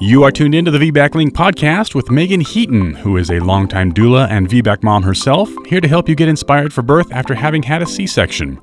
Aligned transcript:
You 0.00 0.24
are 0.24 0.32
tuned 0.32 0.56
into 0.56 0.72
the 0.72 0.90
VBAC 0.90 1.14
Link 1.14 1.34
podcast 1.34 1.94
with 1.94 2.10
Meagan 2.10 2.40
Heaton, 2.40 2.94
who 2.94 3.16
is 3.16 3.30
a 3.30 3.38
longtime 3.38 3.92
doula 3.92 4.28
and 4.28 4.48
VBAC 4.48 4.82
mom 4.82 5.04
herself, 5.04 5.48
here 5.66 5.80
to 5.80 5.86
help 5.86 6.08
you 6.08 6.16
get 6.16 6.28
inspired 6.28 6.72
for 6.72 6.82
birth 6.82 7.12
after 7.12 7.32
having 7.32 7.62
had 7.62 7.80
a 7.80 7.86
C 7.86 8.04
section. 8.04 8.60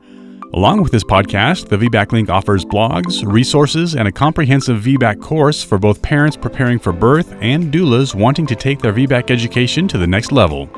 Along 0.54 0.82
with 0.82 0.92
this 0.92 1.06
podcast, 1.06 1.70
the 1.70 1.78
VBAC 1.78 2.12
Link 2.12 2.30
offers 2.30 2.66
blogs, 2.66 3.24
resources, 3.26 3.96
and 3.96 4.10
a 4.10 4.12
comprehensive 4.12 4.84
VBAC 4.84 5.22
course 5.22 5.64
for 5.64 5.78
both 5.80 6.02
parents 6.02 6.36
preparing 6.36 6.78
for 6.78 6.92
birth 6.92 7.34
and 7.40 7.72
doulas 7.72 8.14
wanting 8.14 8.46
to 8.48 8.56
take 8.56 8.80
their 8.80 8.94
VBAC 8.94 9.32
education 9.32 9.88
to 9.88 9.98
the 9.98 10.08
next 10.08 10.34
level. 10.34 10.70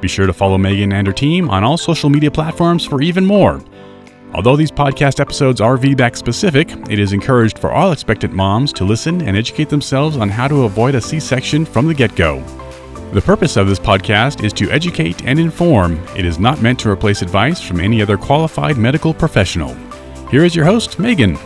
Be 0.00 0.08
sure 0.08 0.26
to 0.26 0.32
follow 0.32 0.56
Meagan 0.56 0.94
and 0.94 1.06
her 1.06 1.12
team 1.12 1.50
on 1.50 1.64
all 1.64 1.76
social 1.76 2.08
media 2.08 2.30
platforms 2.30 2.86
for 2.86 3.02
even 3.02 3.26
more. 3.26 3.62
Although 4.34 4.56
these 4.56 4.70
podcast 4.70 5.20
episodes 5.20 5.60
are 5.60 5.78
VBAC 5.78 6.14
specific, 6.14 6.70
it 6.90 6.98
is 6.98 7.14
encouraged 7.14 7.58
for 7.58 7.72
all 7.72 7.92
expectant 7.92 8.34
moms 8.34 8.74
to 8.74 8.84
listen 8.84 9.22
and 9.22 9.36
educate 9.36 9.70
themselves 9.70 10.18
on 10.18 10.28
how 10.28 10.46
to 10.46 10.64
avoid 10.64 10.94
a 10.94 11.00
C 11.00 11.18
section 11.18 11.64
from 11.64 11.86
the 11.86 11.94
get 11.94 12.14
go. 12.14 12.40
The 13.14 13.22
purpose 13.22 13.56
of 13.56 13.68
this 13.68 13.78
podcast 13.78 14.44
is 14.44 14.52
to 14.52 14.70
educate 14.70 15.24
and 15.24 15.38
inform. 15.38 15.98
It 16.14 16.26
is 16.26 16.38
not 16.38 16.60
meant 16.60 16.78
to 16.80 16.90
replace 16.90 17.22
advice 17.22 17.62
from 17.62 17.80
any 17.80 18.02
other 18.02 18.18
qualified 18.18 18.76
medical 18.76 19.14
professional. 19.14 19.74
Here 20.30 20.44
is 20.44 20.54
your 20.54 20.66
host, 20.66 20.98
Meagan. 20.98 21.36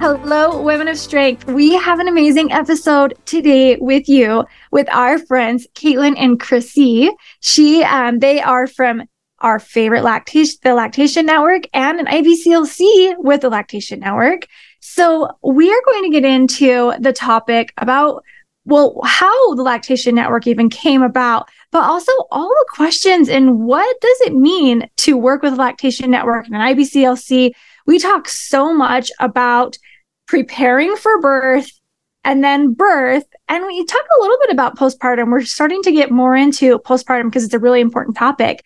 Hello, 0.00 0.62
Women 0.62 0.88
of 0.88 0.96
Strength. 0.96 1.46
We 1.46 1.74
have 1.74 2.00
an 2.00 2.08
amazing 2.08 2.52
episode 2.52 3.14
today 3.26 3.76
with 3.76 4.08
you 4.08 4.44
with 4.70 4.88
our 4.90 5.18
friends 5.18 5.66
Caitlin 5.74 6.14
and 6.18 6.40
Chrisie. 6.40 7.10
She, 7.40 7.84
um, 7.84 8.18
they 8.18 8.40
are 8.40 8.66
from 8.66 9.02
our 9.40 9.58
favorite 9.58 10.04
lactation, 10.04 10.58
the 10.62 10.74
Lactation 10.74 11.26
Network, 11.26 11.62
and 11.72 12.00
an 12.00 12.06
IBCLC 12.06 13.16
with 13.18 13.42
the 13.42 13.50
Lactation 13.50 14.00
Network. 14.00 14.46
So 14.80 15.28
we 15.42 15.72
are 15.72 15.82
going 15.86 16.04
to 16.04 16.20
get 16.20 16.24
into 16.24 16.92
the 17.00 17.12
topic 17.12 17.72
about 17.78 18.24
well, 18.66 18.98
how 19.04 19.54
the 19.54 19.62
Lactation 19.62 20.14
Network 20.14 20.46
even 20.46 20.70
came 20.70 21.02
about, 21.02 21.48
but 21.70 21.82
also 21.84 22.12
all 22.30 22.48
the 22.48 22.66
questions 22.70 23.28
and 23.28 23.60
what 23.60 24.00
does 24.00 24.20
it 24.22 24.34
mean 24.34 24.88
to 24.98 25.16
work 25.16 25.42
with 25.42 25.58
Lactation 25.58 26.10
Network 26.10 26.46
and 26.46 26.54
an 26.54 26.62
IBCLC. 26.62 27.52
We 27.86 27.98
talk 27.98 28.28
so 28.28 28.72
much 28.72 29.10
about 29.20 29.76
preparing 30.26 30.96
for 30.96 31.20
birth 31.20 31.70
and 32.24 32.42
then 32.42 32.72
birth. 32.72 33.26
And 33.48 33.66
we 33.66 33.84
talk 33.84 34.00
a 34.00 34.22
little 34.22 34.38
bit 34.40 34.50
about 34.50 34.78
postpartum. 34.78 35.30
We're 35.30 35.42
starting 35.42 35.82
to 35.82 35.92
get 35.92 36.10
more 36.10 36.34
into 36.34 36.78
postpartum 36.78 37.24
because 37.24 37.44
it's 37.44 37.54
a 37.54 37.58
really 37.58 37.82
important 37.82 38.16
topic. 38.16 38.64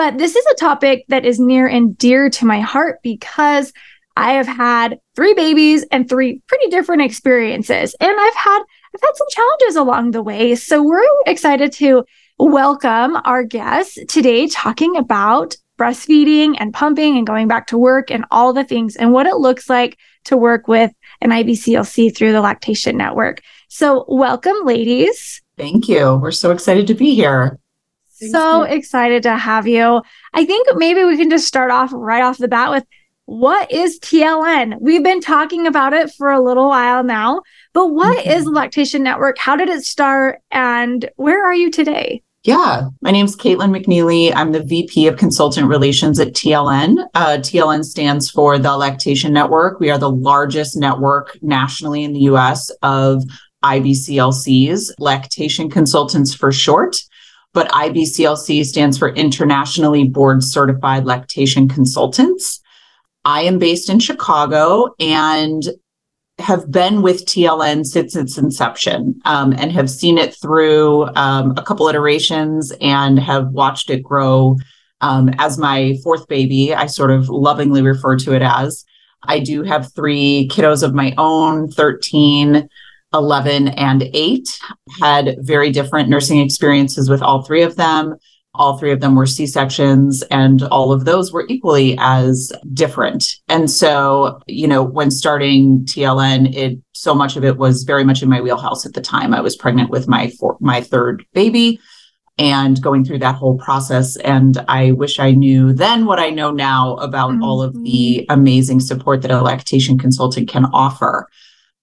But 0.00 0.16
this 0.16 0.34
is 0.34 0.46
a 0.46 0.54
topic 0.54 1.04
that 1.08 1.26
is 1.26 1.38
near 1.38 1.66
and 1.66 1.94
dear 1.98 2.30
to 2.30 2.46
my 2.46 2.60
heart 2.60 3.00
because 3.02 3.70
I 4.16 4.32
have 4.32 4.46
had 4.46 4.98
three 5.14 5.34
babies 5.34 5.84
and 5.92 6.08
three 6.08 6.40
pretty 6.46 6.68
different 6.68 7.02
experiences. 7.02 7.94
And 8.00 8.10
I've 8.18 8.34
had 8.34 8.62
I've 8.94 9.00
had 9.02 9.14
some 9.14 9.26
challenges 9.28 9.76
along 9.76 10.12
the 10.12 10.22
way. 10.22 10.54
So 10.54 10.82
we're 10.82 11.04
excited 11.26 11.70
to 11.72 12.06
welcome 12.38 13.18
our 13.26 13.44
guests 13.44 13.98
today 14.08 14.46
talking 14.46 14.96
about 14.96 15.54
breastfeeding 15.78 16.56
and 16.58 16.72
pumping 16.72 17.18
and 17.18 17.26
going 17.26 17.46
back 17.46 17.66
to 17.66 17.76
work 17.76 18.10
and 18.10 18.24
all 18.30 18.54
the 18.54 18.64
things 18.64 18.96
and 18.96 19.12
what 19.12 19.26
it 19.26 19.36
looks 19.36 19.68
like 19.68 19.98
to 20.24 20.36
work 20.38 20.66
with 20.66 20.90
an 21.20 21.28
IBCLC 21.28 22.16
through 22.16 22.32
the 22.32 22.40
Lactation 22.40 22.96
Network. 22.96 23.42
So 23.68 24.06
welcome 24.08 24.56
ladies. 24.64 25.42
Thank 25.58 25.90
you. 25.90 26.14
We're 26.14 26.30
so 26.30 26.52
excited 26.52 26.86
to 26.86 26.94
be 26.94 27.14
here 27.14 27.60
so 28.20 28.62
excited 28.62 29.22
to 29.24 29.36
have 29.36 29.66
you. 29.66 30.02
I 30.32 30.44
think 30.44 30.68
maybe 30.76 31.04
we 31.04 31.16
can 31.16 31.30
just 31.30 31.46
start 31.46 31.70
off 31.70 31.90
right 31.92 32.22
off 32.22 32.38
the 32.38 32.48
bat 32.48 32.70
with 32.70 32.84
what 33.30 33.70
is 33.70 34.00
TLN? 34.00 34.78
We've 34.80 35.04
been 35.04 35.20
talking 35.20 35.68
about 35.68 35.92
it 35.92 36.10
for 36.10 36.30
a 36.30 36.42
little 36.42 36.68
while 36.68 37.04
now, 37.04 37.42
but 37.72 37.88
what 37.88 38.18
mm-hmm. 38.18 38.30
is 38.30 38.44
Lactation 38.44 39.04
Network? 39.04 39.38
How 39.38 39.54
did 39.54 39.68
it 39.68 39.84
start? 39.84 40.40
And 40.50 41.08
where 41.14 41.44
are 41.46 41.54
you 41.54 41.70
today? 41.70 42.24
Yeah, 42.42 42.88
my 43.02 43.12
name 43.12 43.26
is 43.26 43.36
Caitlin 43.36 43.70
McNeily. 43.70 44.32
I'm 44.34 44.50
the 44.50 44.64
VP 44.64 45.06
of 45.06 45.16
Consultant 45.16 45.68
Relations 45.68 46.18
at 46.18 46.32
TLN. 46.32 47.06
Uh, 47.14 47.36
TLN 47.36 47.84
stands 47.84 48.30
for 48.30 48.58
the 48.58 48.76
Lactation 48.76 49.32
Network. 49.32 49.78
We 49.78 49.90
are 49.90 49.98
the 49.98 50.10
largest 50.10 50.76
network 50.76 51.38
nationally 51.40 52.02
in 52.02 52.12
the 52.12 52.20
US 52.20 52.70
of 52.82 53.22
IBCLCs, 53.62 54.92
lactation 54.98 55.70
consultants 55.70 56.34
for 56.34 56.50
short 56.50 56.96
but 57.52 57.70
IBCLC 57.70 58.64
stands 58.64 58.98
for 58.98 59.10
Internationally 59.10 60.04
Board 60.04 60.42
Certified 60.42 61.04
Lactation 61.04 61.68
Consultants. 61.68 62.60
I 63.24 63.42
am 63.42 63.58
based 63.58 63.90
in 63.90 63.98
Chicago 63.98 64.94
and 64.98 65.62
have 66.38 66.70
been 66.70 67.02
with 67.02 67.26
TLN 67.26 67.84
since 67.84 68.16
its 68.16 68.38
inception 68.38 69.20
um, 69.24 69.52
and 69.52 69.72
have 69.72 69.90
seen 69.90 70.16
it 70.18 70.34
through 70.34 71.06
um, 71.14 71.54
a 71.56 71.62
couple 71.62 71.88
iterations 71.88 72.72
and 72.80 73.18
have 73.18 73.48
watched 73.48 73.90
it 73.90 74.02
grow 74.02 74.56
um, 75.02 75.30
as 75.38 75.58
my 75.58 75.96
fourth 76.02 76.26
baby. 76.28 76.74
I 76.74 76.86
sort 76.86 77.10
of 77.10 77.28
lovingly 77.28 77.82
refer 77.82 78.16
to 78.18 78.34
it 78.34 78.42
as. 78.42 78.84
I 79.22 79.40
do 79.40 79.62
have 79.62 79.92
three 79.92 80.48
kiddos 80.50 80.82
of 80.82 80.94
my 80.94 81.14
own 81.18 81.70
13, 81.70 82.68
11 83.12 83.68
and 83.68 84.04
8 84.12 84.48
had 85.00 85.36
very 85.40 85.70
different 85.70 86.08
nursing 86.08 86.40
experiences 86.40 87.08
with 87.08 87.22
all 87.22 87.42
three 87.42 87.62
of 87.62 87.76
them 87.76 88.16
all 88.54 88.76
three 88.76 88.90
of 88.90 89.00
them 89.00 89.14
were 89.14 89.26
c-sections 89.26 90.22
and 90.24 90.62
all 90.64 90.92
of 90.92 91.04
those 91.04 91.32
were 91.32 91.46
equally 91.48 91.96
as 91.98 92.52
different 92.72 93.36
and 93.48 93.70
so 93.70 94.40
you 94.46 94.66
know 94.66 94.82
when 94.82 95.10
starting 95.10 95.84
tln 95.84 96.52
it 96.54 96.78
so 96.92 97.14
much 97.14 97.36
of 97.36 97.44
it 97.44 97.56
was 97.56 97.84
very 97.84 98.04
much 98.04 98.22
in 98.22 98.28
my 98.28 98.40
wheelhouse 98.40 98.84
at 98.84 98.94
the 98.94 99.00
time 99.00 99.32
i 99.32 99.40
was 99.40 99.56
pregnant 99.56 99.90
with 99.90 100.08
my 100.08 100.28
four, 100.30 100.56
my 100.60 100.80
third 100.80 101.24
baby 101.32 101.78
and 102.38 102.82
going 102.82 103.04
through 103.04 103.18
that 103.18 103.36
whole 103.36 103.56
process 103.58 104.16
and 104.18 104.64
i 104.66 104.90
wish 104.92 105.20
i 105.20 105.30
knew 105.30 105.72
then 105.72 106.04
what 106.04 106.18
i 106.18 106.28
know 106.28 106.50
now 106.50 106.94
about 106.96 107.30
mm-hmm. 107.30 107.44
all 107.44 107.62
of 107.62 107.72
the 107.84 108.26
mm-hmm. 108.28 108.32
amazing 108.32 108.80
support 108.80 109.22
that 109.22 109.30
a 109.30 109.40
lactation 109.40 109.96
consultant 109.96 110.48
can 110.48 110.64
offer 110.72 111.28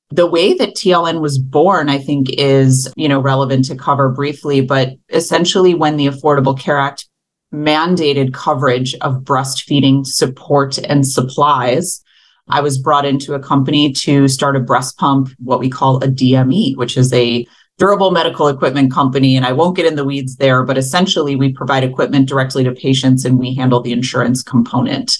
the 0.10 0.28
way 0.28 0.54
that 0.54 0.76
TLN 0.76 1.20
was 1.20 1.38
born, 1.38 1.90
I 1.90 1.98
think, 1.98 2.30
is, 2.30 2.92
you 2.96 3.10
know, 3.10 3.20
relevant 3.20 3.66
to 3.66 3.76
cover 3.76 4.10
briefly, 4.10 4.62
but 4.62 4.94
essentially 5.10 5.74
when 5.74 5.98
the 5.98 6.08
Affordable 6.08 6.58
Care 6.58 6.78
Act 6.78 7.08
mandated 7.54 8.34
coverage 8.34 8.96
of 8.96 9.24
breastfeeding 9.24 10.06
support 10.06 10.78
and 10.78 11.06
supplies, 11.06 12.02
I 12.50 12.62
was 12.62 12.78
brought 12.78 13.06
into 13.06 13.34
a 13.34 13.40
company 13.40 13.92
to 13.94 14.28
start 14.30 14.56
a 14.56 14.62
breast 14.62 14.98
pump, 14.98 15.30
what 15.40 15.60
we 15.60 15.70
call 15.70 15.98
a 15.98 16.08
DME, 16.08 16.78
which 16.78 16.98
is 16.98 17.12
a 17.12 17.46
durable 17.78 18.12
medical 18.12 18.48
equipment 18.48 18.92
company. 18.92 19.36
And 19.36 19.46
I 19.46 19.52
won't 19.52 19.76
get 19.76 19.86
in 19.86 19.96
the 19.96 20.06
weeds 20.06 20.38
there, 20.38 20.64
but 20.64 20.78
essentially 20.78 21.36
we 21.36 21.52
provide 21.52 21.84
equipment 21.84 22.30
directly 22.30 22.64
to 22.64 22.72
patients 22.72 23.26
and 23.26 23.38
we 23.38 23.54
handle 23.54 23.82
the 23.82 23.92
insurance 23.92 24.42
component. 24.42 25.18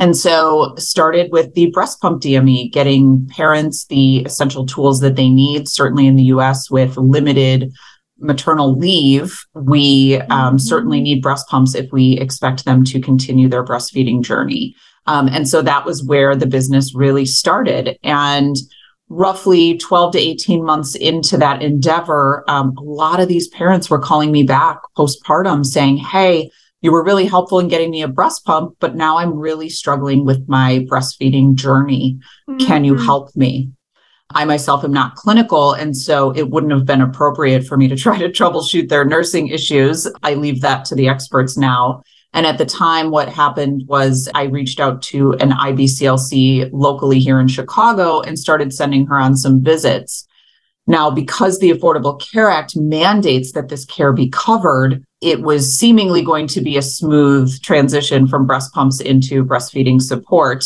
And 0.00 0.16
so 0.16 0.74
started 0.78 1.30
with 1.32 1.54
the 1.54 1.70
breast 1.70 2.00
pump 2.00 2.22
DME, 2.22 2.72
getting 2.72 3.26
parents 3.28 3.86
the 3.86 4.18
essential 4.20 4.64
tools 4.64 5.00
that 5.00 5.16
they 5.16 5.28
need. 5.28 5.68
Certainly 5.68 6.06
in 6.06 6.16
the 6.16 6.24
US 6.24 6.70
with 6.70 6.96
limited 6.96 7.72
maternal 8.18 8.76
leave, 8.76 9.44
we 9.54 10.16
um, 10.30 10.30
mm-hmm. 10.30 10.58
certainly 10.58 11.00
need 11.00 11.22
breast 11.22 11.46
pumps 11.48 11.74
if 11.74 11.90
we 11.92 12.18
expect 12.18 12.64
them 12.64 12.84
to 12.84 13.00
continue 13.00 13.48
their 13.48 13.64
breastfeeding 13.64 14.22
journey. 14.22 14.74
Um, 15.06 15.28
and 15.28 15.48
so 15.48 15.62
that 15.62 15.84
was 15.84 16.04
where 16.04 16.36
the 16.36 16.46
business 16.46 16.94
really 16.94 17.26
started. 17.26 17.98
And 18.02 18.56
roughly 19.08 19.76
12 19.76 20.12
to 20.12 20.18
18 20.18 20.64
months 20.64 20.94
into 20.94 21.36
that 21.36 21.62
endeavor, 21.62 22.44
um, 22.48 22.74
a 22.78 22.82
lot 22.82 23.20
of 23.20 23.28
these 23.28 23.48
parents 23.48 23.90
were 23.90 23.98
calling 23.98 24.32
me 24.32 24.42
back 24.42 24.78
postpartum 24.96 25.66
saying, 25.66 25.98
Hey, 25.98 26.50
you 26.82 26.92
were 26.92 27.04
really 27.04 27.26
helpful 27.26 27.60
in 27.60 27.68
getting 27.68 27.90
me 27.90 28.02
a 28.02 28.08
breast 28.08 28.44
pump, 28.44 28.76
but 28.80 28.96
now 28.96 29.18
I'm 29.18 29.38
really 29.38 29.70
struggling 29.70 30.26
with 30.26 30.48
my 30.48 30.84
breastfeeding 30.90 31.54
journey. 31.54 32.18
Mm-hmm. 32.50 32.66
Can 32.66 32.84
you 32.84 32.94
mm-hmm. 32.94 33.04
help 33.04 33.34
me? 33.34 33.70
I 34.34 34.44
myself 34.44 34.82
am 34.82 34.92
not 34.92 35.14
clinical, 35.14 35.72
and 35.72 35.96
so 35.96 36.32
it 36.32 36.50
wouldn't 36.50 36.72
have 36.72 36.84
been 36.84 37.00
appropriate 37.00 37.66
for 37.66 37.76
me 37.76 37.88
to 37.88 37.96
try 38.04 38.18
to 38.18 38.28
troubleshoot 38.28 38.88
their 38.88 39.04
nursing 39.04 39.48
issues. 39.48 40.08
I 40.22 40.34
leave 40.34 40.60
that 40.62 40.84
to 40.86 40.94
the 40.94 41.08
experts 41.08 41.56
now. 41.56 42.02
And 42.34 42.46
at 42.46 42.58
the 42.58 42.66
time, 42.66 43.10
what 43.10 43.28
happened 43.28 43.84
was 43.86 44.28
I 44.34 44.44
reached 44.44 44.80
out 44.80 45.02
to 45.02 45.34
an 45.34 45.50
IBCLC 45.50 46.70
locally 46.72 47.20
here 47.20 47.38
in 47.38 47.46
Chicago 47.46 48.20
and 48.20 48.38
started 48.38 48.72
sending 48.72 49.06
her 49.06 49.18
on 49.18 49.36
some 49.36 49.62
visits. 49.62 50.26
Now, 50.86 51.10
because 51.10 51.58
the 51.58 51.70
Affordable 51.70 52.20
Care 52.20 52.50
Act 52.50 52.76
mandates 52.76 53.52
that 53.52 53.68
this 53.68 53.84
care 53.84 54.12
be 54.12 54.28
covered, 54.28 55.04
it 55.20 55.42
was 55.42 55.78
seemingly 55.78 56.22
going 56.22 56.48
to 56.48 56.60
be 56.60 56.76
a 56.76 56.82
smooth 56.82 57.60
transition 57.62 58.26
from 58.26 58.46
breast 58.46 58.72
pumps 58.72 59.00
into 59.00 59.44
breastfeeding 59.44 60.02
support. 60.02 60.64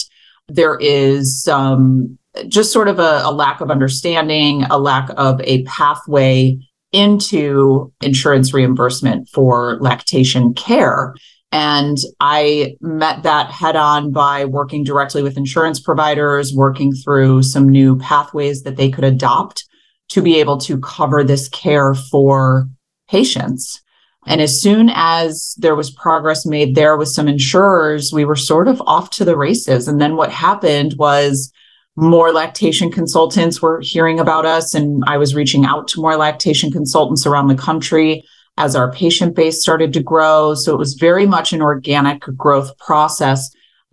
There 0.49 0.79
is 0.81 1.47
um, 1.49 2.19
just 2.49 2.73
sort 2.73 2.89
of 2.89 2.99
a, 2.99 3.23
a 3.25 3.33
lack 3.33 3.61
of 3.61 3.71
understanding, 3.71 4.65
a 4.65 4.79
lack 4.79 5.11
of 5.19 5.41
a 5.43 5.65
pathway 5.65 6.59
into 6.93 7.93
insurance 8.01 8.55
reimbursement 8.55 9.29
for 9.29 9.77
lactation 9.81 10.55
care. 10.55 11.15
And 11.53 11.99
I 12.21 12.77
met 12.81 13.23
that 13.23 13.51
head 13.51 13.77
on 13.77 14.13
by 14.13 14.47
working 14.47 14.83
directly 14.83 15.23
with 15.23 15.37
insurance 15.37 15.79
providers, 15.79 16.55
working 16.55 16.93
through 16.93 17.43
some 17.43 17.69
new 17.69 17.97
pathways 17.99 18.63
that 18.63 18.77
they 18.77 18.91
could 18.91 19.05
adopt 19.05 19.66
to 20.09 20.23
be 20.23 20.39
able 20.39 20.59
to 20.59 20.79
cover 20.79 21.25
this 21.25 21.49
care 21.49 21.95
for 21.95 22.69
patients. 23.09 23.83
And 24.27 24.41
as 24.41 24.61
soon 24.61 24.91
as 24.93 25.55
there 25.59 25.77
was 25.77 25.91
progress 25.91 26.45
made 26.45 26.75
there 26.75 26.97
with 26.97 27.09
some 27.09 27.29
insurers, 27.29 28.13
we 28.13 28.25
were 28.25 28.37
sort 28.37 28.67
of 28.67 28.83
off 28.87 29.11
to 29.11 29.25
the 29.25 29.37
races. 29.37 29.87
And 29.87 30.01
then 30.01 30.17
what 30.17 30.33
happened 30.33 30.95
was 30.99 31.53
more 31.97 32.33
lactation 32.33 32.91
consultants 32.91 33.63
were 33.63 33.81
hearing 33.81 34.21
about 34.21 34.45
us, 34.45 34.75
and 34.75 35.03
I 35.07 35.17
was 35.17 35.35
reaching 35.35 35.65
out 35.65 35.89
to 35.89 36.01
more 36.01 36.17
lactation 36.17 36.71
consultants 36.71 37.25
around 37.25 37.49
the 37.49 37.55
country 37.55 38.23
as 38.59 38.77
our 38.77 38.93
patient 38.93 39.35
base 39.35 39.61
started 39.63 39.93
to 39.93 40.03
grow. 40.03 40.55
So 40.55 40.75
it 40.75 40.79
was 40.79 40.95
very 40.95 41.27
much 41.27 41.53
an 41.53 41.63
organic 41.63 42.21
growth 42.37 42.77
process, 42.79 43.51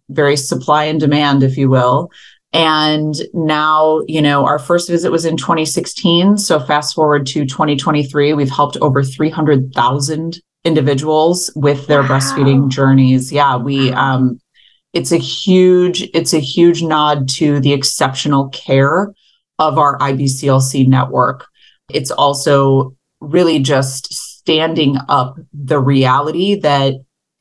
very 0.09 0.35
supply 0.35 0.85
and 0.85 0.99
demand, 0.99 1.43
if 1.43 1.57
you 1.57 1.69
will. 1.69 2.11
And 2.53 3.15
now, 3.33 4.01
you 4.07 4.21
know, 4.21 4.45
our 4.45 4.59
first 4.59 4.87
visit 4.87 5.11
was 5.11 5.25
in 5.25 5.37
2016. 5.37 6.37
So 6.37 6.59
fast 6.59 6.93
forward 6.93 7.25
to 7.27 7.45
2023, 7.45 8.33
we've 8.33 8.49
helped 8.49 8.77
over 8.77 9.03
300,000 9.03 10.39
individuals 10.63 11.51
with 11.55 11.87
their 11.87 12.03
wow. 12.03 12.09
breastfeeding 12.09 12.69
journeys. 12.69 13.31
Yeah, 13.31 13.57
we, 13.57 13.91
um, 13.93 14.39
it's 14.93 15.11
a 15.11 15.17
huge, 15.17 16.03
it's 16.13 16.33
a 16.33 16.39
huge 16.39 16.83
nod 16.83 17.27
to 17.29 17.59
the 17.59 17.73
exceptional 17.73 18.49
care 18.49 19.11
of 19.57 19.79
our 19.79 19.97
IBCLC 19.97 20.87
network. 20.87 21.47
It's 21.91 22.11
also 22.11 22.95
really 23.19 23.59
just 23.59 24.13
standing 24.13 24.97
up 25.09 25.37
the 25.53 25.79
reality 25.79 26.59
that 26.59 26.93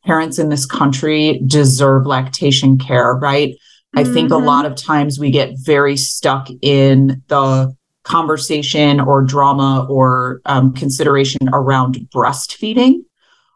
parents 0.06 0.38
in 0.38 0.48
this 0.48 0.64
country 0.64 1.42
deserve 1.46 2.06
lactation 2.06 2.78
care, 2.78 3.14
right? 3.14 3.54
I 3.94 4.04
think 4.04 4.30
mm-hmm. 4.30 4.42
a 4.42 4.46
lot 4.46 4.64
of 4.64 4.74
times 4.74 5.18
we 5.18 5.30
get 5.30 5.54
very 5.56 5.96
stuck 5.96 6.48
in 6.62 7.22
the 7.28 7.74
conversation 8.04 9.00
or 9.00 9.22
drama 9.22 9.86
or 9.88 10.40
um, 10.46 10.72
consideration 10.74 11.48
around 11.52 11.96
breastfeeding 12.14 13.00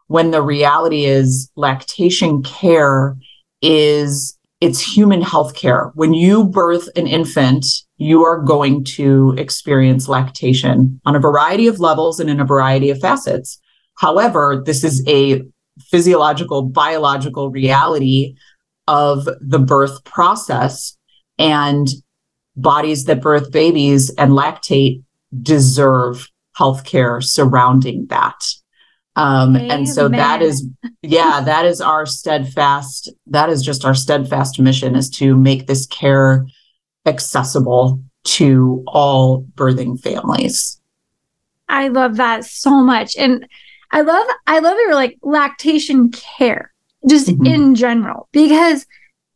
when 0.07 0.31
the 0.31 0.41
reality 0.41 1.05
is 1.05 1.51
lactation 1.55 2.41
care 2.43 3.17
is 3.61 4.37
it's 4.61 4.81
human 4.81 5.21
health 5.21 5.55
care. 5.55 5.91
When 5.95 6.13
you 6.13 6.45
birth 6.45 6.89
an 6.95 7.05
infant, 7.07 7.65
you 7.97 8.23
are 8.23 8.41
going 8.41 8.83
to 8.85 9.35
experience 9.37 10.07
lactation 10.07 10.99
on 11.05 11.15
a 11.15 11.19
variety 11.19 11.67
of 11.67 11.79
levels 11.79 12.19
and 12.19 12.29
in 12.29 12.39
a 12.39 12.45
variety 12.45 12.89
of 12.89 12.99
facets. 12.99 13.59
However, 13.97 14.63
this 14.65 14.83
is 14.83 15.03
a 15.07 15.43
physiological, 15.79 16.63
biological 16.63 17.51
reality 17.51 18.35
of 18.87 19.27
the 19.41 19.59
birth 19.59 20.03
process 20.03 20.97
and 21.37 21.87
bodies 22.55 23.05
that 23.05 23.21
birth 23.21 23.51
babies 23.51 24.09
and 24.15 24.31
lactate 24.31 25.03
deserve 25.41 26.27
healthcare 26.57 27.23
surrounding 27.23 28.07
that. 28.07 28.45
Um, 29.15 29.55
and 29.55 29.89
so 29.89 30.07
that 30.09 30.41
is, 30.41 30.67
yeah, 31.01 31.41
that 31.41 31.65
is 31.65 31.81
our 31.81 32.05
steadfast, 32.05 33.11
that 33.25 33.49
is 33.49 33.63
just 33.63 33.83
our 33.83 33.95
steadfast 33.95 34.59
mission 34.59 34.95
is 34.95 35.09
to 35.11 35.35
make 35.35 35.65
this 35.65 35.87
care 35.87 36.45
accessible 37.05 38.01
to 38.23 38.83
all 38.85 39.43
birthing 39.55 39.99
families. 39.99 40.79
I 41.67 41.87
love 41.87 42.17
that 42.17 42.45
so 42.45 42.83
much. 42.83 43.15
And 43.17 43.47
I 43.91 44.01
love, 44.01 44.27
I 44.45 44.59
love 44.59 44.77
your 44.77 44.93
like 44.93 45.17
lactation 45.23 46.11
care 46.11 46.71
just 47.07 47.27
mm-hmm. 47.27 47.45
in 47.45 47.75
general, 47.75 48.27
because 48.31 48.85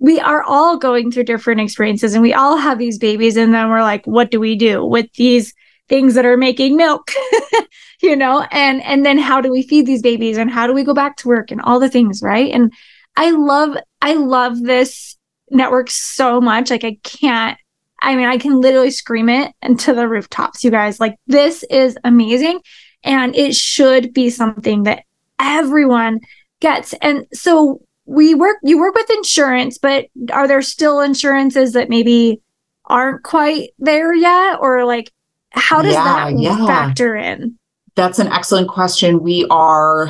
we 0.01 0.19
are 0.19 0.41
all 0.43 0.77
going 0.77 1.11
through 1.11 1.25
different 1.25 1.61
experiences 1.61 2.15
and 2.15 2.23
we 2.23 2.33
all 2.33 2.57
have 2.57 2.79
these 2.79 2.97
babies. 2.97 3.37
And 3.37 3.53
then 3.53 3.69
we're 3.69 3.83
like, 3.83 4.05
what 4.07 4.31
do 4.31 4.39
we 4.39 4.55
do 4.55 4.83
with 4.83 5.11
these 5.13 5.53
things 5.89 6.15
that 6.15 6.25
are 6.25 6.37
making 6.37 6.75
milk? 6.75 7.11
you 8.01 8.15
know, 8.15 8.41
and, 8.51 8.81
and 8.81 9.05
then 9.05 9.19
how 9.19 9.41
do 9.41 9.51
we 9.51 9.61
feed 9.61 9.85
these 9.85 10.01
babies 10.01 10.37
and 10.37 10.49
how 10.49 10.65
do 10.65 10.73
we 10.73 10.83
go 10.83 10.95
back 10.95 11.17
to 11.17 11.27
work 11.27 11.51
and 11.51 11.61
all 11.61 11.79
the 11.79 11.89
things, 11.89 12.23
right? 12.23 12.51
And 12.51 12.73
I 13.15 13.29
love, 13.29 13.77
I 14.01 14.15
love 14.15 14.59
this 14.63 15.17
network 15.51 15.91
so 15.91 16.41
much. 16.41 16.71
Like 16.71 16.83
I 16.83 16.97
can't, 17.03 17.59
I 18.01 18.15
mean, 18.15 18.25
I 18.25 18.39
can 18.39 18.59
literally 18.59 18.89
scream 18.89 19.29
it 19.29 19.53
into 19.61 19.93
the 19.93 20.07
rooftops, 20.07 20.63
you 20.63 20.71
guys. 20.71 20.99
Like 20.99 21.15
this 21.27 21.63
is 21.69 21.95
amazing. 22.03 22.61
And 23.03 23.35
it 23.35 23.55
should 23.55 24.13
be 24.13 24.31
something 24.31 24.83
that 24.83 25.03
everyone 25.39 26.21
gets. 26.61 26.93
And 27.01 27.25
so 27.33 27.81
we 28.05 28.33
work, 28.33 28.57
you 28.63 28.79
work 28.79 28.95
with 28.95 29.09
insurance, 29.09 29.77
but 29.77 30.05
are 30.31 30.47
there 30.47 30.61
still 30.61 31.01
insurances 31.01 31.73
that 31.73 31.89
maybe 31.89 32.41
aren't 32.85 33.23
quite 33.23 33.71
there 33.79 34.13
yet? 34.13 34.59
Or 34.61 34.85
like, 34.85 35.11
how 35.51 35.81
does 35.81 35.93
yeah, 35.93 36.03
that 36.03 36.39
yeah. 36.39 36.65
factor 36.65 37.15
in? 37.15 37.57
That's 37.95 38.19
an 38.19 38.27
excellent 38.27 38.69
question. 38.69 39.21
We 39.21 39.45
are 39.49 40.09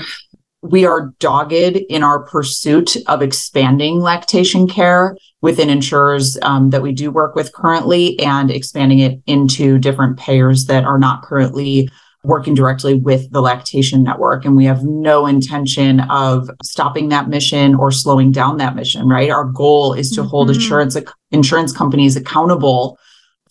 we 0.61 0.85
are 0.85 1.11
dogged 1.19 1.53
in 1.89 2.03
our 2.03 2.23
pursuit 2.23 2.95
of 3.07 3.21
expanding 3.21 3.99
lactation 3.99 4.67
care 4.67 5.17
within 5.41 5.69
insurers 5.71 6.37
um, 6.43 6.69
that 6.69 6.83
we 6.83 6.91
do 6.91 7.09
work 7.09 7.33
with 7.33 7.51
currently 7.53 8.19
and 8.19 8.51
expanding 8.51 8.99
it 8.99 9.19
into 9.25 9.79
different 9.79 10.17
payers 10.17 10.65
that 10.65 10.83
are 10.83 10.99
not 10.99 11.23
currently 11.23 11.89
working 12.23 12.53
directly 12.53 12.95
with 12.95 13.31
the 13.31 13.41
lactation 13.41 14.03
network. 14.03 14.45
And 14.45 14.55
we 14.55 14.65
have 14.65 14.83
no 14.83 15.25
intention 15.25 16.01
of 16.01 16.49
stopping 16.63 17.09
that 17.09 17.29
mission 17.29 17.73
or 17.75 17.91
slowing 17.91 18.31
down 18.31 18.57
that 18.57 18.75
mission, 18.75 19.07
right? 19.07 19.31
Our 19.31 19.45
goal 19.45 19.93
is 19.93 20.11
to 20.11 20.21
mm-hmm. 20.21 20.29
hold 20.29 20.49
insurance, 20.51 20.95
insurance 21.31 21.71
companies 21.71 22.15
accountable 22.15 22.99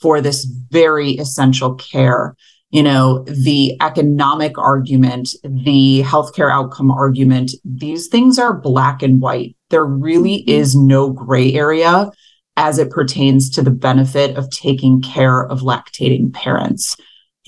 for 0.00 0.20
this 0.20 0.44
very 0.44 1.12
essential 1.12 1.74
care. 1.74 2.36
You 2.70 2.84
know, 2.84 3.24
the 3.24 3.76
economic 3.80 4.56
argument, 4.56 5.30
the 5.42 6.02
healthcare 6.06 6.52
outcome 6.52 6.92
argument, 6.92 7.50
these 7.64 8.06
things 8.06 8.38
are 8.38 8.54
black 8.54 9.02
and 9.02 9.20
white. 9.20 9.56
There 9.70 9.84
really 9.84 10.38
mm-hmm. 10.38 10.50
is 10.50 10.76
no 10.76 11.10
gray 11.10 11.52
area 11.54 12.12
as 12.56 12.78
it 12.78 12.90
pertains 12.90 13.50
to 13.50 13.62
the 13.62 13.70
benefit 13.70 14.36
of 14.36 14.48
taking 14.50 15.02
care 15.02 15.44
of 15.46 15.60
lactating 15.60 16.32
parents 16.32 16.96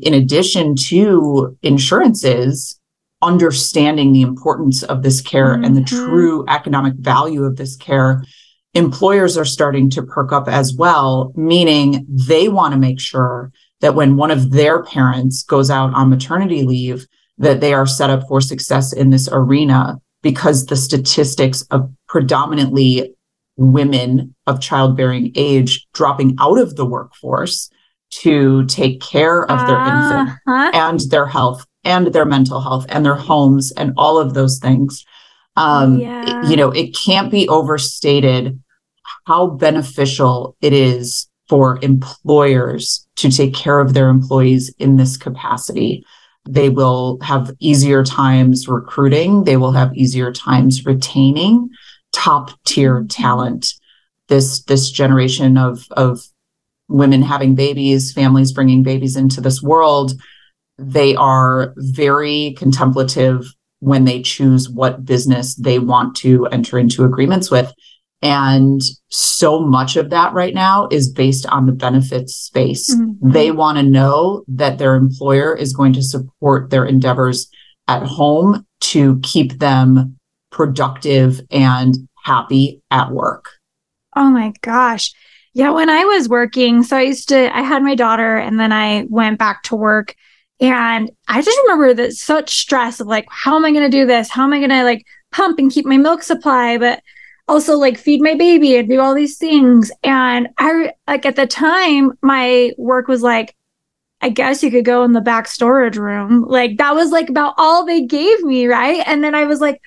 in 0.01 0.15
addition 0.15 0.75
to 0.75 1.57
insurances, 1.63 2.79
understanding 3.21 4.13
the 4.13 4.23
importance 4.23 4.83
of 4.83 5.03
this 5.03 5.21
care 5.21 5.55
mm-hmm. 5.55 5.65
and 5.65 5.77
the 5.77 5.83
mm-hmm. 5.83 6.07
true 6.07 6.45
economic 6.49 6.95
value 6.95 7.45
of 7.45 7.57
this 7.57 7.77
care, 7.77 8.25
employers 8.75 9.37
are 9.37 9.45
starting 9.45 9.91
to 9.91 10.03
perk 10.03 10.33
up 10.33 10.49
as 10.49 10.75
well, 10.75 11.33
meaning 11.37 12.07
they 12.09 12.49
want 12.49 12.73
to 12.73 12.81
make 12.81 13.01
sure 13.01 13.53
that 13.81 13.95
when 13.95 14.17
one 14.17 14.31
of 14.31 14.51
their 14.51 14.83
parents 14.83 15.43
goes 15.43 15.71
out 15.71 15.93
on 15.95 16.09
maternity 16.09 16.63
leave, 16.63 17.07
that 17.39 17.61
they 17.61 17.75
are 17.75 17.87
set 17.87 18.11
up 18.11 18.27
for 18.29 18.41
success 18.41 18.93
in 18.93 19.11
this 19.11 19.29
arena 19.33 20.01
because 20.23 20.67
the 20.67 20.77
statistics 20.77 21.63
of 21.71 21.91
predominantly 22.07 23.15
women 23.57 24.35
of 24.47 24.61
childbearing 24.61 25.33
age 25.35 25.87
dropping 25.93 26.37
out 26.41 26.59
of 26.59 26.77
the 26.77 26.87
workforce 26.87 27.69
to 28.21 28.65
take 28.67 29.01
care 29.01 29.43
of 29.51 29.67
their 29.67 29.79
uh-huh. 29.79 30.31
infant 30.47 30.75
and 30.75 31.01
their 31.11 31.27
health 31.27 31.67
and 31.85 32.09
their 32.09 32.25
mental 32.25 32.61
health 32.61 32.87
and 32.89 33.05
their 33.05 33.17
homes 33.17 33.73
and 33.73 33.93
all 33.97 34.19
of 34.19 34.35
those 34.35 34.59
things. 34.59 35.05
Um, 35.57 35.99
yeah. 35.99 36.49
you 36.49 36.57
know, 36.57 36.71
it 36.71 36.97
can't 36.97 37.31
be 37.31 37.49
overstated 37.49 38.61
how 39.27 39.49
beneficial 39.49 40.57
it 40.61 40.73
is 40.73 41.29
for 41.49 41.79
employers 41.83 43.07
to 43.17 43.31
take 43.31 43.55
care 43.55 43.81
of 43.81 43.95
their 43.95 44.09
employees 44.09 44.75
in 44.79 44.97
this 44.97 45.17
capacity. 45.17 46.05
They 46.49 46.69
will 46.69 47.19
have 47.21 47.51
easier 47.61 48.05
times 48.05 48.69
recruiting, 48.69 49.45
they 49.45 49.57
will 49.57 49.73
have 49.73 49.95
easier 49.95 50.33
times 50.33 50.87
retaining 50.87 51.71
top 52.13 52.51
tier 52.65 53.01
mm-hmm. 53.01 53.09
talent. 53.09 53.75
This 54.29 54.63
this 54.65 54.91
generation 54.91 55.59
of 55.59 55.87
of 55.93 56.23
women 56.93 57.23
having 57.23 57.55
babies, 57.55 58.13
families 58.13 58.53
bringing 58.53 58.83
babies 58.83 59.17
into 59.17 59.41
this 59.41 59.63
world, 59.63 60.13
they 60.79 61.15
are 61.17 61.73
very 61.77 62.55
contemplative 62.59 63.45
when 63.81 64.05
they 64.05 64.23
choose 64.23 64.69
what 64.69 65.05
business 65.05 65.55
they 65.57 65.79
want 65.79 66.15
to 66.17 66.47
enter 66.47 66.79
into 66.79 67.05
agreements 67.05 67.51
with. 67.51 67.73
And 68.23 68.81
so 69.09 69.59
much 69.59 69.97
of 69.97 70.11
that 70.11 70.33
right 70.33 70.55
now 70.55 70.87
is 70.93 71.11
based 71.11 71.47
on 71.47 71.67
the 71.67 71.73
benefits 71.73 72.37
space. 72.37 72.95
Mm-hmm. 72.95 73.33
They 73.33 73.51
want 73.51 73.79
to 73.79 73.83
know 73.83 74.45
that 74.47 74.79
their 74.79 74.95
employer 74.95 75.57
is 75.57 75.73
going 75.73 75.95
to 75.95 76.03
support 76.03 76.71
their 76.71 76.85
endeavors 76.85 77.51
at 77.89 78.05
home 78.05 78.65
to 78.81 79.19
keep 79.25 79.59
them 79.59 80.19
productive 80.53 81.41
and 81.51 81.97
happy 82.23 82.81
at 82.93 83.11
work. 83.11 83.47
Oh 84.15 84.31
my 84.31 84.53
gosh. 84.61 85.13
Yeah, 85.55 85.71
when 85.71 85.91
I 85.91 86.05
was 86.05 86.29
working, 86.29 86.83
so 86.83 86.97
I 86.97 87.03
used 87.03 87.29
to, 87.29 87.55
I 87.55 87.61
had 87.61 87.83
my 87.83 87.95
daughter 87.95 88.37
and 88.37 88.59
then 88.59 88.73
I 88.73 89.07
went 89.11 89.39
back 89.39 89.63
to 89.65 89.77
work. 89.77 90.15
And 90.61 91.11
I 91.29 91.43
just 91.43 91.59
remember 91.65 91.93
that 91.95 92.13
such 92.13 92.59
stress 92.59 93.01
of 93.01 93.07
like, 93.07 93.27
how 93.29 93.57
am 93.57 93.65
I 93.65 93.73
going 93.73 93.83
to 93.85 93.91
do 93.91 94.07
this? 94.07 94.31
How 94.31 94.45
am 94.45 94.53
I 94.53 94.59
going 94.59 94.71
to 94.71 94.85
like 94.85 95.05
pump 95.31 95.59
and 95.59 95.71
keep 95.71 95.85
my 95.85 95.97
milk 95.99 96.23
supply, 96.23 96.79
but 96.79 97.03
also 97.49 97.77
like 97.77 97.99
feed 97.99 98.23
my 98.23 98.35
baby 98.35 98.77
and 98.77 98.89
do 98.89 99.01
all 99.01 99.15
these 99.15 99.37
things. 99.37 99.91
And 100.03 100.49
I, 100.59 100.93
like, 101.07 101.27
at 101.27 101.37
the 101.37 101.47
time, 101.47 102.13
my 102.23 102.73
work 102.79 103.09
was 103.09 103.23
like, 103.23 103.55
I 104.23 104.29
guess 104.29 104.63
you 104.63 104.71
could 104.71 104.85
go 104.85 105.03
in 105.03 105.13
the 105.13 105.21
back 105.21 105.49
storage 105.49 105.97
room. 105.97 106.45
Like 106.47 106.79
that 106.79 106.95
was 106.95 107.11
like 107.11 107.29
about 107.29 107.55
all 107.59 107.85
they 107.85 108.07
gave 108.07 108.43
me, 108.43 108.69
right? 108.69 109.03
And 109.05 109.23
then 109.23 109.35
I 109.35 109.45
was 109.45 109.61
like, 109.61 109.81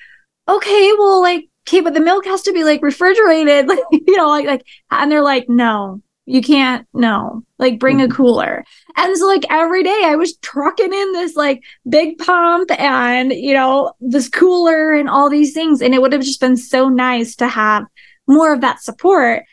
okay, 0.48 0.92
well, 1.00 1.22
like, 1.22 1.46
okay, 1.68 1.82
but 1.82 1.94
the 1.94 2.00
milk 2.00 2.26
has 2.26 2.42
to 2.44 2.54
be 2.54 2.64
like 2.64 2.82
refrigerated, 2.82 3.68
like, 3.70 3.80
you 3.92 4.18
know, 4.18 4.30
like, 4.30 4.46
like, 4.46 4.66
and 4.92 5.12
they're 5.12 5.24
like, 5.24 5.50
no, 5.50 6.02
you 6.26 6.42
can't, 6.42 6.88
no, 6.94 7.44
like, 7.60 7.80
bring 7.80 8.02
a 8.02 8.06
mm-hmm. 8.06 8.14
cooler. 8.14 8.64
And 8.96 9.18
so, 9.18 9.28
like, 9.28 9.46
every 9.50 9.84
day 9.84 10.02
I 10.06 10.16
was 10.16 10.38
trucking 10.38 10.94
in 10.94 11.14
this 11.14 11.36
like 11.36 11.64
big 11.88 12.18
pump 12.18 12.72
and, 12.80 13.32
you 13.32 13.54
know, 13.54 13.94
this 14.00 14.30
cooler 14.30 14.94
and 14.94 15.10
all 15.10 15.30
these 15.30 15.54
things. 15.54 15.82
And 15.82 15.94
it 15.94 16.02
would 16.02 16.14
have 16.14 16.24
just 16.24 16.42
been 16.42 16.58
so 16.58 16.90
nice 16.90 17.36
to 17.38 17.48
have 17.48 17.86
more 18.28 18.54
of 18.54 18.62
that 18.62 18.82
support 18.82 19.44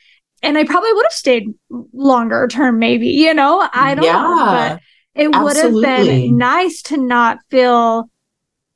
and 0.42 0.58
I 0.58 0.64
probably 0.64 0.92
would 0.92 1.06
have 1.06 1.12
stayed 1.12 1.54
longer 1.92 2.48
term, 2.48 2.78
maybe, 2.78 3.08
you 3.08 3.32
know, 3.32 3.68
I 3.72 3.94
don't 3.94 4.04
yeah, 4.04 4.22
know, 4.22 4.46
but 4.46 4.80
it 5.14 5.28
would 5.28 5.56
have 5.56 5.72
been 5.72 6.36
nice 6.36 6.82
to 6.82 6.96
not 6.96 7.38
feel. 7.48 8.10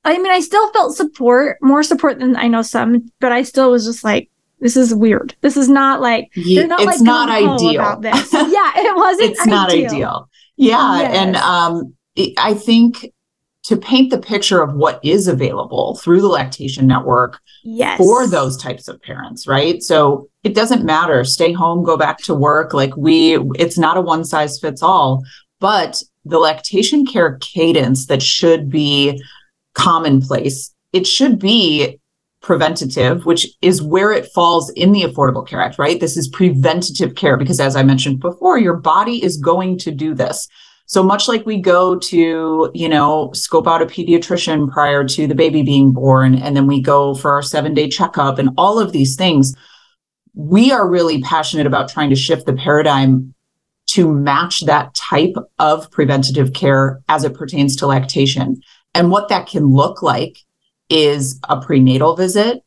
I 0.06 0.18
mean, 0.18 0.32
I 0.32 0.40
still 0.40 0.72
felt 0.72 0.94
support, 0.94 1.58
more 1.60 1.82
support 1.82 2.20
than 2.20 2.36
I 2.36 2.46
know 2.46 2.62
some, 2.62 3.10
but 3.20 3.32
I 3.32 3.42
still 3.42 3.72
was 3.72 3.84
just 3.84 4.04
like, 4.04 4.30
this 4.60 4.76
is 4.76 4.94
weird. 4.94 5.34
This 5.40 5.56
is 5.56 5.68
not 5.68 6.00
like, 6.00 6.30
they're 6.34 6.66
not 6.66 6.80
it's 6.80 6.86
like 6.86 7.00
not 7.00 7.28
ideal. 7.28 7.80
About 7.80 8.02
this. 8.02 8.32
yeah, 8.32 8.72
it 8.76 8.96
wasn't. 8.96 9.30
it's 9.32 9.40
ideal. 9.40 9.54
not 9.54 9.70
ideal. 9.70 10.30
Yeah. 10.56 10.98
Yes. 11.00 11.16
And 11.16 11.36
um, 11.36 11.94
I 12.38 12.54
think 12.54 13.12
to 13.64 13.76
paint 13.76 14.10
the 14.10 14.18
picture 14.18 14.62
of 14.62 14.74
what 14.74 15.00
is 15.04 15.26
available 15.26 15.96
through 15.96 16.20
the 16.20 16.28
lactation 16.28 16.86
network 16.86 17.40
yes. 17.64 17.98
for 17.98 18.28
those 18.28 18.56
types 18.56 18.86
of 18.86 19.02
parents, 19.02 19.48
right? 19.48 19.82
So 19.82 20.28
it 20.44 20.54
doesn't 20.54 20.84
matter. 20.84 21.24
Stay 21.24 21.52
home, 21.52 21.82
go 21.82 21.96
back 21.96 22.18
to 22.18 22.34
work. 22.34 22.72
Like 22.72 22.96
we, 22.96 23.36
it's 23.56 23.76
not 23.76 23.96
a 23.96 24.00
one 24.00 24.24
size 24.24 24.60
fits 24.60 24.82
all, 24.82 25.24
but 25.58 26.00
the 26.24 26.38
lactation 26.38 27.04
care 27.04 27.38
cadence 27.38 28.06
that 28.06 28.22
should 28.22 28.70
be 28.70 29.20
commonplace, 29.76 30.74
it 30.92 31.06
should 31.06 31.38
be 31.38 32.00
preventative, 32.40 33.26
which 33.26 33.46
is 33.60 33.82
where 33.82 34.12
it 34.12 34.30
falls 34.32 34.70
in 34.70 34.92
the 34.92 35.02
Affordable 35.02 35.46
Care 35.46 35.60
Act, 35.60 35.78
right? 35.78 36.00
This 36.00 36.16
is 36.16 36.28
preventative 36.28 37.14
care 37.14 37.36
because, 37.36 37.60
as 37.60 37.76
I 37.76 37.82
mentioned 37.82 38.20
before, 38.20 38.58
your 38.58 38.76
body 38.76 39.22
is 39.22 39.36
going 39.36 39.78
to 39.78 39.90
do 39.90 40.14
this. 40.14 40.48
So 40.86 41.02
much 41.02 41.26
like 41.26 41.44
we 41.44 41.60
go 41.60 41.98
to, 41.98 42.70
you 42.72 42.88
know, 42.88 43.32
scope 43.32 43.66
out 43.66 43.82
a 43.82 43.86
pediatrician 43.86 44.70
prior 44.70 45.04
to 45.08 45.26
the 45.26 45.34
baby 45.34 45.62
being 45.62 45.92
born, 45.92 46.36
and 46.36 46.56
then 46.56 46.66
we 46.66 46.80
go 46.80 47.14
for 47.14 47.32
our 47.32 47.42
seven 47.42 47.74
day 47.74 47.88
checkup 47.88 48.38
and 48.38 48.50
all 48.56 48.78
of 48.78 48.92
these 48.92 49.16
things, 49.16 49.54
we 50.34 50.70
are 50.70 50.88
really 50.88 51.20
passionate 51.22 51.66
about 51.66 51.88
trying 51.88 52.10
to 52.10 52.16
shift 52.16 52.46
the 52.46 52.54
paradigm 52.54 53.34
to 53.88 54.12
match 54.12 54.60
that 54.66 54.94
type 54.94 55.34
of 55.58 55.90
preventative 55.90 56.52
care 56.52 57.00
as 57.08 57.24
it 57.24 57.34
pertains 57.34 57.76
to 57.76 57.86
lactation. 57.86 58.60
And 58.96 59.10
what 59.10 59.28
that 59.28 59.46
can 59.46 59.66
look 59.66 60.02
like 60.02 60.38
is 60.88 61.40
a 61.48 61.60
prenatal 61.60 62.16
visit, 62.16 62.62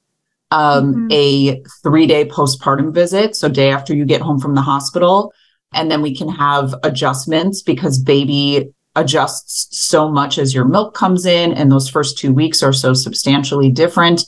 um, 0.51 0.93
mm-hmm. 0.93 1.07
a 1.11 1.63
three 1.83 2.07
day 2.07 2.25
postpartum 2.25 2.93
visit. 2.93 3.35
So, 3.35 3.49
day 3.49 3.71
after 3.71 3.95
you 3.95 4.05
get 4.05 4.21
home 4.21 4.39
from 4.39 4.55
the 4.55 4.61
hospital, 4.61 5.33
and 5.73 5.89
then 5.89 6.01
we 6.01 6.15
can 6.15 6.29
have 6.29 6.73
adjustments 6.83 7.61
because 7.61 8.01
baby 8.01 8.71
adjusts 8.95 9.67
so 9.77 10.09
much 10.09 10.37
as 10.37 10.53
your 10.53 10.65
milk 10.65 10.95
comes 10.95 11.25
in. 11.25 11.53
And 11.53 11.71
those 11.71 11.89
first 11.89 12.17
two 12.17 12.33
weeks 12.33 12.63
are 12.63 12.73
so 12.73 12.93
substantially 12.93 13.71
different. 13.71 14.25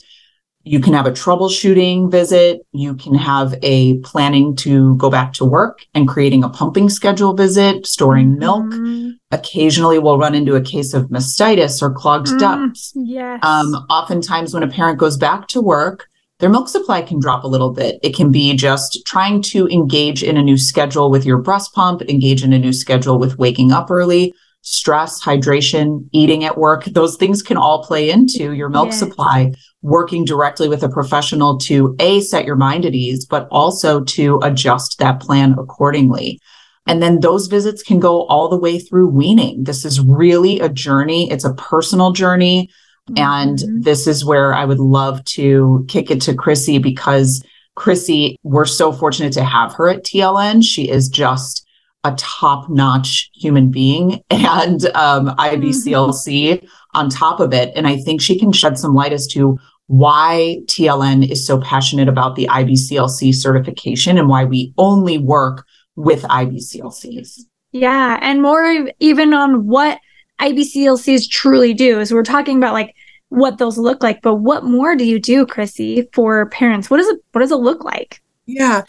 You 0.64 0.80
can 0.80 0.92
have 0.92 1.06
a 1.06 1.10
troubleshooting 1.10 2.10
visit. 2.10 2.60
You 2.72 2.94
can 2.94 3.14
have 3.14 3.54
a 3.62 3.98
planning 3.98 4.54
to 4.56 4.96
go 4.96 5.10
back 5.10 5.32
to 5.34 5.44
work 5.44 5.84
and 5.94 6.06
creating 6.06 6.44
a 6.44 6.48
pumping 6.48 6.88
schedule 6.88 7.34
visit, 7.34 7.86
storing 7.86 8.38
milk. 8.38 8.66
Mm-hmm. 8.66 9.10
Occasionally, 9.32 9.98
we'll 9.98 10.18
run 10.18 10.34
into 10.34 10.54
a 10.54 10.62
case 10.62 10.94
of 10.94 11.06
mastitis 11.06 11.82
or 11.82 11.92
clogged 11.92 12.28
mm, 12.28 12.38
ducts. 12.38 12.92
Yes. 12.94 13.40
Um, 13.42 13.74
oftentimes, 13.90 14.54
when 14.54 14.62
a 14.62 14.68
parent 14.68 14.98
goes 14.98 15.16
back 15.16 15.48
to 15.48 15.60
work, 15.60 16.08
their 16.38 16.50
milk 16.50 16.68
supply 16.68 17.02
can 17.02 17.20
drop 17.20 17.44
a 17.44 17.48
little 17.48 17.72
bit. 17.72 17.98
It 18.02 18.14
can 18.16 18.30
be 18.30 18.54
just 18.56 19.00
trying 19.06 19.42
to 19.42 19.68
engage 19.68 20.22
in 20.22 20.36
a 20.36 20.42
new 20.42 20.58
schedule 20.58 21.10
with 21.10 21.24
your 21.24 21.38
breast 21.38 21.72
pump, 21.72 22.02
engage 22.02 22.42
in 22.42 22.52
a 22.52 22.58
new 22.58 22.72
schedule 22.72 23.18
with 23.18 23.38
waking 23.38 23.70
up 23.70 23.90
early, 23.90 24.34
stress, 24.62 25.22
hydration, 25.22 26.08
eating 26.12 26.44
at 26.44 26.56
work. 26.56 26.84
Those 26.84 27.16
things 27.16 27.42
can 27.42 27.56
all 27.56 27.84
play 27.84 28.10
into 28.10 28.52
your 28.52 28.68
milk 28.68 28.92
supply. 28.92 29.52
Working 29.82 30.24
directly 30.24 30.68
with 30.68 30.84
a 30.84 30.88
professional 30.88 31.58
to 31.58 31.96
A, 31.98 32.20
set 32.20 32.44
your 32.44 32.56
mind 32.56 32.86
at 32.86 32.94
ease, 32.94 33.26
but 33.26 33.48
also 33.50 34.02
to 34.04 34.38
adjust 34.42 34.98
that 34.98 35.20
plan 35.20 35.56
accordingly. 35.58 36.40
And 36.86 37.02
then 37.02 37.20
those 37.20 37.48
visits 37.48 37.82
can 37.82 38.00
go 38.00 38.24
all 38.26 38.48
the 38.48 38.58
way 38.58 38.78
through 38.78 39.08
weaning. 39.08 39.64
This 39.64 39.84
is 39.84 40.00
really 40.00 40.60
a 40.60 40.68
journey. 40.68 41.30
It's 41.30 41.44
a 41.44 41.54
personal 41.54 42.12
journey. 42.12 42.70
And 43.16 43.58
mm-hmm. 43.58 43.80
this 43.82 44.06
is 44.06 44.24
where 44.24 44.54
I 44.54 44.64
would 44.64 44.78
love 44.78 45.24
to 45.24 45.84
kick 45.88 46.10
it 46.10 46.20
to 46.22 46.34
Chrisie 46.34 46.80
because 46.80 47.44
Chrisie, 47.76 48.36
we're 48.42 48.64
so 48.64 48.92
fortunate 48.92 49.32
to 49.34 49.44
have 49.44 49.74
her 49.74 49.88
at 49.88 50.04
TLN. 50.04 50.62
She 50.64 50.88
is 50.88 51.08
just 51.08 51.61
a 52.04 52.14
top 52.16 52.68
notch 52.68 53.30
human 53.34 53.70
being 53.70 54.22
and 54.30 54.86
um, 54.94 55.28
IBCLC 55.36 56.58
mm-hmm. 56.58 56.66
on 56.94 57.08
top 57.08 57.40
of 57.40 57.52
it. 57.52 57.72
And 57.76 57.86
I 57.86 57.96
think 57.96 58.20
she 58.20 58.38
can 58.38 58.52
shed 58.52 58.78
some 58.78 58.94
light 58.94 59.12
as 59.12 59.26
to 59.28 59.58
why 59.86 60.58
TLN 60.66 61.30
is 61.30 61.46
so 61.46 61.60
passionate 61.60 62.08
about 62.08 62.34
the 62.34 62.46
IBCLC 62.46 63.34
certification 63.34 64.18
and 64.18 64.28
why 64.28 64.44
we 64.44 64.72
only 64.78 65.18
work 65.18 65.66
with 65.96 66.22
IBCLCs. 66.22 67.40
Yeah. 67.72 68.18
And 68.22 68.42
more 68.42 68.88
even 69.00 69.34
on 69.34 69.66
what 69.66 69.98
IBCLCs 70.40 71.28
truly 71.28 71.74
do. 71.74 72.04
So 72.04 72.14
we're 72.14 72.22
talking 72.22 72.56
about 72.56 72.72
like 72.72 72.94
what 73.28 73.58
those 73.58 73.78
look 73.78 74.02
like, 74.02 74.22
but 74.22 74.36
what 74.36 74.64
more 74.64 74.96
do 74.96 75.04
you 75.04 75.18
do, 75.18 75.46
Chrisie, 75.46 76.12
for 76.12 76.46
parents? 76.46 76.90
What 76.90 76.98
does 76.98 77.08
it 77.08 77.20
what 77.32 77.40
does 77.40 77.52
it 77.52 77.56
look 77.56 77.84
like? 77.84 78.22
Yeah. 78.46 78.82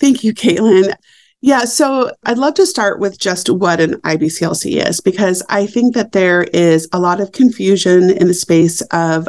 Thank 0.00 0.24
you, 0.24 0.32
Caitlin. 0.32 0.94
Yeah, 1.44 1.64
so 1.64 2.12
I'd 2.24 2.38
love 2.38 2.54
to 2.54 2.66
start 2.66 3.00
with 3.00 3.18
just 3.18 3.50
what 3.50 3.80
an 3.80 3.94
IBCLC 4.02 4.86
is 4.86 5.00
because 5.00 5.42
I 5.48 5.66
think 5.66 5.94
that 5.94 6.12
there 6.12 6.44
is 6.44 6.88
a 6.92 7.00
lot 7.00 7.20
of 7.20 7.32
confusion 7.32 8.10
in 8.10 8.28
the 8.28 8.34
space 8.34 8.80
of 8.92 9.28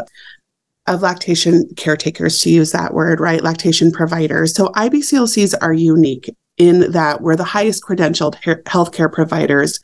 of 0.85 1.01
lactation 1.01 1.65
caretakers 1.77 2.39
to 2.39 2.49
use 2.49 2.73
that 2.73 2.93
word, 2.93 3.21
right? 3.21 3.41
Lactation 3.41 3.89
providers. 3.89 4.53
So 4.53 4.67
IBCLCs 4.67 5.55
are 5.61 5.73
unique 5.73 6.29
in 6.57 6.91
that 6.91 7.21
we're 7.21 7.37
the 7.37 7.43
highest 7.43 7.83
credentialed 7.83 8.35
healthcare 8.65 9.11
providers 9.11 9.79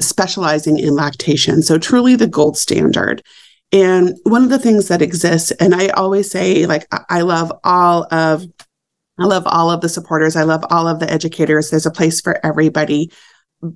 specializing 0.00 0.78
in 0.78 0.94
lactation. 0.94 1.62
So, 1.62 1.78
truly 1.78 2.16
the 2.16 2.26
gold 2.26 2.56
standard. 2.58 3.22
And 3.72 4.16
one 4.24 4.42
of 4.42 4.50
the 4.50 4.58
things 4.58 4.88
that 4.88 5.02
exists, 5.02 5.50
and 5.52 5.74
I 5.74 5.88
always 5.88 6.30
say, 6.30 6.66
like, 6.66 6.86
I 7.08 7.22
love 7.22 7.52
all 7.64 8.06
of 8.12 8.44
I 9.18 9.24
love 9.24 9.44
all 9.46 9.70
of 9.70 9.80
the 9.80 9.88
supporters. 9.88 10.36
I 10.36 10.42
love 10.42 10.64
all 10.70 10.88
of 10.88 11.00
the 11.00 11.10
educators. 11.10 11.70
There's 11.70 11.86
a 11.86 11.90
place 11.90 12.20
for 12.20 12.44
everybody. 12.44 13.10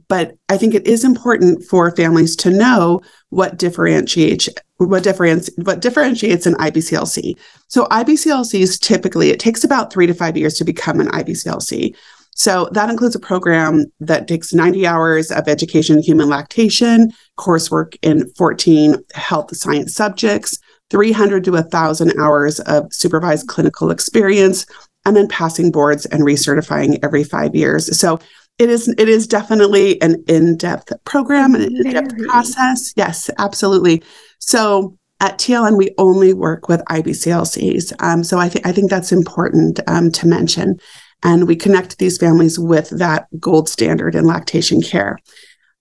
But 0.09 0.37
I 0.49 0.59
think 0.59 0.75
it 0.75 0.87
is 0.87 1.04
important 1.04 1.64
for 1.64 1.95
families 1.95 2.37
to 2.37 2.50
know 2.50 3.00
what 3.30 3.57
differentiates 3.57 4.49
what 4.76 5.02
difference 5.02 5.49
what 5.57 5.80
differentiates 5.80 6.47
an 6.47 6.54
IBCLC. 6.54 7.37
So 7.68 7.87
IBCLCs 7.87 8.80
typically 8.80 9.30
it 9.30 9.40
takes 9.40 9.64
about 9.64 9.92
three 9.92 10.07
to 10.07 10.14
five 10.14 10.37
years 10.37 10.54
to 10.54 10.64
become 10.64 11.00
an 11.00 11.09
IBCLC. 11.09 11.97
So 12.35 12.68
that 12.73 12.90
includes 12.90 13.16
a 13.16 13.21
program 13.21 13.87
that 13.99 14.28
takes 14.28 14.54
90 14.54 14.87
hours 14.87 15.33
of 15.33 15.49
education 15.49 15.97
in 15.97 16.02
human 16.04 16.28
lactation, 16.28 17.11
coursework 17.37 17.97
in 18.02 18.30
14 18.35 18.95
health 19.14 19.57
science 19.57 19.95
subjects, 19.95 20.57
300 20.90 21.42
to 21.45 21.52
1,000 21.52 22.12
hours 22.21 22.61
of 22.61 22.92
supervised 22.92 23.49
clinical 23.49 23.90
experience, 23.90 24.66
and 25.08 25.16
then 25.16 25.28
passing 25.28 25.70
boards 25.70 26.06
and 26.06 26.22
recertifying 26.22 26.98
every 27.02 27.24
five 27.24 27.54
years. 27.54 27.98
So 27.98 28.18
it 28.58 28.70
is 28.70 28.88
it 28.98 29.08
is 29.08 29.26
definitely 29.26 30.00
an 30.02 30.22
in-depth 30.28 30.92
program 31.04 31.54
and 31.54 31.64
an 31.64 31.76
in-depth 31.76 32.16
process. 32.26 32.92
Yes, 32.96 33.30
absolutely. 33.38 34.02
So 34.38 34.96
at 35.20 35.38
TLN, 35.38 35.76
we 35.76 35.94
only 35.98 36.32
work 36.32 36.68
with 36.68 36.80
IBCLCs. 36.84 37.92
Um, 38.00 38.22
so 38.22 38.38
I 38.38 38.48
think 38.48 38.66
I 38.66 38.72
think 38.72 38.90
that's 38.90 39.12
important 39.12 39.80
um, 39.88 40.12
to 40.12 40.26
mention 40.26 40.78
and 41.22 41.48
we 41.48 41.56
connect 41.56 41.98
these 41.98 42.18
families 42.18 42.58
with 42.58 42.90
that 42.90 43.26
gold 43.40 43.68
standard 43.68 44.14
in 44.14 44.24
lactation 44.24 44.80
care. 44.80 45.18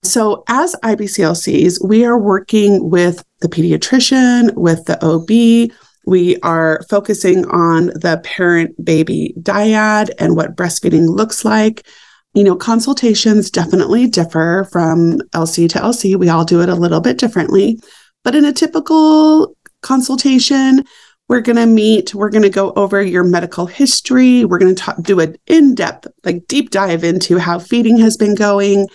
So, 0.03 0.43
as 0.47 0.75
IBCLCs, 0.83 1.85
we 1.85 2.05
are 2.05 2.17
working 2.17 2.89
with 2.89 3.23
the 3.41 3.47
pediatrician, 3.47 4.53
with 4.55 4.85
the 4.85 5.03
OB. 5.03 5.71
We 6.07 6.39
are 6.39 6.81
focusing 6.89 7.45
on 7.47 7.87
the 7.87 8.21
parent 8.23 8.83
baby 8.83 9.33
dyad 9.41 10.09
and 10.17 10.37
what 10.37 10.55
breastfeeding 10.55 11.09
looks 11.09 11.43
like. 11.43 11.85
You 12.33 12.45
know, 12.45 12.55
consultations 12.55 13.51
definitely 13.51 14.07
differ 14.07 14.69
from 14.71 15.17
LC 15.33 15.67
to 15.71 15.79
LC. 15.79 16.15
We 16.15 16.29
all 16.29 16.45
do 16.45 16.61
it 16.61 16.69
a 16.69 16.75
little 16.75 17.01
bit 17.01 17.17
differently. 17.17 17.81
But 18.23 18.35
in 18.35 18.45
a 18.45 18.53
typical 18.53 19.57
consultation, 19.81 20.85
we're 21.27 21.41
going 21.41 21.57
to 21.57 21.65
meet, 21.65 22.15
we're 22.15 22.29
going 22.29 22.43
to 22.43 22.49
go 22.49 22.71
over 22.77 23.01
your 23.01 23.25
medical 23.25 23.65
history. 23.65 24.45
We're 24.45 24.59
going 24.59 24.75
to 24.75 24.95
do 25.01 25.19
an 25.19 25.35
in 25.45 25.75
depth, 25.75 26.07
like 26.23 26.47
deep 26.47 26.69
dive 26.69 27.03
into 27.03 27.37
how 27.37 27.59
feeding 27.59 27.97
has 27.97 28.15
been 28.15 28.33
going. 28.33 28.87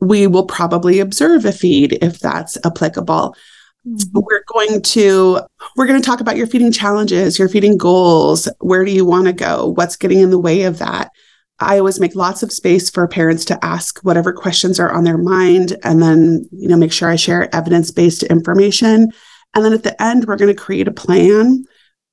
we 0.00 0.26
will 0.26 0.46
probably 0.46 0.98
observe 1.00 1.44
a 1.44 1.52
feed 1.52 1.98
if 2.02 2.20
that's 2.20 2.56
applicable. 2.64 3.36
Mm-hmm. 3.86 4.18
We're 4.18 4.44
going 4.52 4.80
to 4.82 5.40
we're 5.76 5.86
going 5.86 6.00
to 6.00 6.06
talk 6.06 6.20
about 6.20 6.36
your 6.36 6.46
feeding 6.46 6.72
challenges, 6.72 7.38
your 7.38 7.48
feeding 7.48 7.76
goals. 7.76 8.48
Where 8.60 8.84
do 8.84 8.90
you 8.90 9.04
want 9.04 9.26
to 9.26 9.32
go? 9.32 9.68
What's 9.68 9.96
getting 9.96 10.20
in 10.20 10.30
the 10.30 10.38
way 10.38 10.62
of 10.62 10.78
that? 10.78 11.10
I 11.60 11.78
always 11.78 12.00
make 12.00 12.16
lots 12.16 12.42
of 12.42 12.50
space 12.50 12.90
for 12.90 13.06
parents 13.06 13.44
to 13.46 13.64
ask 13.64 14.00
whatever 14.00 14.32
questions 14.32 14.80
are 14.80 14.92
on 14.92 15.04
their 15.04 15.18
mind 15.18 15.76
and 15.84 16.02
then, 16.02 16.48
you 16.50 16.68
know, 16.68 16.76
make 16.76 16.92
sure 16.92 17.08
I 17.08 17.16
share 17.16 17.54
evidence-based 17.54 18.24
information. 18.24 19.12
And 19.54 19.64
then 19.64 19.72
at 19.72 19.84
the 19.84 20.00
end, 20.02 20.24
we're 20.24 20.36
going 20.36 20.54
to 20.54 20.60
create 20.60 20.88
a 20.88 20.92
plan 20.92 21.64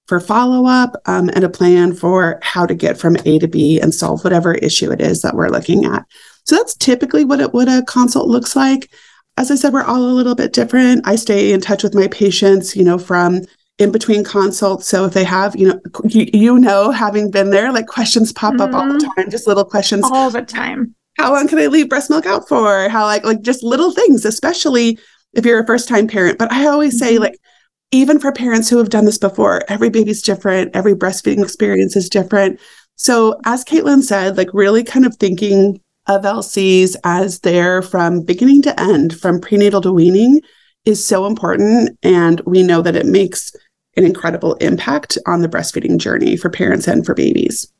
for 0.07 0.19
follow 0.19 0.67
up 0.67 0.95
um, 1.05 1.29
and 1.29 1.43
a 1.43 1.49
plan 1.49 1.93
for 1.93 2.37
how 2.43 2.67
to 2.67 2.75
get 2.75 2.97
from 2.97 3.17
A 3.25 3.39
to 3.39 3.47
B 3.47 3.79
and 3.79 3.95
solve 3.95 4.23
whatever 4.23 4.53
issue 4.55 4.91
it 4.91 5.01
is 5.01 5.21
that 5.21 5.35
we're 5.35 5.49
looking 5.49 5.85
at. 5.85 6.05
So 6.45 6.55
that's 6.55 6.75
typically 6.75 7.25
what 7.25 7.39
it, 7.39 7.53
what 7.53 7.67
a 7.67 7.83
consult 7.87 8.27
looks 8.27 8.55
like. 8.55 8.91
As 9.41 9.49
I 9.49 9.55
said, 9.55 9.73
we're 9.73 9.81
all 9.81 10.03
a 10.03 10.13
little 10.13 10.35
bit 10.35 10.53
different. 10.53 11.01
I 11.07 11.15
stay 11.15 11.51
in 11.51 11.61
touch 11.61 11.81
with 11.81 11.95
my 11.95 12.07
patients, 12.09 12.75
you 12.75 12.83
know, 12.83 12.99
from 12.99 13.41
in 13.79 13.91
between 13.91 14.23
consults. 14.23 14.87
So 14.87 15.03
if 15.05 15.13
they 15.13 15.23
have, 15.23 15.55
you 15.55 15.69
know, 15.69 15.79
you, 16.05 16.29
you 16.31 16.59
know, 16.59 16.91
having 16.91 17.31
been 17.31 17.49
there, 17.49 17.71
like 17.71 17.87
questions 17.87 18.31
pop 18.31 18.53
mm-hmm. 18.53 18.61
up 18.61 18.73
all 18.75 18.87
the 18.87 18.99
mm-hmm. 18.99 19.19
time, 19.19 19.31
just 19.31 19.47
little 19.47 19.65
questions 19.65 20.03
all 20.05 20.29
the 20.29 20.43
time. 20.43 20.93
How 21.17 21.33
long 21.33 21.47
can 21.47 21.57
I 21.57 21.65
leave 21.65 21.89
breast 21.89 22.11
milk 22.11 22.27
out 22.27 22.47
for? 22.47 22.87
How 22.87 23.05
like 23.05 23.23
like 23.23 23.41
just 23.41 23.63
little 23.63 23.91
things, 23.91 24.25
especially 24.25 24.99
if 25.33 25.43
you're 25.43 25.63
a 25.63 25.65
first 25.65 25.89
time 25.89 26.07
parent. 26.07 26.37
But 26.37 26.51
I 26.51 26.67
always 26.67 27.01
mm-hmm. 27.01 27.07
say 27.07 27.17
like 27.17 27.39
even 27.89 28.19
for 28.19 28.31
parents 28.31 28.69
who 28.69 28.77
have 28.77 28.89
done 28.89 29.05
this 29.05 29.17
before, 29.17 29.63
every 29.67 29.89
baby's 29.89 30.21
different, 30.21 30.75
every 30.75 30.93
breastfeeding 30.93 31.41
experience 31.41 31.95
is 31.95 32.09
different. 32.09 32.59
So, 32.95 33.39
as 33.45 33.65
Caitlin 33.65 34.03
said, 34.03 34.37
like 34.37 34.53
really 34.53 34.83
kind 34.83 35.03
of 35.03 35.15
thinking 35.15 35.80
of 36.07 36.23
LCs 36.23 36.95
as 37.03 37.39
they're 37.39 37.81
from 37.81 38.23
beginning 38.23 38.61
to 38.63 38.79
end, 38.79 39.17
from 39.19 39.39
prenatal 39.39 39.81
to 39.81 39.91
weaning, 39.91 40.41
is 40.85 41.05
so 41.05 41.25
important. 41.25 41.97
And 42.03 42.41
we 42.41 42.63
know 42.63 42.81
that 42.81 42.95
it 42.95 43.05
makes 43.05 43.55
an 43.95 44.05
incredible 44.05 44.55
impact 44.55 45.17
on 45.27 45.41
the 45.41 45.49
breastfeeding 45.49 45.97
journey 45.97 46.37
for 46.37 46.49
parents 46.49 46.87
and 46.87 47.05
for 47.05 47.13
babies. 47.13 47.71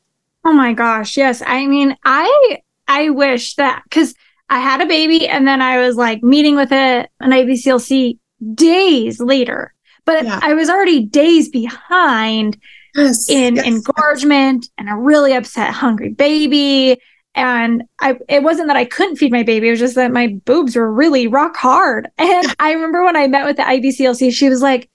Oh 0.44 0.52
my 0.52 0.72
gosh, 0.72 1.16
yes. 1.16 1.42
I 1.44 1.66
mean, 1.66 1.96
I 2.04 2.58
I 2.88 3.10
wish 3.10 3.54
that 3.56 3.82
cuz 3.90 4.14
I 4.50 4.58
had 4.58 4.80
a 4.80 4.86
baby 4.86 5.28
and 5.28 5.46
then 5.46 5.62
I 5.62 5.78
was 5.78 5.96
like 5.96 6.22
meeting 6.22 6.56
with 6.56 6.72
a, 6.72 7.06
an 7.20 7.30
IBCLC 7.30 8.18
days 8.54 9.20
later 9.20 9.72
but 10.04 10.24
yeah. 10.24 10.40
I 10.42 10.54
was 10.54 10.68
already 10.68 11.04
days 11.04 11.48
behind 11.48 12.58
yes, 12.94 13.28
in 13.28 13.56
yes, 13.56 13.66
engorgement 13.66 14.64
yes. 14.64 14.70
and 14.78 14.88
a 14.88 14.96
really 14.96 15.32
upset, 15.32 15.70
hungry 15.70 16.10
baby. 16.10 17.00
And 17.34 17.84
I, 17.98 18.18
it 18.28 18.42
wasn't 18.42 18.68
that 18.68 18.76
I 18.76 18.84
couldn't 18.84 19.16
feed 19.16 19.32
my 19.32 19.42
baby. 19.42 19.68
It 19.68 19.72
was 19.72 19.80
just 19.80 19.94
that 19.94 20.12
my 20.12 20.38
boobs 20.44 20.76
were 20.76 20.92
really 20.92 21.26
rock 21.26 21.56
hard. 21.56 22.08
And 22.18 22.54
I 22.58 22.72
remember 22.72 23.04
when 23.04 23.16
I 23.16 23.26
met 23.26 23.46
with 23.46 23.56
the 23.56 23.62
IBCLC, 23.62 24.32
she 24.32 24.48
was 24.48 24.60
like, 24.60 24.90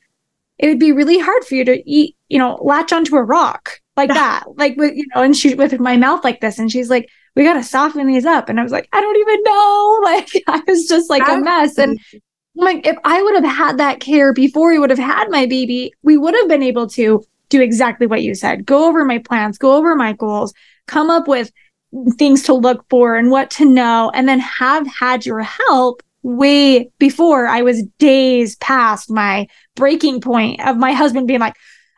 it 0.60 0.68
would 0.68 0.80
be 0.80 0.92
really 0.92 1.20
hard 1.20 1.44
for 1.46 1.56
you 1.56 1.66
to 1.66 1.82
eat, 1.90 2.16
you 2.30 2.40
know, 2.40 2.60
latch 2.62 2.92
onto 2.92 3.16
a 3.16 3.24
rock 3.24 3.80
like 3.96 4.10
that, 4.14 4.44
like 4.56 4.78
with, 4.78 4.96
you 4.96 5.06
know, 5.16 5.24
and 5.24 5.36
she 5.36 5.56
with 5.56 5.80
my 5.80 5.98
mouth 5.98 6.24
like 6.24 6.42
this. 6.42 6.60
And 6.60 6.72
she's 6.72 6.90
like, 6.90 7.10
we 7.36 7.44
got 7.44 7.54
to 7.54 7.64
soften 7.64 8.08
these 8.08 8.26
up. 8.26 8.50
And 8.50 8.60
I 8.60 8.64
was 8.64 8.72
like, 8.72 8.90
I 8.94 9.02
don't 9.02 9.18
even 9.18 9.44
know. 9.44 10.00
Like, 10.04 10.30
I 10.48 10.62
was 10.68 10.88
just 10.88 11.10
like 11.10 11.28
a 11.28 11.38
mess. 11.38 11.78
And 11.78 12.00
like 12.56 12.88
if 12.88 12.98
I 13.04 13.22
would 13.22 13.36
have 13.36 13.56
had 13.56 13.78
that 13.78 14.00
care 14.00 14.34
before 14.34 14.72
we 14.72 14.80
would 14.80 14.90
have 14.90 15.00
had 15.00 15.30
my 15.30 15.46
baby, 15.46 15.94
we 16.02 16.18
would 16.18 16.34
have 16.34 16.48
been 16.48 16.64
able 16.64 16.88
to 16.90 17.24
do 17.50 17.62
exactly 17.62 18.08
what 18.08 18.24
you 18.24 18.36
said. 18.36 18.66
Go 18.66 18.88
over 18.88 19.06
my 19.06 19.20
plans, 19.20 19.58
go 19.58 19.76
over 19.76 19.96
my 19.96 20.14
goals, 20.14 20.54
come 20.88 21.10
up 21.10 21.28
with 21.28 21.52
things 22.18 22.44
to 22.44 22.54
look 22.54 22.86
for 22.90 23.16
and 23.16 23.32
what 23.32 23.50
to 23.52 23.66
know, 23.66 24.12
and 24.14 24.28
then 24.28 24.40
have 24.40 24.88
had 24.88 25.26
your 25.26 25.42
help 25.42 26.04
way 26.24 26.90
before 27.00 27.48
I 27.48 27.62
was 27.62 27.84
days 28.00 28.56
past 28.58 29.10
my 29.10 29.48
breaking 29.76 30.22
point 30.22 30.66
of 30.66 30.78
my 30.78 30.92
husband 30.92 31.28
being 31.28 31.40
like, 31.40 31.56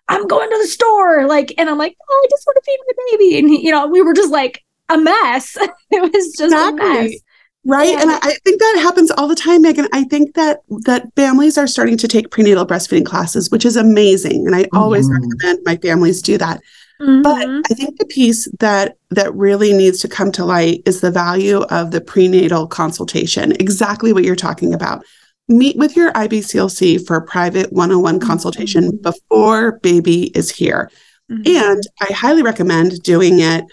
I'm 0.08 0.28
going 0.28 0.50
to 0.50 0.58
the 0.58 0.68
store. 0.68 1.28
Like, 1.28 1.54
and 1.58 1.70
I'm 1.70 1.78
like, 1.78 1.96
oh, 2.10 2.22
I 2.26 2.28
just 2.30 2.46
want 2.46 2.58
to 2.58 2.62
feed 2.66 2.80
my 2.88 2.94
baby. 3.12 3.40
And, 3.40 3.50
he, 3.50 3.66
you 3.66 3.72
know, 3.72 3.88
we 3.88 4.02
were 4.02 4.14
just 4.14 4.32
like 4.32 4.64
a 4.90 4.98
mess. 4.98 5.58
it 5.92 6.02
was 6.02 6.36
just 6.38 6.42
exactly. 6.42 6.86
a 6.86 7.04
mess 7.04 7.20
right 7.66 7.90
yeah. 7.90 8.02
and 8.02 8.12
I, 8.12 8.34
think 8.46 8.60
that 8.60 8.80
happens 8.82 9.12
all 9.12 9.28
the 9.28 9.36
time 9.36 9.62
meagan 9.62 9.88
i 9.92 10.04
think 10.06 10.36
that 10.36 10.60
that 10.86 11.14
families 11.16 11.58
are 11.58 11.68
starting 11.68 11.98
to 11.98 12.08
take 12.08 12.32
prenatal 12.32 12.66
breastfeeding 12.66 13.06
classes 13.06 13.52
which 13.52 13.66
is 13.66 13.76
amazing 13.76 14.46
and 14.48 14.56
i 14.56 14.64
mm-hmm. 14.64 14.78
always 14.78 15.10
recommend 15.10 15.60
my 15.66 15.76
families 15.78 16.22
do 16.22 16.38
that 16.38 16.62
mm-hmm. 17.02 17.22
but 17.22 17.48
i 17.72 17.74
think 17.74 17.98
the 17.98 18.06
piece 18.06 18.48
that 18.60 18.98
that 19.10 19.34
really 19.34 19.74
needs 19.74 20.00
to 20.00 20.08
come 20.08 20.32
to 20.32 20.46
light 20.46 20.82
is 20.86 21.02
the 21.02 21.12
value 21.12 21.62
of 21.64 21.92
the 21.92 22.02
prenatal 22.02 22.68
consultation 22.68 23.52
exactly 23.54 24.14
what 24.14 24.24
you're 24.24 24.36
talking 24.36 24.74
about 24.74 25.04
meet 25.48 25.78
with 25.78 25.96
your 25.96 26.12
ibclc 26.14 27.06
for 27.06 27.18
a 27.18 27.26
private 27.26 27.72
one-on-one 27.74 28.20
mm-hmm. 28.20 28.28
consultation 28.28 28.98
before 28.98 29.80
baby 29.80 30.26
is 30.38 30.50
here 30.50 30.90
mm-hmm. 31.32 31.42
and 31.46 31.84
i 32.02 32.14
highly 32.14 32.44
recommend 32.44 33.02
doing 33.04 33.40
it 33.40 33.66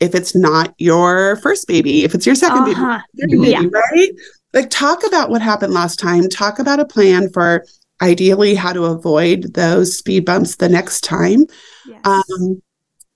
if 0.00 0.14
it's 0.14 0.34
not 0.34 0.74
your 0.78 1.36
first 1.36 1.68
baby, 1.68 2.04
if 2.04 2.14
it's 2.14 2.26
your 2.26 2.34
2nd 2.34 2.72
uh-huh. 2.72 3.00
baby, 3.14 3.36
baby 3.36 3.50
yeah. 3.50 3.62
right? 3.72 4.10
Like 4.52 4.70
talk 4.70 5.06
about 5.06 5.30
what 5.30 5.42
happened 5.42 5.74
last 5.74 5.98
time, 5.98 6.28
talk 6.28 6.58
about 6.58 6.80
a 6.80 6.86
plan 6.86 7.30
for 7.30 7.64
ideally 8.02 8.54
how 8.54 8.72
to 8.72 8.84
avoid 8.84 9.54
those 9.54 9.96
speed 9.96 10.24
bumps 10.24 10.56
the 10.56 10.68
next 10.68 11.02
time. 11.02 11.44
Yes. 11.86 12.00
Um, 12.04 12.62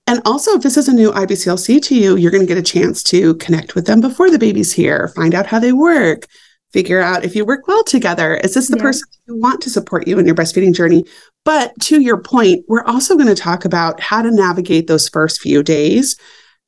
and 0.07 0.21
also, 0.25 0.51
if 0.51 0.61
this 0.61 0.77
is 0.77 0.87
a 0.87 0.93
new 0.93 1.11
IBCLC 1.11 1.81
to 1.83 1.95
you, 1.95 2.15
you're 2.15 2.31
going 2.31 2.45
to 2.45 2.47
get 2.47 2.57
a 2.57 2.63
chance 2.63 3.01
to 3.03 3.35
connect 3.35 3.75
with 3.75 3.87
them 3.87 4.01
before 4.01 4.29
the 4.29 4.39
baby's 4.39 4.71
here, 4.71 5.07
find 5.09 5.33
out 5.33 5.47
how 5.47 5.59
they 5.59 5.73
work, 5.73 6.27
figure 6.73 7.01
out 7.01 7.25
if 7.25 7.35
you 7.35 7.45
work 7.45 7.67
well 7.67 7.83
together. 7.83 8.35
Is 8.35 8.53
this 8.53 8.67
the 8.67 8.77
yeah. 8.77 8.83
person 8.83 9.07
who 9.25 9.39
want 9.39 9.61
to 9.61 9.69
support 9.69 10.07
you 10.07 10.19
in 10.19 10.25
your 10.25 10.35
breastfeeding 10.35 10.75
journey? 10.75 11.05
But 11.43 11.73
to 11.81 12.01
your 12.01 12.21
point, 12.21 12.65
we're 12.67 12.85
also 12.85 13.15
going 13.15 13.27
to 13.27 13.35
talk 13.35 13.65
about 13.65 13.99
how 13.99 14.21
to 14.21 14.31
navigate 14.31 14.87
those 14.87 15.09
first 15.09 15.41
few 15.41 15.63
days 15.63 16.15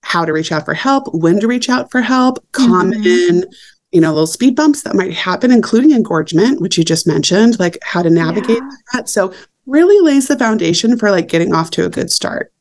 how 0.03 0.23
to 0.23 0.31
reach 0.31 0.51
out 0.51 0.65
for 0.65 0.73
help, 0.73 1.13
when 1.13 1.39
to 1.39 1.47
reach 1.47 1.69
out 1.69 1.91
for 1.91 2.01
help, 2.01 2.39
common, 2.51 3.01
mm-hmm. 3.01 3.49
you 3.91 3.99
know, 3.99 4.09
little 4.09 4.27
speed 4.27 4.55
bumps 4.55 4.83
that 4.83 4.95
might 4.95 5.13
happen, 5.13 5.51
including 5.51 5.91
engorgement, 5.91 6.61
which 6.61 6.77
you 6.77 6.83
just 6.83 7.07
mentioned, 7.07 7.59
like 7.59 7.77
how 7.83 8.01
to 8.01 8.09
navigate 8.09 8.57
yeah. 8.57 8.69
that. 8.93 9.09
So 9.09 9.33
really 9.65 9.99
lays 9.99 10.27
the 10.27 10.37
foundation 10.37 10.97
for 10.97 11.11
like 11.11 11.27
getting 11.27 11.53
off 11.53 11.71
to 11.71 11.85
a 11.85 11.89
good 11.89 12.11
start. 12.11 12.53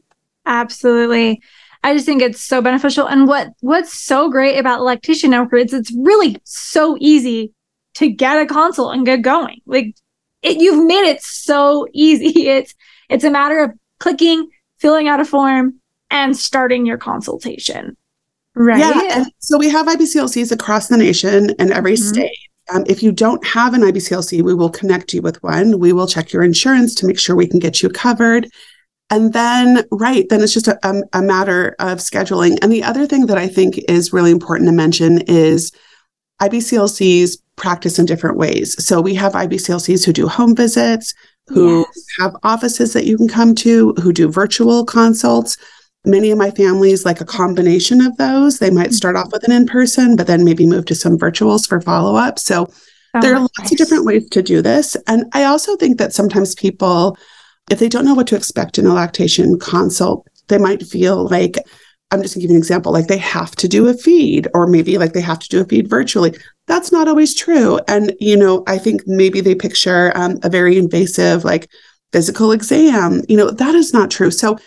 Absolutely. 0.46 1.42
I 1.82 1.94
just 1.94 2.06
think 2.06 2.22
it's 2.22 2.42
so 2.42 2.60
beneficial. 2.60 3.06
And 3.06 3.28
what 3.28 3.48
what's 3.60 3.98
so 3.98 4.30
great 4.30 4.58
about 4.58 4.82
lactation 4.82 5.30
network 5.30 5.66
is 5.66 5.72
it's 5.72 5.92
really 5.92 6.36
so 6.44 6.96
easy 7.00 7.52
to 7.94 8.08
get 8.08 8.40
a 8.40 8.46
consult 8.46 8.94
and 8.94 9.06
get 9.06 9.22
going. 9.22 9.60
Like 9.66 9.94
it, 10.42 10.58
you've 10.58 10.86
made 10.86 11.08
it 11.08 11.22
so 11.22 11.86
easy. 11.92 12.48
It's 12.48 12.74
it's 13.08 13.24
a 13.24 13.30
matter 13.30 13.62
of 13.62 13.70
clicking, 14.00 14.48
filling 14.78 15.08
out 15.08 15.20
a 15.20 15.24
form, 15.24 15.80
and 16.10 16.36
starting 16.36 16.86
your 16.86 16.98
consultation. 16.98 17.96
Right. 18.54 18.78
Yeah. 18.78 19.24
so 19.38 19.58
we 19.58 19.68
have 19.68 19.86
IBCLCs 19.86 20.50
across 20.50 20.88
the 20.88 20.96
nation 20.96 21.50
and 21.58 21.70
every 21.70 21.92
mm-hmm. 21.92 22.08
state. 22.08 22.38
Um, 22.72 22.84
if 22.88 23.02
you 23.02 23.12
don't 23.12 23.46
have 23.46 23.74
an 23.74 23.82
IBCLC, 23.82 24.42
we 24.42 24.54
will 24.54 24.70
connect 24.70 25.14
you 25.14 25.22
with 25.22 25.40
one. 25.42 25.78
We 25.78 25.92
will 25.92 26.08
check 26.08 26.32
your 26.32 26.42
insurance 26.42 26.94
to 26.96 27.06
make 27.06 27.20
sure 27.20 27.36
we 27.36 27.46
can 27.46 27.60
get 27.60 27.80
you 27.80 27.88
covered. 27.90 28.48
And 29.10 29.32
then, 29.32 29.84
right, 29.92 30.28
then 30.28 30.40
it's 30.40 30.52
just 30.52 30.68
a, 30.68 30.78
a, 30.82 31.02
a 31.12 31.22
matter 31.22 31.76
of 31.78 31.98
scheduling. 31.98 32.58
And 32.60 32.72
the 32.72 32.82
other 32.82 33.06
thing 33.06 33.26
that 33.26 33.38
I 33.38 33.46
think 33.46 33.78
is 33.88 34.12
really 34.12 34.32
important 34.32 34.68
to 34.68 34.72
mention 34.72 35.20
is 35.22 35.70
IBCLCs 36.42 37.38
practice 37.54 37.98
in 37.98 38.06
different 38.06 38.36
ways. 38.36 38.84
So 38.84 39.00
we 39.00 39.14
have 39.14 39.32
IBCLCs 39.32 40.04
who 40.04 40.12
do 40.12 40.26
home 40.26 40.56
visits, 40.56 41.14
who 41.46 41.78
yes. 41.78 42.04
have 42.18 42.36
offices 42.42 42.92
that 42.92 43.06
you 43.06 43.16
can 43.16 43.28
come 43.28 43.54
to, 43.56 43.94
who 44.02 44.12
do 44.12 44.28
virtual 44.28 44.84
consults 44.84 45.56
many 46.06 46.30
of 46.30 46.38
my 46.38 46.50
families 46.52 47.04
like 47.04 47.20
a 47.20 47.24
combination 47.24 48.00
of 48.00 48.16
those. 48.16 48.58
They 48.58 48.70
might 48.70 48.86
mm-hmm. 48.86 48.92
start 48.92 49.16
off 49.16 49.32
with 49.32 49.44
an 49.44 49.52
in 49.52 49.66
person, 49.66 50.16
but 50.16 50.26
then 50.26 50.44
maybe 50.44 50.64
move 50.64 50.86
to 50.86 50.94
some 50.94 51.18
virtuals 51.18 51.68
for 51.68 51.80
follow 51.80 52.14
up. 52.14 52.38
So 52.38 52.68
oh, 53.14 53.20
there 53.20 53.34
are 53.34 53.40
lots 53.40 53.58
nice. 53.58 53.72
of 53.72 53.78
different 53.78 54.04
ways 54.04 54.28
to 54.30 54.42
do 54.42 54.62
this. 54.62 54.96
And 55.08 55.26
I 55.32 55.44
also 55.44 55.76
think 55.76 55.98
that 55.98 56.14
sometimes 56.14 56.54
people, 56.54 57.18
if 57.70 57.78
they 57.78 57.88
don't 57.88 58.04
know 58.04 58.14
what 58.14 58.26
to 58.28 58.36
expect 58.36 58.78
in 58.78 58.86
a 58.86 58.94
lactation 58.94 59.58
consult, 59.58 60.26
they 60.48 60.58
might 60.58 60.86
feel 60.86 61.26
like, 61.28 61.58
I'm 62.10 62.22
just 62.22 62.34
gonna 62.34 62.42
give 62.42 62.50
you 62.50 62.56
an 62.56 62.60
example, 62.60 62.92
like 62.92 63.08
they 63.08 63.18
have 63.18 63.56
to 63.56 63.68
do 63.68 63.88
a 63.88 63.94
feed, 63.94 64.48
or 64.54 64.66
maybe 64.66 64.98
like 64.98 65.12
they 65.12 65.20
have 65.20 65.40
to 65.40 65.48
do 65.48 65.60
a 65.60 65.64
feed 65.64 65.88
virtually. 65.88 66.36
That's 66.66 66.92
not 66.92 67.08
always 67.08 67.34
true. 67.34 67.80
And, 67.88 68.14
you 68.20 68.36
know, 68.36 68.62
I 68.66 68.78
think 68.78 69.02
maybe 69.06 69.40
they 69.40 69.54
picture 69.54 70.12
um, 70.14 70.38
a 70.42 70.48
very 70.48 70.78
invasive, 70.78 71.44
like 71.44 71.68
physical 72.12 72.52
exam. 72.52 73.22
You 73.28 73.36
know, 73.36 73.50
that 73.50 73.74
is 73.74 73.92
not 73.92 74.10
true. 74.10 74.30
So 74.30 74.58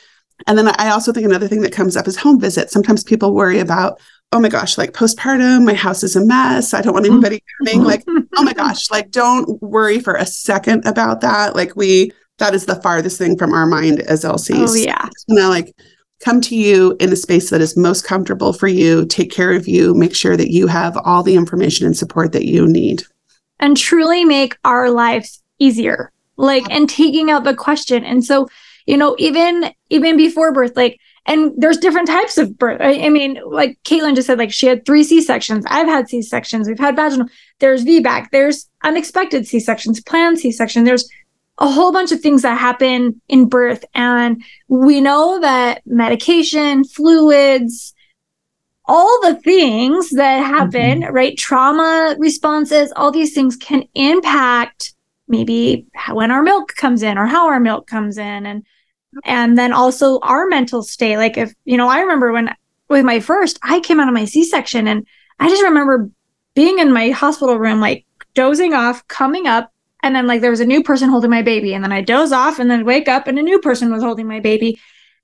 and 0.47 0.57
then 0.57 0.67
I 0.67 0.89
also 0.89 1.11
think 1.11 1.25
another 1.25 1.47
thing 1.47 1.61
that 1.61 1.73
comes 1.73 1.97
up 1.97 2.07
is 2.07 2.15
home 2.15 2.39
visits. 2.39 2.71
Sometimes 2.71 3.03
people 3.03 3.33
worry 3.33 3.59
about, 3.59 3.99
oh 4.31 4.39
my 4.39 4.49
gosh, 4.49 4.77
like 4.77 4.93
postpartum, 4.93 5.65
my 5.65 5.73
house 5.73 6.03
is 6.03 6.15
a 6.15 6.25
mess. 6.25 6.73
I 6.73 6.81
don't 6.81 6.93
want 6.93 7.05
anybody 7.05 7.43
coming. 7.57 7.83
Like, 7.83 8.03
oh 8.37 8.43
my 8.43 8.53
gosh, 8.53 8.89
like 8.89 9.11
don't 9.11 9.61
worry 9.61 9.99
for 9.99 10.15
a 10.15 10.25
second 10.25 10.85
about 10.85 11.21
that. 11.21 11.55
Like 11.55 11.75
we, 11.75 12.11
that 12.39 12.55
is 12.55 12.65
the 12.65 12.81
farthest 12.81 13.17
thing 13.17 13.37
from 13.37 13.53
our 13.53 13.65
mind 13.65 13.99
as 14.01 14.23
LCs. 14.23 14.69
Oh 14.69 14.73
yeah. 14.73 15.07
You 15.27 15.35
know, 15.35 15.49
like 15.49 15.75
come 16.23 16.41
to 16.41 16.55
you 16.55 16.95
in 16.99 17.13
a 17.13 17.15
space 17.15 17.49
that 17.49 17.61
is 17.61 17.77
most 17.77 18.03
comfortable 18.03 18.51
for 18.53 18.67
you, 18.67 19.05
take 19.05 19.31
care 19.31 19.53
of 19.53 19.67
you, 19.67 19.93
make 19.93 20.15
sure 20.15 20.35
that 20.35 20.51
you 20.51 20.67
have 20.67 20.97
all 20.97 21.23
the 21.23 21.35
information 21.35 21.85
and 21.85 21.95
support 21.95 22.33
that 22.33 22.45
you 22.45 22.67
need. 22.67 23.03
And 23.59 23.77
truly 23.77 24.25
make 24.25 24.57
our 24.65 24.89
lives 24.89 25.41
easier. 25.59 26.11
Like, 26.37 26.69
and 26.69 26.89
taking 26.89 27.29
out 27.29 27.43
the 27.43 27.53
question. 27.53 28.05
And 28.05 28.23
so, 28.23 28.47
you 28.85 28.95
know, 28.95 29.15
even 29.19 29.73
even 29.89 30.15
before 30.15 30.53
birth, 30.53 30.77
like, 30.77 30.97
and 31.25 31.51
there's 31.57 31.77
different 31.77 32.07
types 32.07 32.37
of 32.37 32.57
birth. 32.57 32.79
I, 32.79 33.05
I 33.05 33.09
mean, 33.09 33.39
like 33.45 33.77
Caitlin 33.83 34.15
just 34.15 34.27
said, 34.27 34.39
like 34.39 34.53
she 34.53 34.65
had 34.65 34.85
three 34.85 35.03
C 35.03 35.21
sections. 35.21 35.65
I've 35.67 35.87
had 35.87 36.07
C 36.07 36.21
sections. 36.21 36.67
We've 36.67 36.79
had 36.79 36.95
vaginal. 36.95 37.27
There's 37.59 37.83
VBAC. 37.83 38.29
There's 38.31 38.69
unexpected 38.83 39.47
C 39.47 39.59
sections, 39.59 40.01
planned 40.01 40.39
C 40.39 40.51
section. 40.51 40.85
There's 40.85 41.09
a 41.59 41.69
whole 41.69 41.91
bunch 41.91 42.11
of 42.11 42.21
things 42.21 42.41
that 42.41 42.57
happen 42.57 43.21
in 43.27 43.47
birth. 43.47 43.85
And 43.93 44.41
we 44.67 45.01
know 45.01 45.39
that 45.41 45.81
medication, 45.85 46.83
fluids, 46.85 47.93
all 48.85 49.21
the 49.21 49.35
things 49.35 50.09
that 50.11 50.39
happen, 50.39 51.01
mm-hmm. 51.01 51.13
right? 51.13 51.37
Trauma 51.37 52.15
responses, 52.17 52.91
all 52.95 53.11
these 53.11 53.33
things 53.33 53.55
can 53.55 53.83
impact 53.93 54.93
maybe 55.27 55.85
when 56.11 56.31
our 56.31 56.41
milk 56.41 56.73
comes 56.75 57.03
in 57.03 57.17
or 57.17 57.27
how 57.27 57.47
our 57.47 57.59
milk 57.59 57.85
comes 57.87 58.17
in. 58.17 58.45
And 58.45 58.65
and 59.25 59.57
then 59.57 59.73
also 59.73 60.19
our 60.19 60.47
mental 60.47 60.81
state. 60.83 61.17
Like 61.17 61.37
if, 61.37 61.53
you 61.65 61.77
know, 61.77 61.89
I 61.89 61.99
remember 61.99 62.31
when 62.31 62.55
with 62.89 63.05
my 63.05 63.19
first, 63.19 63.59
I 63.61 63.79
came 63.79 63.99
out 63.99 64.07
of 64.07 64.13
my 64.13 64.25
C-section 64.25 64.87
and 64.87 65.05
I 65.39 65.49
just 65.49 65.63
remember 65.63 66.09
being 66.55 66.79
in 66.79 66.91
my 66.91 67.09
hospital 67.09 67.57
room, 67.57 67.79
like 67.79 68.05
dozing 68.33 68.73
off, 68.73 69.07
coming 69.07 69.47
up, 69.47 69.71
and 70.01 70.15
then 70.15 70.27
like 70.27 70.41
there 70.41 70.51
was 70.51 70.59
a 70.59 70.65
new 70.65 70.83
person 70.83 71.09
holding 71.09 71.29
my 71.29 71.41
baby 71.41 71.73
and 71.73 71.83
then 71.83 71.91
i 71.91 72.01
doze 72.01 72.31
off 72.31 72.59
and 72.59 72.69
then 72.69 72.85
wake 72.85 73.07
up 73.07 73.27
and 73.27 73.37
a 73.37 73.43
new 73.43 73.59
person 73.59 73.91
was 73.91 74.03
holding 74.03 74.27
my 74.27 74.39
baby. 74.39 74.79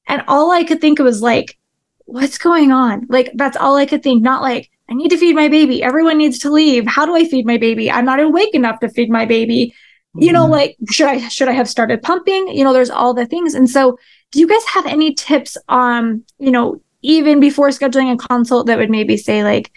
And 0.07 0.23
all 0.27 0.51
i 0.51 0.63
could 0.63 0.81
think 0.81 0.99
was 0.99 1.21
like 1.21 1.57
what's 2.05 2.37
going 2.37 2.71
on? 2.71 3.07
Like 3.09 3.31
that's 3.35 3.57
all 3.57 3.75
i 3.75 3.85
could 3.85 4.03
think. 4.03 4.21
Not 4.21 4.41
like 4.41 4.69
i 4.89 4.93
need 4.93 5.09
to 5.09 5.17
feed 5.17 5.35
my 5.35 5.47
baby. 5.47 5.81
Everyone 5.81 6.17
needs 6.17 6.39
to 6.39 6.51
leave. 6.51 6.85
How 6.87 7.05
do 7.05 7.15
i 7.15 7.25
feed 7.25 7.45
my 7.45 7.57
baby? 7.57 7.89
I'm 7.89 8.05
not 8.05 8.19
awake 8.19 8.53
enough 8.53 8.79
to 8.81 8.89
feed 8.89 9.09
my 9.09 9.25
baby. 9.25 9.73
You 10.17 10.31
know 10.31 10.43
mm-hmm. 10.43 10.51
like 10.51 10.77
should 10.91 11.07
i 11.07 11.27
should 11.27 11.47
i 11.47 11.53
have 11.53 11.69
started 11.69 12.01
pumping? 12.01 12.47
You 12.49 12.63
know 12.63 12.73
there's 12.73 12.89
all 12.89 13.13
the 13.13 13.25
things. 13.25 13.53
And 13.53 13.69
so 13.69 13.97
do 14.31 14.39
you 14.39 14.47
guys 14.47 14.63
have 14.65 14.85
any 14.85 15.13
tips 15.13 15.57
on 15.67 16.23
you 16.39 16.51
know 16.51 16.81
even 17.01 17.39
before 17.39 17.69
scheduling 17.69 18.11
a 18.11 18.17
consult 18.17 18.65
that 18.67 18.77
would 18.77 18.89
maybe 18.89 19.15
say 19.15 19.43
like 19.43 19.71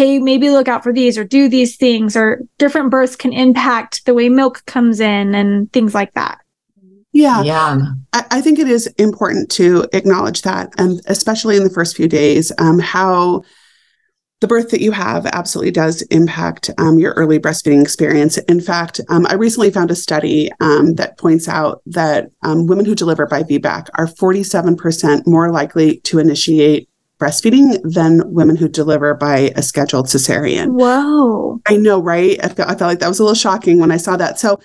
hey, 0.00 0.18
maybe 0.18 0.48
look 0.48 0.66
out 0.66 0.82
for 0.82 0.94
these 0.94 1.18
or 1.18 1.24
do 1.24 1.46
these 1.46 1.76
things, 1.76 2.16
or 2.16 2.40
different 2.56 2.90
births 2.90 3.16
can 3.16 3.34
impact 3.34 4.06
the 4.06 4.14
way 4.14 4.30
milk 4.30 4.64
comes 4.64 4.98
in 4.98 5.34
and 5.34 5.70
things 5.74 5.92
like 5.92 6.14
that. 6.14 6.38
Yeah. 7.12 7.42
Yeah. 7.42 7.82
I, 8.14 8.24
I 8.30 8.40
think 8.40 8.58
it 8.58 8.66
is 8.66 8.86
important 8.96 9.50
to 9.52 9.86
acknowledge 9.92 10.40
that, 10.40 10.72
and 10.78 11.02
especially 11.04 11.58
in 11.58 11.64
the 11.64 11.70
first 11.70 11.96
few 11.96 12.08
days, 12.08 12.50
um, 12.56 12.78
how 12.78 13.42
the 14.40 14.46
birth 14.46 14.70
that 14.70 14.80
you 14.80 14.90
have 14.92 15.26
absolutely 15.26 15.70
does 15.70 16.00
impact 16.04 16.70
um, 16.78 16.98
your 16.98 17.12
early 17.12 17.38
breastfeeding 17.38 17.82
experience. 17.82 18.38
In 18.38 18.62
fact, 18.62 19.02
um, 19.10 19.26
I 19.26 19.34
recently 19.34 19.70
found 19.70 19.90
a 19.90 19.94
study 19.94 20.50
um, 20.60 20.94
that 20.94 21.18
points 21.18 21.46
out 21.46 21.82
that 21.84 22.30
um, 22.42 22.66
women 22.66 22.86
who 22.86 22.94
deliver 22.94 23.26
by 23.26 23.42
VBAC 23.42 23.88
are 23.96 24.06
47% 24.06 25.26
more 25.26 25.52
likely 25.52 25.98
to 26.04 26.18
initiate 26.18 26.88
breastfeeding 27.20 27.80
than 27.84 28.22
women 28.32 28.56
who 28.56 28.68
deliver 28.68 29.14
by 29.14 29.52
a 29.54 29.62
scheduled 29.62 30.06
cesarean. 30.06 30.72
Whoa. 30.72 31.60
I 31.68 31.76
know, 31.76 32.02
right? 32.02 32.42
I 32.42 32.48
felt, 32.48 32.68
I 32.68 32.74
felt 32.74 32.88
like 32.88 32.98
that 33.00 33.08
was 33.08 33.20
a 33.20 33.22
little 33.22 33.34
shocking 33.34 33.78
when 33.78 33.92
I 33.92 33.98
saw 33.98 34.16
that. 34.16 34.40
So 34.40 34.58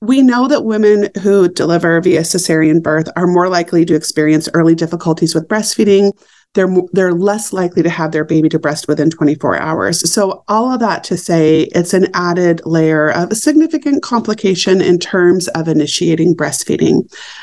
we 0.00 0.22
know 0.22 0.46
that 0.46 0.64
women 0.64 1.08
who 1.22 1.48
deliver 1.48 2.00
via 2.00 2.20
cesarean 2.20 2.82
birth 2.82 3.08
are 3.16 3.26
more 3.26 3.48
likely 3.48 3.84
to 3.84 3.94
experience 3.94 4.48
early 4.54 4.74
difficulties 4.74 5.34
with 5.34 5.48
breastfeeding. 5.48 6.12
They're 6.54 6.72
they're 6.92 7.12
less 7.12 7.52
likely 7.52 7.82
to 7.82 7.90
have 7.90 8.12
their 8.12 8.24
baby 8.24 8.48
to 8.50 8.58
breast 8.58 8.88
within 8.88 9.10
24 9.10 9.58
hours. 9.58 10.10
So 10.10 10.44
all 10.48 10.72
of 10.72 10.80
that 10.80 11.04
to 11.04 11.16
say, 11.16 11.68
it's 11.74 11.92
an 11.94 12.06
added 12.14 12.62
layer 12.64 13.10
of 13.10 13.32
a 13.32 13.34
significant 13.34 14.02
complication 14.02 14.80
in 14.80 14.98
terms 14.98 15.48
of 15.48 15.68
initiating 15.68 16.36
breastfeeding. 16.36 17.02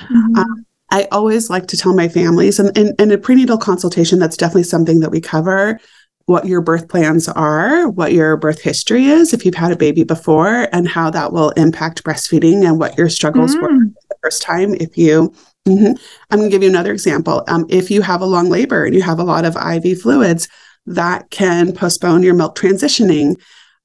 Mm-hmm. 0.10 0.38
Um, 0.38 0.66
I 0.96 1.10
always 1.12 1.50
like 1.50 1.68
to 1.68 1.78
tell 1.78 1.94
my 1.94 2.08
families, 2.08 2.58
and 2.58 2.78
in 2.78 3.12
a 3.12 3.18
prenatal 3.18 3.58
consultation, 3.58 4.18
that's 4.18 4.38
definitely 4.38 4.64
something 4.64 5.02
that 5.02 5.12
we 5.12 5.20
cover 5.20 5.78
what 6.28 6.48
your 6.48 6.62
birth 6.62 6.88
plans 6.88 7.28
are, 7.28 7.90
what 7.90 8.14
your 8.14 8.38
birth 8.38 8.62
history 8.62 9.08
is, 9.08 9.34
if 9.34 9.46
you've 9.46 9.56
had 9.56 9.74
a 9.74 9.76
baby 9.76 10.06
before, 10.06 10.70
and 10.72 10.88
how 10.88 11.10
that 11.10 11.34
will 11.34 11.50
impact 11.52 12.06
breastfeeding 12.06 12.66
and 12.66 12.80
what 12.80 12.98
your 12.98 13.10
struggles 13.10 13.56
mm. 13.58 13.62
were 13.62 13.78
the 14.10 14.16
first 14.24 14.42
time. 14.42 14.74
If 14.76 14.98
you, 14.98 15.34
mm-hmm. 15.68 16.02
I'm 16.32 16.40
going 16.40 16.50
to 16.50 16.56
give 16.56 16.64
you 16.64 16.70
another 16.70 16.94
example. 16.94 17.44
Um, 17.50 17.66
if 17.70 17.92
you 17.92 18.02
have 18.02 18.22
a 18.22 18.26
long 18.26 18.50
labor 18.50 18.86
and 18.86 18.96
you 18.96 19.02
have 19.02 19.20
a 19.20 19.24
lot 19.24 19.44
of 19.44 19.58
IV 19.58 20.02
fluids, 20.02 20.48
that 20.86 21.30
can 21.30 21.74
postpone 21.74 22.24
your 22.24 22.36
milk 22.36 22.58
transitioning. 22.58 23.36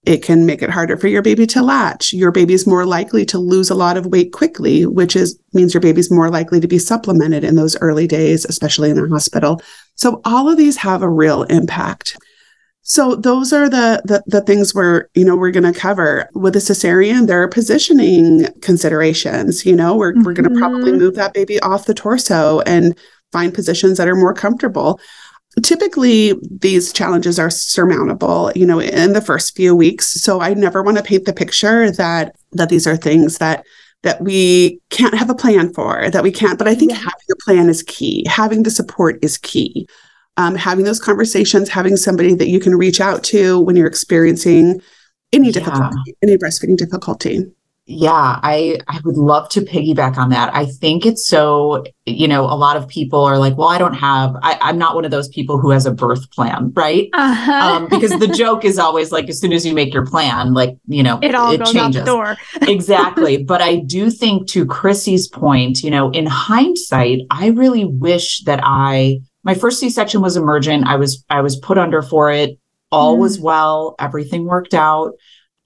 It 0.04 0.22
can 0.22 0.46
make 0.46 0.62
it 0.62 0.70
harder 0.70 0.96
for 0.96 1.08
your 1.08 1.20
baby 1.20 1.46
to 1.48 1.62
latch. 1.62 2.14
Your 2.14 2.32
baby's 2.32 2.66
more 2.66 2.86
likely 2.86 3.26
to 3.26 3.38
lose 3.38 3.68
a 3.68 3.74
lot 3.74 3.98
of 3.98 4.06
weight 4.06 4.32
quickly, 4.32 4.86
which 4.86 5.14
is 5.14 5.38
means 5.52 5.74
your 5.74 5.82
baby's 5.82 6.10
more 6.10 6.30
likely 6.30 6.58
to 6.60 6.68
be 6.68 6.78
supplemented 6.78 7.44
in 7.44 7.54
those 7.54 7.76
early 7.80 8.06
days, 8.06 8.46
especially 8.46 8.88
in 8.88 8.96
the 8.96 9.08
hospital. 9.08 9.60
So 9.96 10.22
all 10.24 10.48
of 10.48 10.56
these 10.56 10.78
have 10.78 11.02
a 11.02 11.10
real 11.10 11.42
impact. 11.44 12.16
So 12.82 13.14
those 13.14 13.52
are 13.52 13.68
the 13.68 14.00
the, 14.06 14.22
the 14.26 14.40
things 14.40 14.74
we're 14.74 15.08
you 15.14 15.24
know 15.24 15.36
we're 15.36 15.50
going 15.50 15.70
to 15.70 15.78
cover 15.78 16.30
with 16.34 16.56
a 16.56 16.60
cesarean. 16.60 17.26
There 17.26 17.42
are 17.42 17.48
positioning 17.48 18.46
considerations. 18.62 19.66
You 19.66 19.76
know 19.76 19.96
we're 19.96 20.12
mm-hmm. 20.12 20.22
we're 20.22 20.32
going 20.32 20.48
to 20.48 20.58
probably 20.58 20.92
move 20.92 21.14
that 21.16 21.34
baby 21.34 21.60
off 21.60 21.84
the 21.84 21.94
torso 21.94 22.60
and 22.60 22.98
find 23.32 23.52
positions 23.52 23.98
that 23.98 24.08
are 24.08 24.16
more 24.16 24.34
comfortable 24.34 24.98
typically 25.62 26.34
these 26.48 26.92
challenges 26.92 27.38
are 27.38 27.50
surmountable 27.50 28.52
you 28.54 28.64
know 28.64 28.80
in 28.80 29.12
the 29.12 29.20
first 29.20 29.56
few 29.56 29.74
weeks 29.74 30.06
so 30.06 30.40
i 30.40 30.54
never 30.54 30.82
want 30.82 30.96
to 30.96 31.02
paint 31.02 31.24
the 31.24 31.32
picture 31.32 31.90
that 31.90 32.36
that 32.52 32.68
these 32.68 32.86
are 32.86 32.96
things 32.96 33.38
that 33.38 33.64
that 34.02 34.22
we 34.22 34.80
can't 34.90 35.14
have 35.14 35.28
a 35.28 35.34
plan 35.34 35.72
for 35.74 36.08
that 36.10 36.22
we 36.22 36.30
can't 36.30 36.58
but 36.58 36.68
i 36.68 36.74
think 36.74 36.92
yeah. 36.92 36.98
having 36.98 37.26
a 37.32 37.36
plan 37.44 37.68
is 37.68 37.82
key 37.82 38.24
having 38.28 38.62
the 38.62 38.70
support 38.70 39.18
is 39.22 39.38
key 39.38 39.86
um, 40.36 40.54
having 40.54 40.84
those 40.84 41.00
conversations 41.00 41.68
having 41.68 41.96
somebody 41.96 42.34
that 42.34 42.48
you 42.48 42.60
can 42.60 42.76
reach 42.76 43.00
out 43.00 43.24
to 43.24 43.60
when 43.60 43.76
you're 43.76 43.88
experiencing 43.88 44.80
any 45.32 45.50
difficulty 45.50 45.96
yeah. 46.06 46.12
any 46.22 46.38
breastfeeding 46.38 46.76
difficulty 46.76 47.44
yeah, 47.90 48.38
I 48.42 48.79
I 48.87 49.00
would 49.05 49.16
love 49.16 49.48
to 49.50 49.62
piggyback 49.62 50.16
on 50.16 50.31
that. 50.31 50.55
I 50.55 50.64
think 50.64 51.05
it's 51.05 51.26
so, 51.26 51.83
you 52.07 52.29
know, 52.29 52.44
a 52.44 52.55
lot 52.55 52.76
of 52.76 52.87
people 52.87 53.24
are 53.24 53.37
like, 53.37 53.59
well, 53.59 53.66
I 53.66 53.79
don't 53.79 53.94
have, 53.94 54.37
I, 54.42 54.70
am 54.70 54.79
not 54.79 54.94
one 54.94 55.05
of 55.05 55.11
those 55.11 55.29
people 55.29 55.59
who 55.59 55.70
has 55.70 55.87
a 55.87 55.90
birth 55.90 56.31
plan, 56.31 56.72
right? 56.76 57.09
Uh-huh. 57.12 57.53
Um, 57.53 57.88
because 57.88 58.12
the 58.20 58.29
joke 58.29 58.64
is 58.64 58.79
always 58.79 59.11
like, 59.11 59.29
as 59.29 59.40
soon 59.40 59.53
as 59.53 59.66
you 59.66 59.74
make 59.74 59.92
your 59.92 60.07
plan, 60.07 60.55
like, 60.55 60.76
you 60.87 61.03
know, 61.03 61.18
it 61.20 61.35
all 61.35 61.50
it 61.50 61.59
goes 61.59 61.72
changes. 61.72 62.00
out 62.00 62.05
the 62.05 62.05
door. 62.05 62.37
exactly. 62.62 63.42
But 63.42 63.61
I 63.61 63.81
do 63.81 64.09
think 64.09 64.48
to 64.50 64.64
Chrisie's 64.66 65.26
point, 65.26 65.83
you 65.83 65.90
know, 65.90 66.11
in 66.11 66.26
hindsight, 66.26 67.22
I 67.29 67.48
really 67.48 67.85
wish 67.85 68.44
that 68.44 68.61
I, 68.62 69.18
my 69.42 69.55
first 69.55 69.81
C-section 69.81 70.20
was 70.20 70.37
emergent. 70.37 70.87
I 70.87 70.94
was, 70.94 71.24
I 71.29 71.40
was 71.40 71.57
put 71.57 71.76
under 71.76 72.03
for 72.03 72.31
it. 72.31 72.57
All 72.92 73.16
mm. 73.16 73.20
was 73.20 73.40
well. 73.40 73.96
Everything 73.98 74.44
worked 74.44 74.74
out 74.74 75.14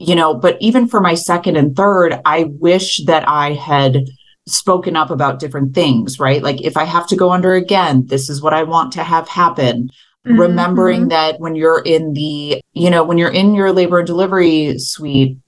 you 0.06 0.14
know, 0.14 0.34
but 0.34 0.56
even 0.60 0.88
for 0.88 1.00
my 1.00 1.14
second 1.14 1.56
and 1.56 1.74
third, 1.74 2.20
I 2.24 2.44
wish 2.44 3.04
that 3.04 3.26
I 3.28 3.54
had 3.54 4.06
spoken 4.46 4.96
up 4.96 5.10
about 5.10 5.38
different 5.38 5.74
things, 5.74 6.18
right? 6.18 6.42
Like 6.42 6.60
if 6.62 6.76
I 6.76 6.84
have 6.84 7.06
to 7.08 7.16
go 7.16 7.32
under 7.32 7.54
again, 7.54 8.06
this 8.06 8.28
is 8.28 8.42
what 8.42 8.52
I 8.52 8.62
want 8.62 8.92
to 8.92 9.02
have 9.02 9.28
happen. 9.28 9.90
Mm-hmm. 10.26 10.40
Remembering 10.40 11.08
that 11.08 11.38
when 11.38 11.54
you're 11.54 11.82
in 11.84 12.14
the, 12.14 12.60
you 12.72 12.90
know, 12.90 13.04
when 13.04 13.18
you're 13.18 13.32
in 13.32 13.54
your 13.54 13.72
labor 13.72 13.98
and 13.98 14.06
delivery 14.06 14.78
suite, 14.78 15.38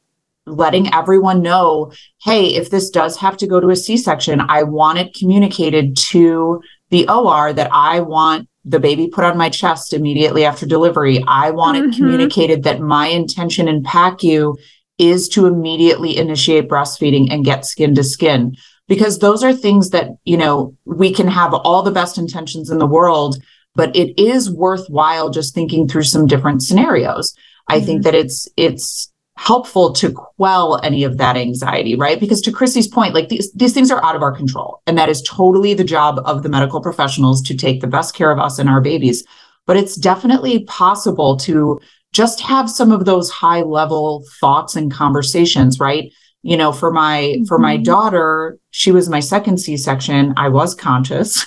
letting 0.46 0.92
everyone 0.94 1.42
know, 1.42 1.92
hey, 2.22 2.54
if 2.54 2.70
this 2.70 2.90
does 2.90 3.16
have 3.16 3.36
to 3.38 3.46
go 3.46 3.58
to 3.58 3.70
a 3.70 3.76
C 3.76 3.96
section, 3.96 4.40
I 4.40 4.62
want 4.62 4.98
it 4.98 5.14
communicated 5.14 5.96
to 6.08 6.62
the 6.90 7.08
OR 7.08 7.52
that 7.52 7.70
I 7.72 8.00
want 8.00 8.48
the 8.66 8.80
baby 8.80 9.06
put 9.06 9.24
on 9.24 9.38
my 9.38 9.48
chest 9.48 9.92
immediately 9.92 10.44
after 10.44 10.66
delivery. 10.66 11.24
I 11.26 11.50
want 11.52 11.78
mm-hmm. 11.78 11.90
it 11.90 11.96
communicated 11.96 12.64
that 12.64 12.80
my 12.80 13.06
intention 13.06 13.68
in 13.68 13.84
PACU 13.84 14.56
is 14.98 15.28
to 15.30 15.46
immediately 15.46 16.16
initiate 16.16 16.68
breastfeeding 16.68 17.32
and 17.32 17.44
get 17.44 17.64
skin 17.64 17.94
to 17.94 18.02
skin 18.02 18.56
because 18.88 19.18
those 19.18 19.44
are 19.44 19.52
things 19.52 19.90
that, 19.90 20.10
you 20.24 20.36
know, 20.36 20.76
we 20.84 21.12
can 21.12 21.28
have 21.28 21.54
all 21.54 21.82
the 21.82 21.90
best 21.90 22.18
intentions 22.18 22.70
in 22.70 22.78
the 22.78 22.86
world, 22.86 23.36
but 23.74 23.94
it 23.94 24.18
is 24.20 24.50
worthwhile 24.50 25.30
just 25.30 25.54
thinking 25.54 25.86
through 25.86 26.04
some 26.04 26.26
different 26.26 26.62
scenarios. 26.62 27.34
I 27.68 27.76
mm-hmm. 27.76 27.86
think 27.86 28.02
that 28.04 28.14
it's 28.14 28.48
it's 28.56 29.12
helpful 29.36 29.92
to 29.92 30.10
quell 30.12 30.80
any 30.82 31.04
of 31.04 31.18
that 31.18 31.36
anxiety, 31.36 31.94
right? 31.94 32.18
Because 32.18 32.40
to 32.42 32.52
Chrisie's 32.52 32.88
point, 32.88 33.14
like 33.14 33.28
these, 33.28 33.52
these 33.52 33.74
things 33.74 33.90
are 33.90 34.02
out 34.02 34.16
of 34.16 34.22
our 34.22 34.32
control. 34.32 34.82
And 34.86 34.96
that 34.96 35.08
is 35.08 35.22
totally 35.22 35.74
the 35.74 35.84
job 35.84 36.20
of 36.24 36.42
the 36.42 36.48
medical 36.48 36.80
professionals 36.80 37.42
to 37.42 37.56
take 37.56 37.80
the 37.80 37.86
best 37.86 38.14
care 38.14 38.30
of 38.30 38.38
us 38.38 38.58
and 38.58 38.68
our 38.68 38.80
babies. 38.80 39.24
But 39.66 39.76
it's 39.76 39.96
definitely 39.96 40.64
possible 40.64 41.36
to 41.38 41.80
just 42.12 42.40
have 42.40 42.70
some 42.70 42.92
of 42.92 43.04
those 43.04 43.30
high 43.30 43.60
level 43.60 44.24
thoughts 44.40 44.74
and 44.74 44.90
conversations, 44.90 45.78
right? 45.78 46.10
You 46.42 46.56
know, 46.56 46.72
for 46.72 46.90
my, 46.90 47.34
mm-hmm. 47.34 47.44
for 47.44 47.58
my 47.58 47.74
mm-hmm. 47.74 47.82
daughter, 47.82 48.58
she 48.70 48.90
was 48.90 49.08
my 49.10 49.20
second 49.20 49.58
C-section. 49.58 50.32
I 50.38 50.48
was 50.48 50.74
conscious. 50.74 51.46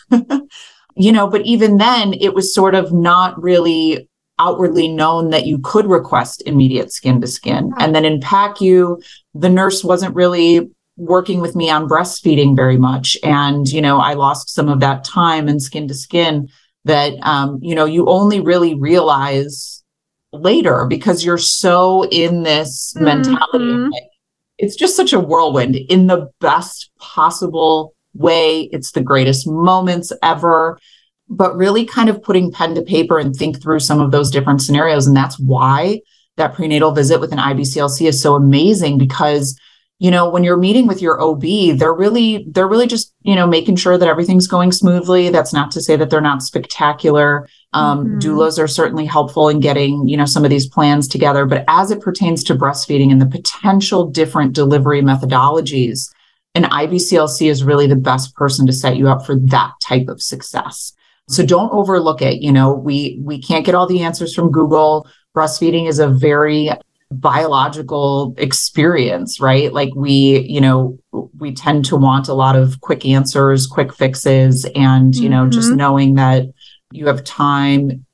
you 0.96 1.12
know, 1.12 1.28
but 1.28 1.42
even 1.42 1.78
then, 1.78 2.14
it 2.14 2.36
was 2.36 2.54
sort 2.54 2.76
of 2.76 2.94
not 2.94 3.42
really 3.42 4.08
outwardly 4.40 4.88
known 4.88 5.30
that 5.30 5.46
you 5.46 5.60
could 5.60 5.86
request 5.86 6.42
immediate 6.46 6.92
skin 6.92 7.22
to 7.22 7.28
skin. 7.28 7.72
And 7.78 7.94
then 7.94 8.06
in 8.06 8.20
PACU, 8.20 9.04
the 9.34 9.50
nurse 9.50 9.84
wasn't 9.84 10.16
really 10.16 10.70
working 10.98 11.40
with 11.40 11.56
me 11.56 11.70
on 11.70 11.88
breastfeeding 11.88 12.56
very 12.56 12.78
much. 12.78 13.18
And, 13.24 13.68
you 13.68 13.82
know, 13.82 14.00
I 14.00 14.14
lost 14.14 14.50
some 14.50 14.70
of 14.70 14.80
that 14.80 15.04
time 15.04 15.48
and 15.48 15.62
skin 15.62 15.88
to 15.88 15.94
skin 15.94 16.50
that, 16.86 17.14
um, 17.22 17.60
you 17.62 17.76
know, 17.76 17.86
you 17.86 18.08
only 18.08 18.40
really 18.40 18.76
realize 18.76 19.84
later 20.32 20.86
because 20.86 21.24
you're 21.24 21.38
so 21.38 22.06
in 22.06 22.44
this 22.44 22.94
mm-hmm. 22.94 23.06
mentality. 23.06 23.90
It's 24.58 24.76
just 24.76 24.96
such 24.96 25.14
a 25.14 25.20
whirlwind 25.20 25.76
in 25.76 26.08
the 26.08 26.30
best 26.42 26.92
possible 27.00 27.94
way. 28.14 28.64
It's 28.74 28.92
the 28.92 29.02
greatest 29.02 29.48
moments 29.48 30.12
ever 30.22 30.78
but 31.30 31.56
really 31.56 31.86
kind 31.86 32.10
of 32.10 32.22
putting 32.22 32.52
pen 32.52 32.76
to 32.76 32.82
paper 32.82 33.20
and 33.20 33.36
think 33.36 33.62
through 33.62 33.80
some 33.80 34.00
of 34.00 34.12
those 34.12 34.32
different 34.32 34.62
scenarios. 34.62 35.08
And 35.08 35.16
that's 35.16 35.40
why 35.40 36.02
that 36.38 36.54
prenatal 36.54 36.92
visit 36.92 37.20
with 37.20 37.32
an 37.32 37.38
IBCLC 37.38 38.08
is 38.08 38.22
so 38.22 38.36
amazing 38.36 38.98
because 38.98 39.60
you 40.00 40.10
know 40.10 40.30
when 40.30 40.44
you're 40.44 40.58
meeting 40.58 40.88
with 40.88 41.02
your 41.02 41.22
ob 41.22 41.42
they're 41.78 41.94
really 41.94 42.46
they're 42.50 42.68
really 42.68 42.88
just 42.88 43.14
you 43.22 43.36
know 43.36 43.46
making 43.46 43.76
sure 43.76 43.98
that 43.98 44.08
everything's 44.08 44.48
going 44.48 44.72
smoothly 44.72 45.30
that's 45.30 45.54
not 45.54 45.72
to 45.72 45.82
say 45.82 45.96
that 45.96 46.10
they're 46.10 46.22
not 46.22 46.42
spectacular 46.42 47.48
um, 47.74 48.06
mm-hmm. 48.06 48.20
doulas 48.20 48.58
are 48.58 48.68
certainly 48.68 49.06
helpful 49.06 49.50
in 49.50 49.60
getting 49.60 50.08
you 50.08 50.18
know 50.18 50.26
some 50.26 50.44
of 50.44 50.50
these 50.50 50.68
plans 50.68 51.08
together 51.08 51.46
but 51.46 51.66
as 51.68 51.92
it 51.92 52.02
pertains 52.02 52.44
to 52.44 52.56
breastfeeding 52.56 53.12
and 53.12 53.22
the 53.22 53.26
potential 53.26 54.10
different 54.10 54.54
delivery 54.54 55.02
methodologies 55.02 56.10
an 56.56 56.64
ibclc 56.64 57.50
is 57.50 57.64
really 57.64 57.86
the 57.86 57.96
best 57.96 58.34
person 58.36 58.66
to 58.66 58.74
set 58.74 58.96
you 58.96 59.10
up 59.10 59.26
for 59.26 59.36
that 59.36 59.74
type 59.86 60.08
of 60.08 60.22
success 60.22 60.94
so 61.30 61.46
don't 61.46 61.72
overlook 61.72 62.22
it. 62.22 62.42
You 62.42 62.52
know, 62.52 62.74
we 62.74 63.20
we 63.24 63.40
can't 63.40 63.66
get 63.66 63.76
all 63.76 63.88
the 63.88 64.02
answers 64.02 64.34
from 64.34 64.52
Google. 64.52 65.08
Breastfeeding 65.36 65.88
is 65.88 66.00
a 66.00 66.08
very 66.10 66.72
biological 67.12 68.34
experience, 68.38 69.40
right? 69.40 69.72
Like 69.72 69.90
we, 69.96 70.40
you 70.48 70.60
know, 70.60 70.98
we 71.38 71.54
tend 71.54 71.86
to 71.86 71.96
want 71.96 72.28
a 72.28 72.34
lot 72.34 72.56
of 72.56 72.82
quick 72.82 73.06
answers, 73.06 73.68
quick 73.68 73.94
fixes, 73.94 74.66
and 74.76 75.16
you 75.16 75.30
know, 75.30 75.44
mm-hmm. 75.44 75.52
just 75.52 75.72
knowing 75.72 76.16
that 76.16 76.46
you 76.92 77.06
have 77.08 77.24
time, 77.24 78.06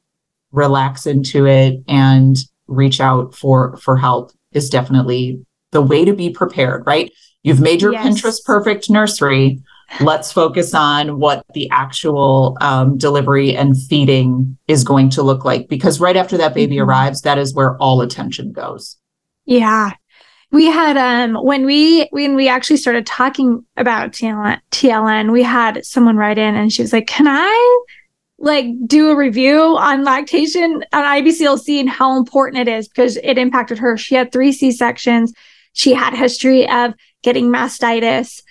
relax 0.51 1.05
into 1.05 1.47
it, 1.47 1.81
and 1.87 2.35
reach 2.67 2.99
out 2.99 3.33
for 3.33 3.77
for 3.77 3.95
help 3.95 4.31
is 4.51 4.69
definitely 4.69 5.45
the 5.71 5.81
way 5.81 6.03
to 6.03 6.13
be 6.13 6.29
prepared, 6.29 6.85
right? 6.85 7.11
You've 7.43 7.61
made 7.61 7.81
your 7.81 7.93
yes. 7.93 8.05
Pinterest 8.05 8.43
perfect 8.43 8.89
nursery 8.89 9.61
let's 10.01 10.31
focus 10.31 10.73
on 10.73 11.19
what 11.19 11.45
the 11.53 11.69
actual 11.71 12.57
um, 12.61 12.97
delivery 12.97 13.55
and 13.55 13.75
feeding 13.89 14.57
is 14.67 14.83
going 14.83 15.09
to 15.09 15.23
look 15.23 15.45
like 15.45 15.67
because 15.67 15.99
right 15.99 16.17
after 16.17 16.37
that 16.37 16.53
baby 16.53 16.75
mm-hmm. 16.75 16.89
arrives 16.89 17.21
that 17.21 17.37
is 17.37 17.53
where 17.53 17.77
all 17.77 18.01
attention 18.01 18.51
goes 18.51 18.97
yeah 19.45 19.91
we 20.51 20.65
had 20.65 20.97
um 20.97 21.35
when 21.43 21.65
we 21.65 22.07
when 22.11 22.35
we 22.35 22.47
actually 22.47 22.77
started 22.77 23.05
talking 23.05 23.65
about 23.77 24.11
TLN, 24.11 24.59
TLN 24.71 25.31
we 25.31 25.43
had 25.43 25.85
someone 25.85 26.17
write 26.17 26.37
in 26.37 26.55
and 26.55 26.71
she 26.71 26.81
was 26.81 26.93
like 26.93 27.07
can 27.07 27.27
i 27.27 27.85
like 28.37 28.67
do 28.85 29.09
a 29.09 29.15
review 29.15 29.77
on 29.77 30.03
lactation 30.03 30.83
on 30.91 31.03
IBCLC 31.03 31.79
and 31.79 31.89
how 31.89 32.17
important 32.17 32.67
it 32.67 32.71
is 32.71 32.87
because 32.87 33.17
it 33.17 33.37
impacted 33.37 33.77
her. 33.77 33.95
She 33.97 34.15
had 34.15 34.31
three 34.31 34.51
C 34.51 34.71
sections. 34.71 35.33
She 35.73 35.93
had 35.93 36.13
history 36.13 36.69
of 36.69 36.93
getting 37.23 37.51
mastitis 37.51 38.41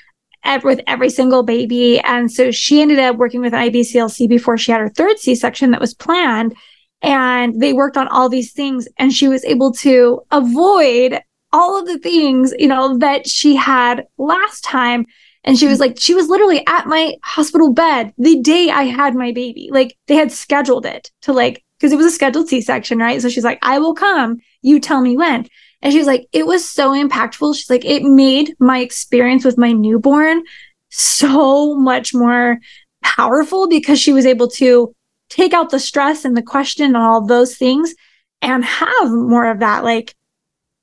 with 0.63 0.81
every 0.87 1.11
single 1.11 1.43
baby. 1.43 2.01
And 2.01 2.31
so 2.31 2.51
she 2.51 2.83
ended 2.83 2.99
up 2.99 3.17
working 3.17 3.41
with 3.41 3.53
IBCLC 3.53 4.29
before 4.29 4.59
she 4.59 4.73
had 4.73 4.81
her 4.81 4.89
third 4.89 5.19
C 5.19 5.35
section 5.35 5.71
that 5.71 5.81
was 5.81 5.95
planned. 5.95 6.55
And 7.03 7.61
they 7.61 7.73
worked 7.73 7.97
on 7.99 8.09
all 8.09 8.31
these 8.31 8.53
things, 8.53 8.89
and 8.99 9.13
she 9.13 9.29
was 9.29 9.45
able 9.45 9.73
to 9.75 10.23
avoid 10.31 11.21
all 11.53 11.79
of 11.79 11.87
the 11.87 11.99
things, 11.99 12.55
you 12.59 12.67
know, 12.67 12.97
that 12.99 13.29
she 13.29 13.55
had 13.55 14.07
last 14.17 14.65
time. 14.65 15.05
And 15.45 15.59
she 15.59 15.69
was 15.69 15.79
like, 15.79 15.99
she 16.01 16.15
was 16.15 16.29
literally 16.29 16.67
at 16.67 16.87
my 16.87 17.15
hospital 17.23 17.73
bed 17.73 18.15
the 18.17 18.41
day 18.41 18.71
I 18.71 18.85
had 18.85 19.15
my 19.15 19.33
baby. 19.33 19.69
Like 19.71 19.97
they 20.07 20.15
had 20.15 20.33
scheduled 20.33 20.87
it 20.87 21.11
to 21.23 21.35
like, 21.35 21.63
because 21.79 21.93
it 21.93 21.97
was 21.97 22.07
a 22.07 22.11
scheduled 22.11 22.49
C 22.49 22.63
section, 22.63 22.99
right? 22.99 23.21
So 23.21 23.29
she's 23.29 23.45
like, 23.45 23.59
I 23.61 23.79
will 23.79 23.95
come. 23.95 24.39
You 24.63 24.81
tell 24.81 25.03
me 25.03 25.17
when. 25.17 25.47
And 25.85 25.93
she's 25.93 26.07
like, 26.07 26.27
it 26.33 26.47
was 26.47 26.69
so 26.69 26.93
impactful. 26.93 27.55
She's 27.55 27.69
like, 27.69 27.85
it 27.85 28.03
made 28.03 28.57
my 28.59 28.79
experience 28.79 29.45
with 29.45 29.59
my 29.59 29.73
newborn 29.73 30.43
so 30.91 31.75
much 31.75 32.15
more 32.15 32.59
powerful 33.03 33.69
because 33.69 34.01
she 34.01 34.13
was 34.13 34.25
able 34.25 34.49
to 34.49 34.95
take 35.29 35.53
out 35.53 35.69
the 35.69 35.79
stress 35.79 36.25
and 36.25 36.35
the 36.35 36.43
question 36.43 36.87
and 36.87 36.97
all 36.97 37.27
those 37.27 37.57
things 37.57 37.95
and 38.41 38.65
have 38.65 39.11
more 39.11 39.51
of 39.51 39.61
that, 39.61 39.85
like, 39.85 40.15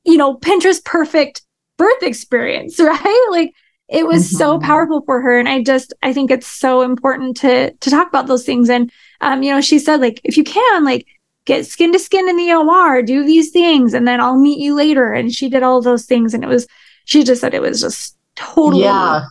you 0.06 0.18
know, 0.18 0.38
Pinterest 0.38 0.84
perfect 0.86 1.42
birth 1.78 2.04
experience, 2.04 2.80
right? 2.80 3.28
Like, 3.32 3.54
it 3.90 4.06
was 4.06 4.28
mm-hmm. 4.28 4.38
so 4.38 4.60
powerful 4.60 5.02
for 5.02 5.20
her 5.22 5.38
and 5.38 5.50
i 5.50 5.62
just 5.62 5.94
i 6.02 6.14
think 6.14 6.32
it's 6.32 6.48
so 6.48 6.82
important 6.82 7.36
to 7.36 7.74
to 7.82 7.90
talk 7.90 8.08
about 8.08 8.26
those 8.26 8.46
things 8.46 8.70
and 8.70 8.90
um 9.20 9.44
you 9.44 9.52
know 9.52 9.60
she 9.60 9.78
said 9.78 10.00
like 10.00 10.22
if 10.24 10.38
you 10.38 10.46
can 10.46 10.86
like 10.86 11.06
get 11.46 11.66
skin 11.66 11.92
to 11.94 12.00
skin 12.00 12.30
in 12.30 12.38
the 12.38 12.54
OR, 12.54 13.02
do 13.02 13.26
these 13.26 13.52
things, 13.52 13.94
and 13.94 14.08
then 14.08 14.20
I'll 14.22 14.38
meet 14.38 14.60
you 14.60 14.76
later. 14.76 15.12
And 15.12 15.32
she 15.32 15.50
did 15.50 15.64
all 15.64 15.82
those 15.82 16.06
things. 16.06 16.34
And 16.34 16.44
it 16.44 16.48
was, 16.48 16.68
she 17.06 17.24
just 17.24 17.42
said 17.42 17.54
it 17.54 17.62
was 17.62 17.82
just 17.82 18.18
totally. 18.36 18.84
Yeah. 18.84 19.26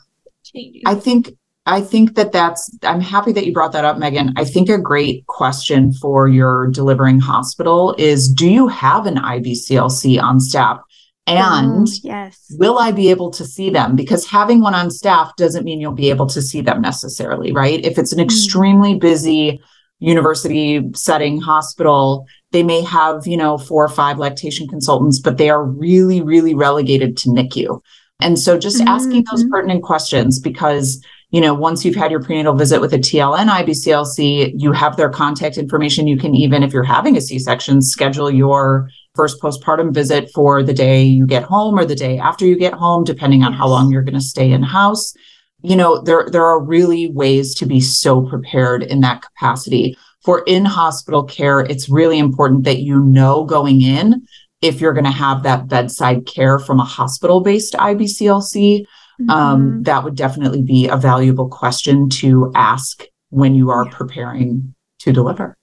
Changing. 0.44 0.82
I 0.86 0.94
think, 0.94 1.30
I 1.66 1.80
think 1.80 2.16
that 2.16 2.32
that's, 2.32 2.76
I'm 2.82 3.00
happy 3.00 3.32
that 3.32 3.46
you 3.46 3.52
brought 3.52 3.72
that 3.72 3.84
up, 3.84 3.98
Meagan. 3.98 4.32
I 4.36 4.44
think 4.44 4.68
a 4.68 4.78
great 4.78 5.26
question 5.26 5.92
for 5.92 6.26
your 6.26 6.68
delivering 6.68 7.20
hospital 7.20 7.94
is 7.98 8.28
do 8.28 8.48
you 8.48 8.66
have 8.68 9.06
an 9.06 9.16
IBCLC 9.16 10.20
on 10.20 10.40
staff? 10.40 10.80
And 11.26 11.86
mm, 11.86 12.00
yes. 12.02 12.46
will 12.58 12.78
I 12.78 12.90
be 12.90 13.10
able 13.10 13.30
to 13.32 13.44
see 13.44 13.70
them? 13.70 13.94
Because 13.94 14.26
having 14.26 14.60
one 14.60 14.74
on 14.74 14.90
staff 14.90 15.36
doesn't 15.36 15.64
mean 15.64 15.80
you'll 15.80 15.92
be 15.92 16.10
able 16.10 16.26
to 16.26 16.42
see 16.42 16.60
them 16.60 16.80
necessarily, 16.80 17.52
right? 17.52 17.84
If 17.84 17.98
it's 17.98 18.12
an 18.12 18.18
mm. 18.18 18.24
extremely 18.24 18.96
busy 18.96 19.60
university 20.00 20.82
setting 20.94 21.40
hospital 21.40 22.26
they 22.52 22.62
may 22.62 22.82
have 22.82 23.26
you 23.26 23.36
know 23.36 23.56
four 23.56 23.84
or 23.84 23.88
five 23.88 24.18
lactation 24.18 24.66
consultants 24.66 25.20
but 25.20 25.38
they 25.38 25.50
are 25.50 25.64
really 25.64 26.20
really 26.20 26.54
relegated 26.54 27.16
to 27.16 27.30
nicu 27.30 27.80
and 28.20 28.38
so 28.38 28.58
just 28.58 28.78
mm-hmm. 28.78 28.88
asking 28.88 29.24
those 29.30 29.42
mm-hmm. 29.42 29.52
pertinent 29.52 29.82
questions 29.82 30.40
because 30.40 31.04
you 31.30 31.40
know 31.40 31.54
once 31.54 31.84
you've 31.84 31.94
had 31.94 32.10
your 32.10 32.22
prenatal 32.22 32.54
visit 32.54 32.80
with 32.80 32.92
a 32.94 32.98
tln 32.98 33.48
ibclc 33.48 34.52
you 34.56 34.72
have 34.72 34.96
their 34.96 35.10
contact 35.10 35.58
information 35.58 36.06
you 36.06 36.16
can 36.16 36.34
even 36.34 36.62
if 36.62 36.72
you're 36.72 36.82
having 36.82 37.16
a 37.16 37.20
c-section 37.20 37.82
schedule 37.82 38.30
your 38.30 38.88
first 39.14 39.40
postpartum 39.42 39.92
visit 39.92 40.30
for 40.30 40.62
the 40.62 40.72
day 40.72 41.02
you 41.02 41.26
get 41.26 41.42
home 41.42 41.78
or 41.78 41.84
the 41.84 41.94
day 41.94 42.18
after 42.18 42.46
you 42.46 42.56
get 42.56 42.72
home 42.72 43.04
depending 43.04 43.42
on 43.42 43.52
how 43.52 43.68
long 43.68 43.90
you're 43.90 44.02
going 44.02 44.14
to 44.14 44.20
stay 44.20 44.50
in 44.50 44.62
house 44.62 45.14
you 45.62 45.76
know 45.76 46.00
there 46.00 46.28
there 46.30 46.44
are 46.44 46.62
really 46.62 47.10
ways 47.10 47.54
to 47.56 47.66
be 47.66 47.80
so 47.80 48.28
prepared 48.28 48.82
in 48.82 49.00
that 49.00 49.22
capacity. 49.22 49.96
For 50.24 50.42
in 50.46 50.64
hospital 50.66 51.24
care 51.24 51.60
it's 51.60 51.88
really 51.88 52.18
important 52.18 52.64
that 52.64 52.80
you 52.80 53.00
know 53.00 53.44
going 53.44 53.80
in 53.80 54.26
if 54.60 54.80
you're 54.80 54.92
going 54.92 55.04
to 55.04 55.10
have 55.10 55.42
that 55.42 55.68
bedside 55.68 56.26
care 56.26 56.58
from 56.58 56.78
a 56.78 56.84
hospital 56.84 57.40
based 57.40 57.72
ibclc 57.72 58.84
um, 59.20 59.26
mm-hmm. 59.26 59.30
um, 59.30 59.82
that 59.84 60.04
would 60.04 60.16
definitely 60.16 60.62
be 60.62 60.88
a 60.88 60.96
valuable 60.96 61.48
question 61.48 62.10
to 62.10 62.52
ask 62.54 63.04
when 63.30 63.54
you 63.54 63.70
are 63.70 63.86
preparing 63.86 64.74
to 64.98 65.10
deliver 65.10 65.56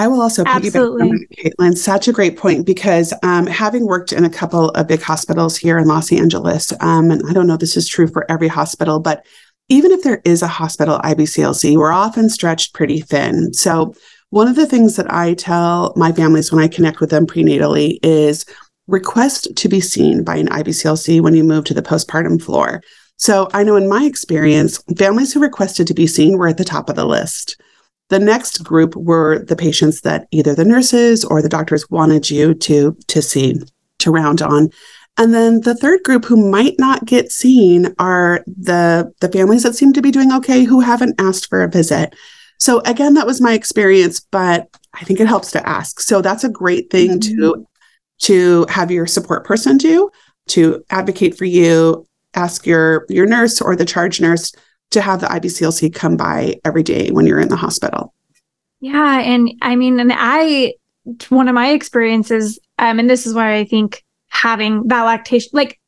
I 0.00 0.08
will 0.08 0.22
also 0.22 0.44
Absolutely. 0.46 1.10
piggyback 1.10 1.52
Caitlin. 1.58 1.76
Such 1.76 2.08
a 2.08 2.12
great 2.12 2.38
point 2.38 2.64
because 2.64 3.12
um, 3.22 3.46
having 3.46 3.84
worked 3.84 4.14
in 4.14 4.24
a 4.24 4.30
couple 4.30 4.70
of 4.70 4.86
big 4.86 5.02
hospitals 5.02 5.58
here 5.58 5.76
in 5.76 5.86
Los 5.88 6.10
Angeles, 6.10 6.72
um, 6.80 7.10
and 7.10 7.22
I 7.28 7.34
don't 7.34 7.46
know 7.46 7.58
this 7.58 7.76
is 7.76 7.86
true 7.86 8.08
for 8.08 8.24
every 8.30 8.48
hospital, 8.48 8.98
but 8.98 9.26
even 9.68 9.92
if 9.92 10.02
there 10.02 10.22
is 10.24 10.40
a 10.40 10.48
hospital 10.48 10.98
IBCLC, 11.00 11.76
we're 11.76 11.92
often 11.92 12.30
stretched 12.30 12.72
pretty 12.72 13.02
thin. 13.02 13.52
So 13.52 13.92
one 14.30 14.48
of 14.48 14.56
the 14.56 14.66
things 14.66 14.96
that 14.96 15.12
I 15.12 15.34
tell 15.34 15.92
my 15.96 16.12
families 16.12 16.50
when 16.50 16.64
I 16.64 16.68
connect 16.68 17.00
with 17.00 17.10
them 17.10 17.26
prenatally 17.26 17.98
is 18.02 18.46
request 18.86 19.54
to 19.54 19.68
be 19.68 19.82
seen 19.82 20.24
by 20.24 20.36
an 20.36 20.48
IBCLC 20.48 21.20
when 21.20 21.34
you 21.34 21.44
move 21.44 21.64
to 21.64 21.74
the 21.74 21.82
postpartum 21.82 22.40
floor. 22.40 22.80
So 23.18 23.50
I 23.52 23.64
know 23.64 23.76
in 23.76 23.86
my 23.86 24.04
experience, 24.04 24.82
families 24.96 25.34
who 25.34 25.40
requested 25.40 25.86
to 25.88 25.94
be 25.94 26.06
seen 26.06 26.38
were 26.38 26.48
at 26.48 26.56
the 26.56 26.64
top 26.64 26.88
of 26.88 26.96
the 26.96 27.04
list. 27.04 27.60
The 28.10 28.18
next 28.18 28.62
group 28.62 28.94
were 28.94 29.38
the 29.38 29.56
patients 29.56 30.02
that 30.02 30.28
either 30.30 30.54
the 30.54 30.64
nurses 30.64 31.24
or 31.24 31.40
the 31.40 31.48
doctors 31.48 31.88
wanted 31.90 32.28
you 32.28 32.54
to, 32.54 32.96
to 33.06 33.22
see, 33.22 33.60
to 34.00 34.10
round 34.10 34.42
on. 34.42 34.68
And 35.16 35.34
then 35.34 35.60
the 35.62 35.74
third 35.74 36.02
group 36.02 36.24
who 36.24 36.50
might 36.50 36.78
not 36.78 37.04
get 37.04 37.32
seen 37.32 37.94
are 37.98 38.44
the, 38.46 39.12
the 39.20 39.28
families 39.28 39.62
that 39.62 39.74
seem 39.74 39.92
to 39.92 40.02
be 40.02 40.10
doing 40.10 40.32
okay 40.32 40.64
who 40.64 40.80
haven't 40.80 41.20
asked 41.20 41.48
for 41.48 41.62
a 41.62 41.70
visit. 41.70 42.14
So 42.58 42.80
again, 42.80 43.14
that 43.14 43.26
was 43.26 43.40
my 43.40 43.54
experience, 43.54 44.20
but 44.20 44.68
I 44.92 45.04
think 45.04 45.20
it 45.20 45.26
helps 45.26 45.50
to 45.52 45.68
ask. 45.68 46.00
So 46.00 46.20
that's 46.20 46.44
a 46.44 46.50
great 46.50 46.90
thing 46.90 47.20
mm-hmm. 47.20 47.40
to 47.40 47.66
to 48.22 48.66
have 48.68 48.90
your 48.90 49.06
support 49.06 49.46
person 49.46 49.78
do, 49.78 50.10
to 50.48 50.84
advocate 50.90 51.38
for 51.38 51.46
you, 51.46 52.06
ask 52.34 52.66
your 52.66 53.06
your 53.08 53.26
nurse 53.26 53.60
or 53.60 53.76
the 53.76 53.84
charge 53.84 54.20
nurse 54.20 54.52
to 54.90 55.00
have 55.00 55.20
the 55.20 55.26
IBCLC 55.26 55.94
come 55.94 56.16
by 56.16 56.60
every 56.64 56.82
day 56.82 57.10
when 57.10 57.26
you're 57.26 57.40
in 57.40 57.48
the 57.48 57.56
hospital. 57.56 58.12
Yeah. 58.80 59.20
And 59.20 59.52
I 59.62 59.76
mean, 59.76 60.00
and 60.00 60.12
I, 60.14 60.74
one 61.28 61.48
of 61.48 61.54
my 61.54 61.70
experiences, 61.70 62.58
um, 62.78 62.98
and 62.98 63.08
this 63.08 63.26
is 63.26 63.34
why 63.34 63.56
I 63.56 63.64
think 63.64 64.04
having 64.28 64.86
that 64.88 65.02
lactation, 65.02 65.50
like 65.52 65.78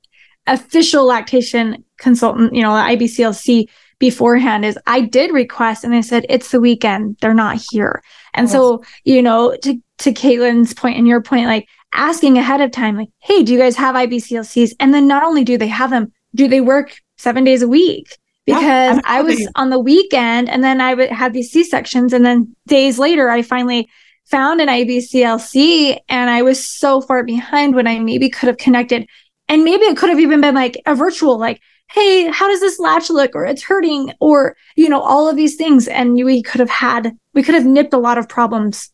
official 0.47 1.05
lactation 1.05 1.85
consultant, 1.99 2.55
you 2.55 2.63
know, 2.63 2.71
IBCLC 2.71 3.69
beforehand 3.99 4.65
is 4.65 4.79
I 4.87 5.01
did 5.01 5.33
request 5.33 5.85
and 5.85 5.93
they 5.93 6.03
said 6.03 6.27
it's 6.29 6.51
the 6.51 6.61
weekend, 6.61 7.17
they're 7.21 7.35
not 7.35 7.63
here. 7.71 8.03
And 8.35 8.45
yes. 8.45 8.53
so, 8.53 8.83
you 9.05 9.23
know, 9.23 9.57
to 9.63 9.81
to 9.99 10.13
Caitlin's 10.13 10.75
point 10.75 10.99
and 10.99 11.07
your 11.07 11.23
point, 11.23 11.47
like 11.47 11.69
asking 11.93 12.37
ahead 12.37 12.61
of 12.61 12.73
time, 12.73 12.97
like, 12.97 13.11
hey, 13.21 13.43
do 13.43 13.53
you 13.53 13.59
guys 13.59 13.77
have 13.77 13.95
IBCLCs? 13.95 14.73
And 14.81 14.93
then 14.93 15.07
not 15.07 15.23
only 15.23 15.45
do 15.45 15.57
they 15.57 15.69
have 15.69 15.91
them, 15.91 16.13
do 16.35 16.49
they 16.49 16.61
work 16.61 16.97
seven 17.17 17.45
days 17.45 17.63
a 17.63 17.69
week? 17.69 18.19
Because 18.45 18.97
yeah, 18.97 19.01
I 19.05 19.23
was 19.23 19.49
on 19.55 19.71
the 19.71 19.79
weekend 19.79 20.49
and 20.49 20.65
then 20.65 20.81
I 20.81 20.95
would 20.95 21.11
have 21.11 21.33
these 21.33 21.51
C 21.51 21.63
sections. 21.63 22.13
And 22.13 22.25
then 22.25 22.57
days 22.67 22.99
later, 22.99 23.31
I 23.31 23.43
finally 23.43 23.89
found 24.27 24.61
an 24.61 24.69
IBCLC 24.69 25.99
and 26.09 26.31
I 26.31 26.43
was 26.43 26.65
so 26.65 27.01
far 27.01 27.23
behind 27.23 27.75
when 27.75 27.87
I 27.87 27.99
maybe 28.01 28.29
could 28.29 28.49
have 28.49 28.57
connected. 28.57 29.07
And 29.49 29.65
maybe 29.65 29.85
it 29.85 29.97
could 29.97 30.09
have 30.09 30.21
even 30.21 30.41
been 30.41 30.55
like 30.55 30.81
a 30.87 30.95
virtual, 30.95 31.39
like, 31.39 31.61
hey, 31.91 32.31
how 32.31 32.49
does 32.49 32.61
this 32.61 32.79
latch 32.79 33.11
look? 33.11 33.35
Or 33.35 33.45
it's 33.45 33.63
hurting, 33.63 34.13
or, 34.21 34.57
you 34.77 34.89
know, 34.89 35.03
all 35.03 35.29
of 35.29 35.37
these 35.37 35.57
things. 35.57 35.87
And 35.87 36.15
we 36.15 36.43
could 36.43 36.61
have 36.61 36.71
had, 36.71 37.13
we 37.35 37.43
could 37.43 37.55
have 37.55 37.67
nipped 37.67 37.93
a 37.93 37.99
lot 37.99 38.19
of 38.19 38.29
problems 38.29 38.92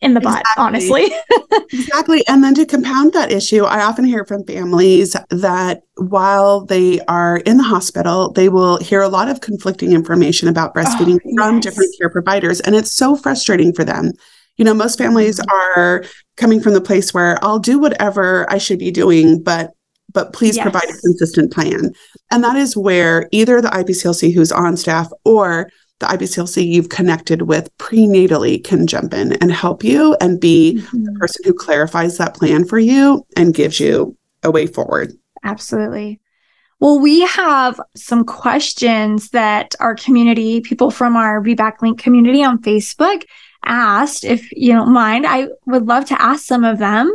in 0.00 0.14
the 0.14 0.20
butt, 0.20 0.42
honestly. 0.56 1.12
exactly. 1.72 2.26
And 2.26 2.42
then 2.42 2.54
to 2.54 2.64
compound 2.64 3.12
that 3.12 3.30
issue, 3.30 3.64
I 3.64 3.82
often 3.82 4.04
hear 4.04 4.24
from 4.24 4.44
families 4.44 5.14
that 5.28 5.82
while 5.96 6.64
they 6.64 7.00
are 7.00 7.38
in 7.38 7.58
the 7.58 7.62
hospital, 7.62 8.32
they 8.32 8.48
will 8.48 8.78
hear 8.78 9.02
a 9.02 9.08
lot 9.08 9.28
of 9.28 9.40
conflicting 9.40 9.92
information 9.92 10.48
about 10.48 10.74
breastfeeding 10.74 11.18
oh, 11.26 11.34
from 11.36 11.56
yes. 11.56 11.64
different 11.64 11.94
care 11.98 12.08
providers. 12.08 12.60
And 12.60 12.74
it's 12.74 12.92
so 12.92 13.14
frustrating 13.14 13.74
for 13.74 13.84
them. 13.84 14.12
You 14.56 14.64
know, 14.64 14.74
most 14.74 14.96
families 14.96 15.38
mm-hmm. 15.38 15.80
are 15.80 16.04
coming 16.36 16.60
from 16.60 16.72
the 16.72 16.80
place 16.80 17.12
where 17.12 17.42
I'll 17.44 17.58
do 17.58 17.78
whatever 17.78 18.50
I 18.50 18.58
should 18.58 18.78
be 18.78 18.90
doing, 18.90 19.42
but 19.42 19.70
but 20.12 20.32
please 20.32 20.56
yes. 20.56 20.64
provide 20.64 20.90
a 20.90 21.00
consistent 21.00 21.52
plan. 21.52 21.92
And 22.32 22.42
that 22.42 22.56
is 22.56 22.76
where 22.76 23.28
either 23.30 23.60
the 23.60 23.68
IBCLC 23.68 24.34
who's 24.34 24.50
on 24.50 24.76
staff 24.76 25.08
or 25.24 25.70
the 26.00 26.06
IBCLC 26.06 26.66
you've 26.66 26.88
connected 26.88 27.42
with 27.42 27.76
prenatally 27.78 28.62
can 28.62 28.86
jump 28.86 29.14
in 29.14 29.34
and 29.34 29.52
help 29.52 29.84
you 29.84 30.16
and 30.20 30.40
be 30.40 30.80
mm-hmm. 30.80 31.04
the 31.04 31.12
person 31.12 31.44
who 31.44 31.54
clarifies 31.54 32.18
that 32.18 32.34
plan 32.34 32.64
for 32.64 32.78
you 32.78 33.24
and 33.36 33.54
gives 33.54 33.78
you 33.78 34.16
a 34.42 34.50
way 34.50 34.66
forward. 34.66 35.12
Absolutely. 35.44 36.20
Well, 36.80 36.98
we 36.98 37.20
have 37.20 37.78
some 37.94 38.24
questions 38.24 39.30
that 39.30 39.74
our 39.80 39.94
community, 39.94 40.62
people 40.62 40.90
from 40.90 41.14
our 41.14 41.42
VBAC 41.42 41.82
Link 41.82 42.00
community 42.00 42.42
on 42.42 42.62
Facebook 42.62 43.24
asked. 43.66 44.24
If 44.24 44.50
you 44.52 44.72
don't 44.72 44.92
mind, 44.92 45.26
I 45.26 45.48
would 45.66 45.86
love 45.86 46.06
to 46.06 46.20
ask 46.20 46.44
some 46.46 46.64
of 46.64 46.78
them. 46.78 47.14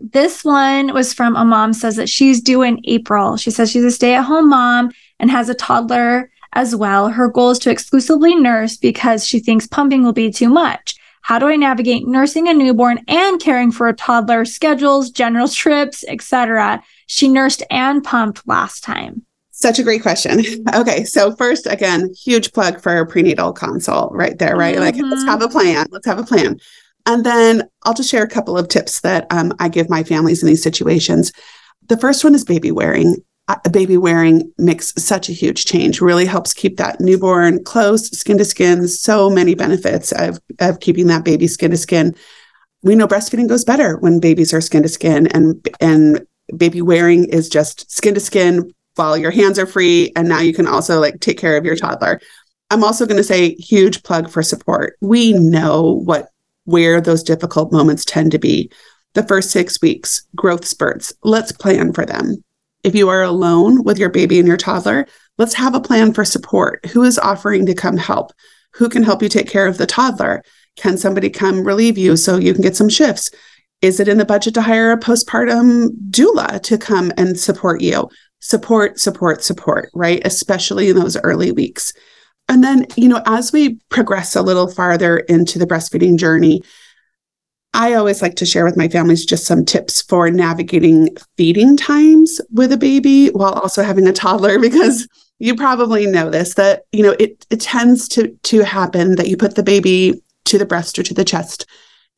This 0.00 0.44
one 0.44 0.92
was 0.92 1.14
from 1.14 1.36
a 1.36 1.44
mom 1.44 1.72
says 1.72 1.94
that 1.96 2.08
she's 2.08 2.40
due 2.40 2.62
in 2.62 2.80
April. 2.84 3.36
She 3.36 3.52
says 3.52 3.70
she's 3.70 3.84
a 3.84 3.92
stay 3.92 4.14
at 4.14 4.24
home 4.24 4.50
mom 4.50 4.90
and 5.20 5.30
has 5.30 5.48
a 5.48 5.54
toddler 5.54 6.30
as 6.56 6.74
well. 6.74 7.10
Her 7.10 7.28
goal 7.28 7.50
is 7.50 7.58
to 7.60 7.70
exclusively 7.70 8.34
nurse 8.34 8.78
because 8.78 9.26
she 9.26 9.38
thinks 9.38 9.66
pumping 9.66 10.02
will 10.02 10.14
be 10.14 10.30
too 10.30 10.48
much. 10.48 10.96
How 11.20 11.38
do 11.38 11.48
I 11.48 11.56
navigate 11.56 12.08
nursing 12.08 12.48
a 12.48 12.54
newborn 12.54 13.04
and 13.08 13.38
caring 13.38 13.70
for 13.70 13.88
a 13.88 13.92
toddler, 13.92 14.46
schedules, 14.46 15.10
general 15.10 15.48
trips, 15.48 16.02
etc.? 16.08 16.82
She 17.08 17.28
nursed 17.28 17.62
and 17.70 18.02
pumped 18.02 18.48
last 18.48 18.82
time. 18.82 19.26
Such 19.50 19.78
a 19.78 19.82
great 19.82 20.02
question. 20.02 20.42
Okay, 20.74 21.04
so 21.04 21.34
first, 21.36 21.66
again, 21.66 22.12
huge 22.14 22.52
plug 22.52 22.80
for 22.80 22.96
a 22.96 23.06
prenatal 23.06 23.52
consult 23.52 24.12
right 24.14 24.38
there, 24.38 24.56
right? 24.56 24.76
Mm-hmm. 24.76 24.98
Like, 25.02 25.10
let's 25.10 25.24
have 25.24 25.42
a 25.42 25.48
plan. 25.48 25.86
Let's 25.90 26.06
have 26.06 26.18
a 26.18 26.24
plan. 26.24 26.58
And 27.04 27.24
then 27.24 27.68
I'll 27.84 27.94
just 27.94 28.10
share 28.10 28.22
a 28.22 28.28
couple 28.28 28.56
of 28.56 28.68
tips 28.68 29.00
that 29.02 29.26
um, 29.30 29.52
I 29.58 29.68
give 29.68 29.90
my 29.90 30.02
families 30.04 30.42
in 30.42 30.48
these 30.48 30.62
situations. 30.62 31.32
The 31.88 31.98
first 31.98 32.24
one 32.24 32.34
is 32.34 32.44
baby 32.44 32.72
wearing 32.72 33.16
baby 33.70 33.96
wearing 33.96 34.52
makes 34.58 34.92
such 34.96 35.28
a 35.28 35.32
huge 35.32 35.66
change 35.66 36.00
really 36.00 36.26
helps 36.26 36.52
keep 36.52 36.76
that 36.76 37.00
newborn 37.00 37.62
close 37.62 38.10
skin 38.10 38.38
to 38.38 38.44
skin 38.44 38.88
so 38.88 39.30
many 39.30 39.54
benefits 39.54 40.12
of, 40.12 40.40
of 40.58 40.80
keeping 40.80 41.06
that 41.06 41.24
baby 41.24 41.46
skin 41.46 41.70
to 41.70 41.76
skin. 41.76 42.14
We 42.82 42.94
know 42.94 43.06
breastfeeding 43.06 43.48
goes 43.48 43.64
better 43.64 43.98
when 43.98 44.18
babies 44.18 44.52
are 44.52 44.60
skin 44.60 44.82
to 44.82 44.88
skin 44.88 45.28
and 45.28 45.66
and 45.80 46.26
baby 46.56 46.82
wearing 46.82 47.24
is 47.26 47.48
just 47.48 47.90
skin 47.90 48.14
to 48.14 48.20
skin 48.20 48.72
while 48.96 49.16
your 49.16 49.30
hands 49.30 49.58
are 49.58 49.66
free 49.66 50.12
and 50.16 50.28
now 50.28 50.40
you 50.40 50.54
can 50.54 50.66
also 50.66 51.00
like 51.00 51.20
take 51.20 51.38
care 51.38 51.56
of 51.56 51.64
your 51.64 51.76
toddler. 51.76 52.20
I'm 52.70 52.82
also 52.82 53.06
going 53.06 53.16
to 53.16 53.24
say 53.24 53.54
huge 53.54 54.02
plug 54.02 54.28
for 54.28 54.42
support. 54.42 54.96
We 55.00 55.32
know 55.32 56.00
what 56.04 56.30
where 56.64 57.00
those 57.00 57.22
difficult 57.22 57.70
moments 57.70 58.04
tend 58.04 58.32
to 58.32 58.40
be. 58.40 58.72
The 59.14 59.22
first 59.22 59.50
six 59.50 59.80
weeks 59.80 60.26
growth 60.34 60.64
spurts 60.64 61.12
let's 61.22 61.52
plan 61.52 61.92
for 61.92 62.04
them 62.04 62.42
if 62.86 62.94
you 62.94 63.08
are 63.08 63.22
alone 63.22 63.82
with 63.82 63.98
your 63.98 64.08
baby 64.08 64.38
and 64.38 64.46
your 64.46 64.56
toddler, 64.56 65.08
let's 65.38 65.54
have 65.54 65.74
a 65.74 65.80
plan 65.80 66.12
for 66.12 66.24
support. 66.24 66.86
Who 66.86 67.02
is 67.02 67.18
offering 67.18 67.66
to 67.66 67.74
come 67.74 67.96
help? 67.96 68.30
Who 68.74 68.88
can 68.88 69.02
help 69.02 69.22
you 69.22 69.28
take 69.28 69.48
care 69.48 69.66
of 69.66 69.76
the 69.76 69.86
toddler? 69.86 70.44
Can 70.76 70.96
somebody 70.96 71.28
come 71.28 71.66
relieve 71.66 71.98
you 71.98 72.16
so 72.16 72.36
you 72.36 72.52
can 72.52 72.62
get 72.62 72.76
some 72.76 72.88
shifts? 72.88 73.28
Is 73.82 73.98
it 73.98 74.06
in 74.06 74.18
the 74.18 74.24
budget 74.24 74.54
to 74.54 74.62
hire 74.62 74.92
a 74.92 74.98
postpartum 74.98 75.88
doula 76.10 76.62
to 76.62 76.78
come 76.78 77.12
and 77.16 77.38
support 77.38 77.80
you? 77.80 78.08
Support, 78.38 79.00
support, 79.00 79.42
support, 79.42 79.90
right? 79.92 80.22
Especially 80.24 80.88
in 80.88 80.96
those 80.96 81.16
early 81.16 81.50
weeks. 81.50 81.92
And 82.48 82.62
then, 82.62 82.86
you 82.96 83.08
know, 83.08 83.20
as 83.26 83.52
we 83.52 83.80
progress 83.90 84.36
a 84.36 84.42
little 84.42 84.70
farther 84.70 85.18
into 85.18 85.58
the 85.58 85.66
breastfeeding 85.66 86.18
journey, 86.18 86.62
I 87.76 87.92
always 87.92 88.22
like 88.22 88.36
to 88.36 88.46
share 88.46 88.64
with 88.64 88.78
my 88.78 88.88
families 88.88 89.26
just 89.26 89.44
some 89.44 89.62
tips 89.62 90.00
for 90.00 90.30
navigating 90.30 91.14
feeding 91.36 91.76
times 91.76 92.40
with 92.50 92.72
a 92.72 92.78
baby 92.78 93.28
while 93.28 93.52
also 93.52 93.82
having 93.82 94.06
a 94.08 94.14
toddler 94.14 94.58
because 94.68 95.06
you 95.38 95.54
probably 95.54 96.06
know 96.06 96.30
this 96.30 96.54
that 96.54 96.84
you 96.90 97.02
know 97.02 97.14
it 97.20 97.46
it 97.50 97.60
tends 97.60 98.08
to 98.08 98.28
to 98.44 98.64
happen 98.64 99.16
that 99.16 99.28
you 99.28 99.36
put 99.36 99.56
the 99.56 99.62
baby 99.62 100.22
to 100.46 100.56
the 100.56 100.64
breast 100.64 100.98
or 100.98 101.02
to 101.02 101.12
the 101.12 101.24
chest 101.24 101.66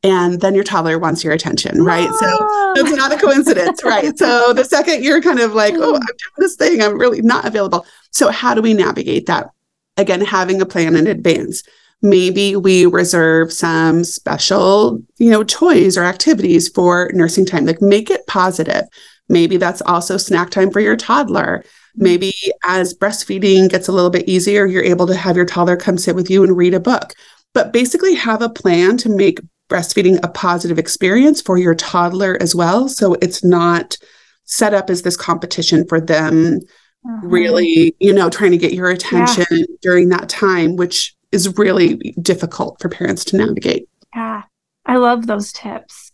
and 0.01 0.39
then 0.39 0.55
your 0.55 0.63
toddler 0.63 0.97
wants 0.97 1.25
your 1.25 1.33
attention 1.33 1.83
right? 1.83 2.09
So 2.09 2.37
it's 2.77 2.95
not 2.95 3.11
a 3.11 3.17
coincidence 3.17 3.83
right? 3.83 4.17
So 4.17 4.53
the 4.59 4.63
second 4.63 5.03
you're 5.03 5.21
kind 5.21 5.41
of 5.41 5.53
like 5.53 5.73
oh 5.75 5.95
i'm 5.95 5.99
doing 5.99 6.37
this 6.37 6.55
thing 6.55 6.81
i'm 6.81 6.97
really 6.97 7.21
not 7.21 7.43
available. 7.43 7.85
So 8.11 8.31
how 8.31 8.55
do 8.55 8.61
we 8.61 8.73
navigate 8.73 9.25
that? 9.25 9.49
Again 9.97 10.21
having 10.21 10.61
a 10.61 10.65
plan 10.65 10.95
in 10.95 11.05
advance 11.05 11.63
maybe 12.01 12.55
we 12.55 12.85
reserve 12.85 13.51
some 13.51 14.03
special, 14.03 15.01
you 15.17 15.29
know, 15.29 15.43
toys 15.43 15.97
or 15.97 16.03
activities 16.03 16.69
for 16.69 17.11
nursing 17.13 17.45
time. 17.45 17.65
Like 17.65 17.81
make 17.81 18.09
it 18.09 18.25
positive. 18.27 18.85
Maybe 19.27 19.57
that's 19.57 19.81
also 19.81 20.17
snack 20.17 20.49
time 20.49 20.71
for 20.71 20.79
your 20.79 20.95
toddler. 20.95 21.63
Maybe 21.95 22.33
as 22.65 22.93
breastfeeding 22.93 23.69
gets 23.69 23.87
a 23.87 23.91
little 23.91 24.09
bit 24.09 24.29
easier, 24.29 24.65
you're 24.65 24.83
able 24.83 25.07
to 25.07 25.15
have 25.15 25.35
your 25.35 25.45
toddler 25.45 25.75
come 25.75 25.97
sit 25.97 26.15
with 26.15 26.29
you 26.29 26.43
and 26.43 26.55
read 26.55 26.73
a 26.73 26.79
book. 26.79 27.13
But 27.53 27.73
basically, 27.73 28.13
have 28.13 28.41
a 28.41 28.49
plan 28.49 28.95
to 28.97 29.09
make 29.09 29.39
breastfeeding 29.69 30.19
a 30.23 30.27
positive 30.27 30.79
experience 30.79 31.41
for 31.41 31.57
your 31.57 31.75
toddler 31.75 32.37
as 32.41 32.55
well. 32.55 32.87
So 32.89 33.15
it's 33.15 33.43
not 33.43 33.97
set 34.45 34.73
up 34.73 34.89
as 34.89 35.01
this 35.01 35.17
competition 35.17 35.85
for 35.87 35.99
them 35.99 36.59
uh-huh. 37.05 37.27
really, 37.27 37.95
you 37.99 38.13
know, 38.13 38.29
trying 38.29 38.51
to 38.51 38.57
get 38.57 38.73
your 38.73 38.89
attention 38.89 39.45
yeah. 39.51 39.65
during 39.81 40.09
that 40.09 40.29
time, 40.29 40.75
which 40.75 41.15
is 41.31 41.57
really 41.57 41.95
difficult 42.21 42.79
for 42.79 42.89
parents 42.89 43.23
to 43.25 43.37
navigate. 43.37 43.87
Yeah, 44.15 44.43
I 44.85 44.97
love 44.97 45.27
those 45.27 45.51
tips. 45.51 46.11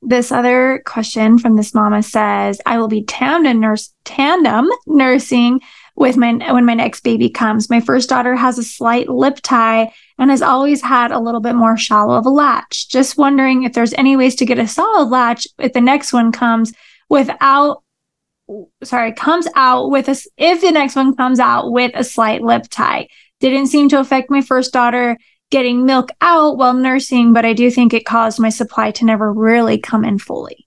This 0.00 0.30
other 0.30 0.82
question 0.86 1.38
from 1.38 1.56
this 1.56 1.74
mama 1.74 2.02
says, 2.02 2.60
I 2.64 2.78
will 2.78 2.88
be 2.88 3.02
tandem 3.02 3.60
nurse 3.60 3.92
tandem 4.04 4.68
nursing 4.86 5.60
with 5.96 6.16
my 6.16 6.32
when 6.52 6.64
my 6.64 6.74
next 6.74 7.00
baby 7.00 7.28
comes. 7.28 7.68
My 7.68 7.80
first 7.80 8.08
daughter 8.08 8.36
has 8.36 8.58
a 8.58 8.62
slight 8.62 9.08
lip 9.08 9.40
tie 9.42 9.92
and 10.16 10.30
has 10.30 10.42
always 10.42 10.80
had 10.80 11.10
a 11.10 11.18
little 11.18 11.40
bit 11.40 11.56
more 11.56 11.76
shallow 11.76 12.14
of 12.14 12.26
a 12.26 12.30
latch. 12.30 12.88
Just 12.88 13.18
wondering 13.18 13.64
if 13.64 13.72
there's 13.72 13.94
any 13.94 14.16
ways 14.16 14.36
to 14.36 14.46
get 14.46 14.60
a 14.60 14.68
solid 14.68 15.08
latch 15.08 15.48
if 15.58 15.72
the 15.72 15.80
next 15.80 16.12
one 16.12 16.30
comes 16.30 16.72
without 17.08 17.82
sorry, 18.82 19.12
comes 19.12 19.46
out 19.54 19.90
with 19.90 20.08
a 20.08 20.16
if 20.36 20.60
the 20.60 20.70
next 20.70 20.96
one 20.96 21.14
comes 21.16 21.40
out 21.40 21.72
with 21.72 21.92
a 21.94 22.04
slight 22.04 22.42
lip 22.42 22.64
tie. 22.70 23.08
Didn't 23.40 23.68
seem 23.68 23.88
to 23.90 24.00
affect 24.00 24.30
my 24.30 24.40
first 24.40 24.72
daughter 24.72 25.16
getting 25.50 25.86
milk 25.86 26.10
out 26.20 26.58
while 26.58 26.74
nursing, 26.74 27.32
but 27.32 27.44
I 27.44 27.52
do 27.52 27.70
think 27.70 27.94
it 27.94 28.04
caused 28.04 28.38
my 28.38 28.50
supply 28.50 28.90
to 28.92 29.04
never 29.04 29.32
really 29.32 29.78
come 29.78 30.04
in 30.04 30.18
fully. 30.18 30.66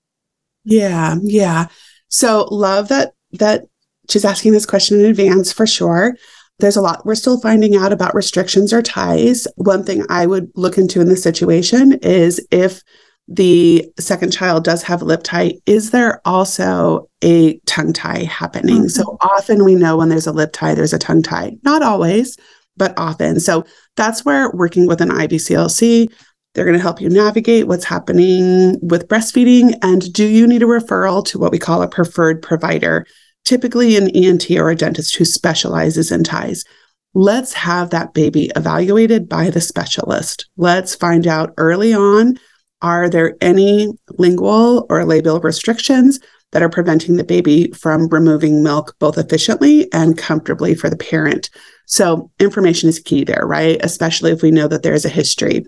Yeah, 0.64 1.16
yeah. 1.22 1.68
So 2.10 2.48
love 2.52 2.90
that 2.90 3.14
that 3.34 3.66
she's 4.10 4.26
asking 4.26 4.52
this 4.52 4.66
question 4.66 5.00
in 5.00 5.06
advance 5.06 5.52
for 5.52 5.68
sure. 5.68 6.16
There's 6.60 6.76
a 6.76 6.82
lot 6.82 7.06
we're 7.06 7.16
still 7.16 7.40
finding 7.40 7.76
out 7.76 7.94
about 7.94 8.16
restrictions 8.16 8.74
or 8.74 8.82
ties. 8.82 9.48
One 9.56 9.84
thing 9.84 10.06
I 10.10 10.26
would 10.26 10.52
look 10.56 10.78
into 10.78 11.02
in 11.02 11.08
this 11.08 11.24
situation 11.24 11.94
is 12.02 12.46
if 12.52 12.84
the 13.28 13.92
second 14.00 14.32
child 14.32 14.64
does 14.64 14.84
have 14.84 15.02
a 15.02 15.06
lip 15.06 15.22
tie, 15.24 15.54
is 15.66 15.92
there 15.92 16.22
also 16.26 17.10
a 17.24 17.58
tongue 17.60 17.94
tie 17.94 18.24
happening? 18.24 18.80
Mm-hmm. 18.80 18.88
So 18.88 19.18
often 19.22 19.64
we 19.64 19.76
know 19.76 19.98
when 19.98 20.10
there's 20.10 20.28
a 20.28 20.34
lip 20.34 20.52
tie, 20.54 20.76
there's 20.76 20.94
a 20.94 21.00
tongue 21.00 21.24
tie. 21.24 21.56
Not 21.64 21.82
always, 21.82 22.38
but 22.78 22.94
often. 22.98 23.40
So 23.40 23.66
that's 23.96 24.26
where 24.26 24.52
working 24.52 24.88
with 24.88 25.02
an 25.02 25.10
IBCLC, 25.10 26.12
they're 26.54 26.66
going 26.66 26.78
to 26.78 26.82
help 26.82 27.00
you 27.00 27.10
navigate 27.10 27.68
what's 27.68 27.86
happening 27.86 28.78
with 28.82 29.08
breastfeeding. 29.08 29.76
And 29.82 30.12
do 30.12 30.26
you 30.26 30.48
need 30.48 30.64
a 30.64 30.66
referral 30.66 31.26
to 31.28 31.40
what 31.40 31.52
we 31.52 31.60
call 31.60 31.82
a 31.82 31.88
preferred 31.88 32.42
provider, 32.42 33.06
typically 33.46 33.96
an 33.96 34.10
ENT 34.10 34.52
or 34.52 34.70
a 34.70 34.76
dentist 34.76 35.16
who 35.16 35.26
specializes 35.26 36.12
in 36.12 36.24
ties? 36.24 36.66
Let's 37.14 37.54
have 37.54 37.90
that 37.90 38.14
baby 38.14 38.52
evaluated 38.56 39.28
by 39.28 39.50
the 39.50 39.62
specialist. 39.62 40.48
Let's 40.58 40.96
find 40.96 41.28
out 41.28 41.54
early 41.58 41.94
on 41.94 42.38
are 42.82 43.10
there 43.10 43.36
any 43.42 43.94
lingual 44.18 44.88
or 44.90 45.06
labial 45.06 45.40
restrictions 45.40 46.20
that 46.52 46.64
are 46.64 46.70
preventing 46.70 47.16
the 47.16 47.24
baby 47.24 47.72
from 47.72 48.08
removing 48.10 48.64
milk 48.64 48.96
both 49.00 49.18
efficiently 49.18 49.92
and 49.94 50.18
comfortably 50.18 50.74
for 50.74 50.90
the 50.90 50.98
parent? 50.98 51.50
So, 51.92 52.32
information 52.40 52.88
is 52.88 53.00
key 53.00 53.26
there, 53.26 53.44
right? 53.46 53.78
Especially 53.84 54.32
if 54.32 54.42
we 54.42 54.50
know 54.50 54.68
that 54.70 54.82
there's 54.82 55.04
a 55.04 55.10
history. 55.10 55.66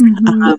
Mm-hmm. 0.00 0.42
Um, 0.42 0.58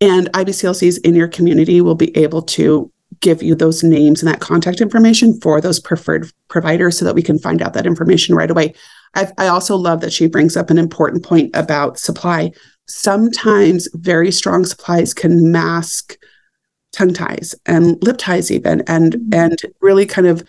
and 0.00 0.32
IBCLCs 0.32 0.98
in 1.04 1.14
your 1.14 1.28
community 1.28 1.80
will 1.80 1.94
be 1.94 2.16
able 2.16 2.42
to 2.42 2.90
give 3.20 3.44
you 3.44 3.54
those 3.54 3.84
names 3.84 4.22
and 4.22 4.32
that 4.32 4.40
contact 4.40 4.80
information 4.80 5.40
for 5.40 5.60
those 5.60 5.78
preferred 5.78 6.30
providers 6.48 6.98
so 6.98 7.04
that 7.04 7.14
we 7.14 7.22
can 7.22 7.38
find 7.38 7.62
out 7.62 7.74
that 7.74 7.86
information 7.86 8.34
right 8.34 8.50
away. 8.50 8.74
I've, 9.14 9.32
i 9.38 9.48
also 9.48 9.76
love 9.76 10.00
that 10.00 10.12
she 10.12 10.26
brings 10.26 10.56
up 10.56 10.70
an 10.70 10.78
important 10.78 11.24
point 11.24 11.50
about 11.54 11.98
supply 11.98 12.52
sometimes 12.86 13.88
very 13.94 14.30
strong 14.30 14.64
supplies 14.64 15.12
can 15.14 15.50
mask 15.50 16.16
tongue 16.92 17.12
ties 17.12 17.54
and 17.66 18.02
lip 18.02 18.18
ties 18.18 18.50
even 18.50 18.82
and 18.86 19.14
mm-hmm. 19.14 19.34
and 19.34 19.58
really 19.80 20.06
kind 20.06 20.26
of 20.26 20.44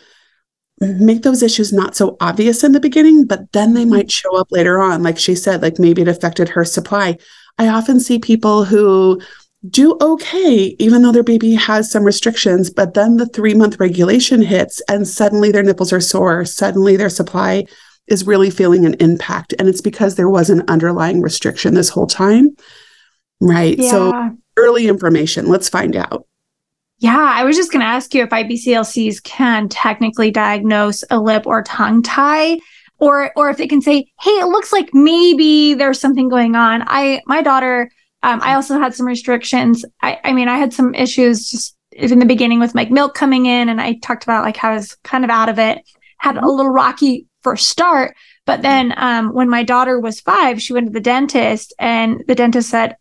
make 0.81 1.21
those 1.23 1.43
issues 1.43 1.71
not 1.71 1.95
so 1.95 2.17
obvious 2.19 2.63
in 2.63 2.71
the 2.71 2.79
beginning 2.79 3.25
but 3.25 3.51
then 3.51 3.73
they 3.73 3.81
mm-hmm. 3.81 3.91
might 3.91 4.11
show 4.11 4.35
up 4.35 4.51
later 4.51 4.79
on 4.79 5.03
like 5.03 5.17
she 5.17 5.35
said 5.35 5.61
like 5.61 5.79
maybe 5.79 6.01
it 6.01 6.07
affected 6.07 6.49
her 6.49 6.65
supply 6.65 7.17
i 7.57 7.67
often 7.67 7.99
see 7.99 8.17
people 8.17 8.65
who 8.65 9.21
do 9.69 9.95
okay 10.01 10.75
even 10.79 11.03
though 11.03 11.11
their 11.11 11.21
baby 11.21 11.53
has 11.53 11.91
some 11.91 12.03
restrictions 12.03 12.69
but 12.69 12.95
then 12.95 13.17
the 13.17 13.27
3 13.27 13.53
month 13.53 13.79
regulation 13.79 14.41
hits 14.41 14.81
and 14.89 15.07
suddenly 15.07 15.51
their 15.51 15.63
nipples 15.63 15.93
are 15.93 16.01
sore 16.01 16.45
suddenly 16.45 16.97
their 16.97 17.09
supply 17.09 17.63
is 18.11 18.27
really 18.27 18.49
feeling 18.49 18.85
an 18.85 18.95
impact. 18.99 19.53
And 19.57 19.67
it's 19.67 19.81
because 19.81 20.15
there 20.15 20.29
was 20.29 20.49
an 20.49 20.63
underlying 20.67 21.21
restriction 21.21 21.73
this 21.73 21.89
whole 21.89 22.07
time. 22.07 22.55
Right. 23.39 23.77
Yeah. 23.77 23.89
So 23.89 24.37
early 24.57 24.87
information, 24.87 25.47
let's 25.47 25.69
find 25.69 25.95
out. 25.95 26.27
Yeah, 27.01 27.17
I 27.17 27.43
was 27.45 27.55
just 27.55 27.71
going 27.71 27.81
to 27.81 27.87
ask 27.87 28.13
you 28.13 28.21
if 28.21 28.29
IBCLCs 28.29 29.23
can 29.23 29.69
technically 29.69 30.29
diagnose 30.29 31.03
a 31.09 31.19
lip 31.19 31.47
or 31.47 31.63
tongue 31.63 32.03
tie 32.03 32.59
or 32.99 33.31
or 33.35 33.49
if 33.49 33.57
they 33.57 33.67
can 33.67 33.81
say, 33.81 34.05
"Hey, 34.21 34.29
it 34.29 34.47
looks 34.49 34.71
like 34.71 34.93
maybe 34.93 35.73
there's 35.73 35.99
something 35.99 36.29
going 36.29 36.55
on." 36.55 36.83
I 36.85 37.21
my 37.25 37.41
daughter 37.41 37.89
um, 38.21 38.39
I 38.43 38.53
also 38.53 38.77
had 38.77 38.93
some 38.93 39.07
restrictions. 39.07 39.83
I, 40.03 40.19
I 40.23 40.31
mean, 40.31 40.47
I 40.47 40.57
had 40.57 40.73
some 40.75 40.93
issues 40.93 41.49
just 41.49 41.75
in 41.91 42.19
the 42.19 42.25
beginning 42.27 42.59
with 42.59 42.75
like 42.75 42.91
milk 42.91 43.15
coming 43.15 43.47
in, 43.47 43.69
and 43.69 43.81
I 43.81 43.93
talked 44.03 44.23
about 44.23 44.45
like 44.45 44.57
how 44.57 44.69
I 44.69 44.75
was 44.75 44.93
kind 45.03 45.23
of 45.23 45.31
out 45.31 45.49
of 45.49 45.57
it. 45.57 45.79
Had 46.19 46.37
a 46.37 46.47
little 46.47 46.71
rocky 46.71 47.25
first 47.41 47.67
start. 47.69 48.15
But 48.45 48.61
then 48.61 48.93
um, 48.97 49.33
when 49.33 49.49
my 49.49 49.63
daughter 49.63 49.99
was 49.99 50.21
five, 50.21 50.61
she 50.61 50.73
went 50.73 50.85
to 50.85 50.93
the 50.93 50.99
dentist 50.99 51.73
and 51.79 52.23
the 52.27 52.35
dentist 52.35 52.69
said, 52.69 52.95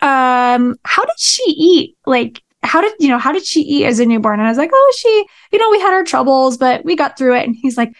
um, 0.00 0.76
how 0.84 1.04
did 1.04 1.18
she 1.18 1.44
eat? 1.44 1.96
Like, 2.04 2.42
how 2.62 2.80
did, 2.80 2.92
you 2.98 3.08
know, 3.08 3.18
how 3.18 3.32
did 3.32 3.46
she 3.46 3.60
eat 3.60 3.86
as 3.86 3.98
a 3.98 4.06
newborn? 4.06 4.40
And 4.40 4.46
I 4.46 4.50
was 4.50 4.58
like, 4.58 4.70
oh, 4.72 4.94
she, 4.96 5.26
you 5.52 5.58
know, 5.58 5.70
we 5.70 5.80
had 5.80 5.92
our 5.92 6.04
troubles, 6.04 6.56
but 6.56 6.84
we 6.84 6.96
got 6.96 7.16
through 7.16 7.36
it. 7.36 7.46
And 7.46 7.56
he's 7.56 7.76
like, 7.76 7.92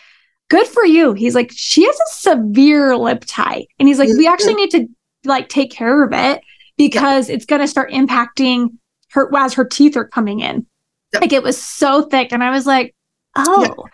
good 0.49 0.67
for 0.67 0.85
you. 0.85 1.13
He's 1.13 1.35
like, 1.35 1.51
she 1.55 1.85
has 1.85 1.97
a 1.97 2.15
severe 2.15 2.97
lip 2.97 3.25
tie. 3.27 3.67
And 3.79 3.89
he's 3.89 3.99
like, 3.99 4.09
we 4.09 4.25
mm-hmm. 4.25 4.33
actually 4.33 4.55
need 4.55 4.71
to 4.73 4.89
like 5.25 5.49
take 5.49 5.71
care 5.71 6.03
of 6.03 6.13
it 6.13 6.43
because 6.77 7.29
it's 7.29 7.45
going 7.45 7.61
to 7.61 7.69
start 7.69 7.91
impacting 7.93 8.71
her 9.11 9.31
as 9.37 9.55
her 9.55 9.65
teeth 9.65 9.97
are 9.97 10.07
coming 10.07 10.41
in. 10.41 10.67
Like 11.15 11.33
it 11.33 11.43
was 11.43 11.63
so 11.63 12.03
thick. 12.03 12.33
And 12.33 12.43
I 12.43 12.51
was 12.51 12.67
like, 12.67 12.95
oh, 13.37 13.87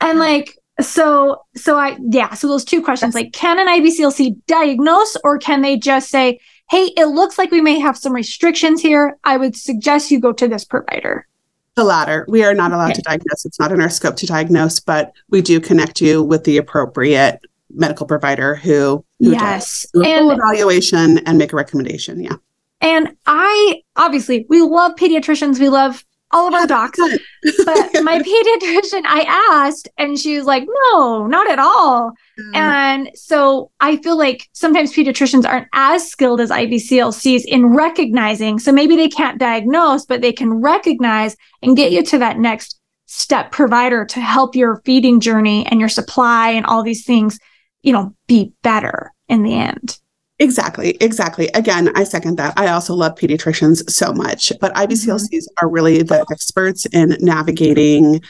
and 0.00 0.18
like, 0.18 0.56
so 0.80 1.36
so 1.54 1.76
i 1.78 1.98
yeah 2.10 2.32
so 2.32 2.48
those 2.48 2.64
two 2.64 2.82
questions 2.82 3.14
like 3.14 3.30
can 3.34 3.58
an 3.58 3.68
ibclc 3.68 4.34
diagnose 4.46 5.16
or 5.22 5.38
can 5.38 5.60
they 5.60 5.76
just 5.76 6.08
say 6.08 6.40
hey 6.72 6.86
it 6.96 7.04
looks 7.08 7.36
like 7.36 7.50
we 7.50 7.60
may 7.60 7.78
have 7.78 7.98
some 7.98 8.14
restrictions 8.14 8.80
here. 8.80 9.18
I 9.24 9.36
would 9.36 9.54
suggest 9.54 10.10
you 10.10 10.18
go 10.18 10.32
to 10.32 10.48
this 10.48 10.64
provider. 10.64 11.28
The 11.74 11.84
latter. 11.84 12.24
We 12.28 12.44
are 12.44 12.54
not 12.54 12.72
allowed 12.72 12.92
okay. 12.92 12.94
to 12.94 13.02
diagnose. 13.02 13.44
It's 13.44 13.60
not 13.60 13.72
in 13.72 13.80
our 13.80 13.90
scope 13.90 14.16
to 14.16 14.26
diagnose 14.26 14.80
but 14.80 15.12
we 15.28 15.42
do 15.42 15.60
connect 15.60 16.00
you 16.00 16.22
with 16.22 16.44
the 16.44 16.56
appropriate 16.56 17.40
medical 17.74 18.06
provider 18.06 18.54
who, 18.54 19.04
who 19.20 19.32
yes. 19.32 19.86
Does 19.92 20.02
a 20.02 20.18
full 20.18 20.30
evaluation 20.30 21.18
and 21.26 21.38
make 21.38 21.52
a 21.52 21.56
recommendation 21.56 22.22
yeah. 22.22 22.36
And 22.80 23.16
I 23.26 23.82
obviously 23.96 24.46
we 24.48 24.62
love 24.62 24.92
pediatricians, 24.96 25.60
we 25.60 25.68
love 25.68 26.04
all 26.32 26.48
of 26.48 26.54
our 26.54 26.66
docs. 26.66 26.98
but 26.98 27.08
my 28.02 28.18
pediatrician, 28.18 29.02
I 29.04 29.24
asked, 29.50 29.88
and 29.98 30.18
she 30.18 30.36
was 30.36 30.46
like, 30.46 30.64
no, 30.66 31.26
not 31.26 31.50
at 31.50 31.58
all. 31.58 32.12
Mm. 32.38 32.56
And 32.56 33.10
so 33.14 33.70
I 33.80 33.96
feel 33.98 34.16
like 34.16 34.48
sometimes 34.52 34.92
pediatricians 34.92 35.46
aren't 35.46 35.68
as 35.72 36.08
skilled 36.08 36.40
as 36.40 36.50
IBCLCs 36.50 37.44
in 37.44 37.66
recognizing. 37.66 38.58
So 38.58 38.72
maybe 38.72 38.96
they 38.96 39.08
can't 39.08 39.38
diagnose, 39.38 40.06
but 40.06 40.22
they 40.22 40.32
can 40.32 40.60
recognize 40.60 41.36
and 41.62 41.76
get 41.76 41.92
you 41.92 42.02
to 42.04 42.18
that 42.18 42.38
next 42.38 42.78
step 43.06 43.52
provider 43.52 44.06
to 44.06 44.20
help 44.20 44.56
your 44.56 44.80
feeding 44.86 45.20
journey 45.20 45.66
and 45.66 45.78
your 45.78 45.88
supply 45.88 46.50
and 46.50 46.64
all 46.64 46.82
these 46.82 47.04
things, 47.04 47.38
you 47.82 47.92
know, 47.92 48.14
be 48.26 48.54
better 48.62 49.12
in 49.28 49.42
the 49.42 49.54
end. 49.54 49.98
Exactly, 50.42 50.96
exactly. 51.00 51.48
Again, 51.54 51.92
I 51.94 52.02
second 52.02 52.36
that. 52.38 52.54
I 52.56 52.66
also 52.66 52.94
love 52.94 53.14
pediatricians 53.14 53.88
so 53.88 54.12
much, 54.12 54.52
but 54.60 54.74
IBCLCs 54.74 55.28
mm-hmm. 55.28 55.64
are 55.64 55.68
really 55.68 56.02
the 56.02 56.26
experts 56.32 56.84
in 56.86 57.16
navigating 57.20 58.20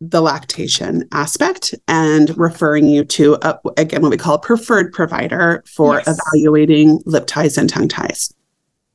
the 0.00 0.22
lactation 0.22 1.06
aspect 1.12 1.74
and 1.88 2.36
referring 2.38 2.86
you 2.86 3.04
to, 3.04 3.36
a, 3.42 3.60
again, 3.76 4.00
what 4.00 4.10
we 4.10 4.16
call 4.16 4.36
a 4.36 4.38
preferred 4.38 4.94
provider 4.94 5.62
for 5.66 5.96
yes. 5.96 6.18
evaluating 6.18 7.02
lip 7.04 7.26
ties 7.26 7.58
and 7.58 7.68
tongue 7.68 7.88
ties. 7.88 8.32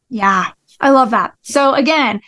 Yeah, 0.09 0.49
I 0.79 0.89
love 0.89 1.11
that. 1.11 1.35
So, 1.43 1.75
again, 1.75 2.21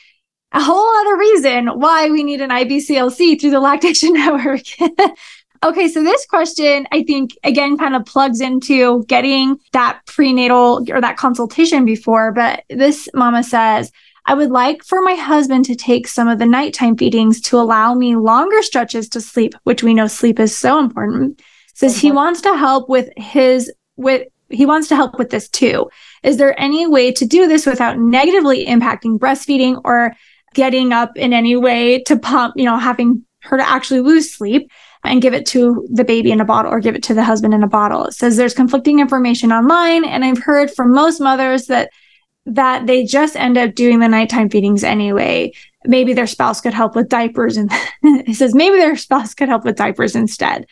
a 0.52 0.62
whole 0.62 0.96
other 1.02 1.18
reason 1.18 1.68
why 1.80 2.12
we 2.12 2.22
need 2.24 2.40
an 2.40 2.52
IBCLC 2.52 3.42
through 3.42 3.50
the 3.50 3.60
Lactation 3.60 4.14
Network. 4.14 4.62
Okay, 5.64 5.88
so 5.88 6.04
this 6.04 6.26
question, 6.26 6.86
I 6.92 7.04
think, 7.04 7.38
again, 7.46 7.78
kind 7.78 7.96
of 7.96 8.06
plugs 8.06 8.42
into 8.42 9.06
getting 9.06 9.58
that 9.72 10.02
prenatal 10.06 10.86
or 10.90 11.00
that 11.00 11.16
consultation 11.16 11.86
before. 11.86 12.34
But 12.34 12.66
this 12.70 13.08
mama 13.14 13.44
says, 13.44 13.90
I 14.26 14.34
would 14.34 14.52
like 14.52 14.84
for 14.84 15.02
my 15.02 15.16
husband 15.16 15.64
to 15.66 15.76
take 15.76 16.08
some 16.08 16.28
of 16.28 16.38
the 16.38 16.46
nighttime 16.46 16.98
feedings 16.98 17.40
to 17.42 17.58
allow 17.58 17.94
me 17.94 18.18
longer 18.18 18.62
stretches 18.62 19.08
to 19.10 19.22
sleep, 19.22 19.54
which 19.64 19.84
we 19.84 19.94
know 19.94 20.08
sleep 20.08 20.38
is 20.38 20.56
so 20.56 20.80
important. 20.80 21.42
Says 21.76 21.98
he 21.98 22.10
mm-hmm. 22.10 22.18
wants 22.18 22.42
to 22.42 22.58
help 22.58 22.90
with 22.90 23.10
his, 23.16 23.72
with, 23.96 24.28
he 24.50 24.66
wants 24.66 24.90
to 24.90 24.98
help 24.98 25.18
with 25.18 25.30
this 25.30 25.48
too. 25.48 25.90
Is 26.24 26.38
there 26.38 26.60
any 26.60 26.88
way 26.88 27.12
to 27.14 27.26
do 27.26 27.48
this 27.48 27.66
without 27.66 27.98
negatively 27.98 28.66
impacting 28.66 29.18
breastfeeding 29.18 29.80
or 29.86 30.14
getting 30.54 30.92
up 30.92 31.18
in 31.18 31.32
any 31.32 31.56
way 31.56 32.04
to 32.04 32.20
pump, 32.20 32.56
you 32.58 32.66
know, 32.66 32.78
having 32.78 33.26
her 33.42 33.58
to 33.58 33.68
actually 33.68 34.02
lose 34.02 34.34
sleep? 34.34 34.70
And 35.04 35.22
give 35.22 35.34
it 35.34 35.46
to 35.48 35.88
the 35.92 36.06
baby 36.06 36.32
in 36.32 36.42
a 36.42 36.46
bottle 36.46 36.72
or 36.72 36.80
give 36.80 36.96
it 36.96 37.04
to 37.04 37.14
the 37.14 37.24
husband 37.24 37.54
in 37.54 37.64
a 37.64 37.68
bottle. 37.68 38.06
It 38.06 38.14
says 38.14 38.38
there's 38.38 38.54
conflicting 38.54 39.00
information 39.00 39.52
online. 39.52 40.06
And 40.06 40.24
I've 40.24 40.42
heard 40.42 40.72
from 40.72 40.94
most 40.94 41.20
mothers 41.20 41.68
that 41.68 41.90
that 42.46 42.88
they 42.88 43.06
just 43.06 43.38
end 43.38 43.58
up 43.58 43.74
doing 43.74 44.00
the 44.00 44.08
nighttime 44.08 44.50
feedings 44.50 44.84
anyway. 44.84 45.52
Maybe 45.86 46.14
their 46.14 46.28
spouse 46.28 46.60
could 46.60 46.74
help 46.74 46.94
with 46.94 47.08
diapers. 47.08 47.56
And 47.56 47.70
it 48.04 48.36
says 48.36 48.54
maybe 48.54 48.78
their 48.78 48.98
spouse 48.98 49.34
could 49.34 49.48
help 49.48 49.64
with 49.64 49.78
diapers 49.78 50.16
instead. 50.16 50.66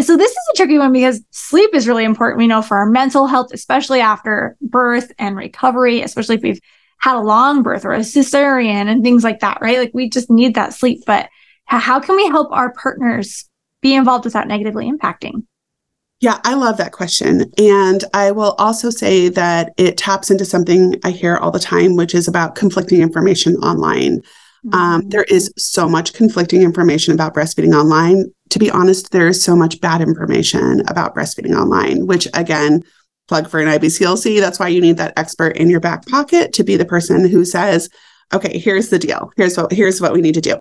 So 0.00 0.16
this 0.16 0.30
is 0.30 0.48
a 0.52 0.56
tricky 0.56 0.78
one 0.78 0.92
because 0.92 1.20
sleep 1.30 1.74
is 1.74 1.88
really 1.88 2.04
important. 2.04 2.38
We 2.38 2.46
know 2.46 2.62
for 2.62 2.76
our 2.76 2.88
mental 2.88 3.26
health, 3.26 3.50
especially 3.52 4.00
after 4.00 4.56
birth 4.62 5.12
and 5.18 5.36
recovery, 5.36 6.02
especially 6.02 6.36
if 6.36 6.42
we've 6.42 6.60
had 6.98 7.16
a 7.16 7.20
long 7.20 7.62
birth 7.62 7.84
or 7.84 7.92
a 7.92 8.00
cesarean 8.00 8.88
and 8.88 9.02
things 9.02 9.24
like 9.24 9.40
that, 9.40 9.58
right? 9.60 9.78
Like 9.78 9.90
we 9.94 10.08
just 10.08 10.30
need 10.30 10.54
that 10.54 10.72
sleep. 10.72 11.02
But 11.04 11.28
how 11.64 12.00
can 12.00 12.16
we 12.16 12.26
help 12.28 12.50
our 12.52 12.72
partners 12.72 13.47
be 13.80 13.94
involved 13.94 14.24
without 14.24 14.48
negatively 14.48 14.90
impacting? 14.90 15.44
Yeah, 16.20 16.40
I 16.44 16.54
love 16.54 16.78
that 16.78 16.92
question. 16.92 17.44
And 17.58 18.02
I 18.12 18.32
will 18.32 18.52
also 18.58 18.90
say 18.90 19.28
that 19.28 19.72
it 19.76 19.96
taps 19.96 20.30
into 20.30 20.44
something 20.44 20.96
I 21.04 21.10
hear 21.10 21.36
all 21.36 21.52
the 21.52 21.60
time, 21.60 21.94
which 21.94 22.14
is 22.14 22.26
about 22.26 22.56
conflicting 22.56 23.00
information 23.00 23.54
online. 23.56 24.20
Mm-hmm. 24.66 24.74
Um, 24.74 25.08
there 25.08 25.24
is 25.24 25.52
so 25.56 25.88
much 25.88 26.14
conflicting 26.14 26.62
information 26.62 27.14
about 27.14 27.34
breastfeeding 27.34 27.72
online. 27.72 28.24
To 28.50 28.58
be 28.58 28.68
honest, 28.70 29.12
there 29.12 29.28
is 29.28 29.42
so 29.42 29.54
much 29.54 29.80
bad 29.80 30.00
information 30.00 30.82
about 30.88 31.14
breastfeeding 31.14 31.56
online, 31.56 32.06
which 32.06 32.26
again, 32.34 32.82
plug 33.28 33.48
for 33.48 33.60
an 33.60 33.68
IBCLC. 33.68 34.40
That's 34.40 34.58
why 34.58 34.68
you 34.68 34.80
need 34.80 34.96
that 34.96 35.12
expert 35.16 35.56
in 35.56 35.70
your 35.70 35.80
back 35.80 36.06
pocket 36.06 36.52
to 36.54 36.64
be 36.64 36.76
the 36.76 36.84
person 36.84 37.28
who 37.28 37.44
says, 37.44 37.88
okay, 38.32 38.58
here's 38.58 38.88
the 38.88 38.98
deal. 38.98 39.30
Here's 39.36 39.56
what 39.56 39.72
here's 39.72 40.00
what 40.00 40.12
we 40.12 40.20
need 40.20 40.34
to 40.34 40.40
do. 40.40 40.58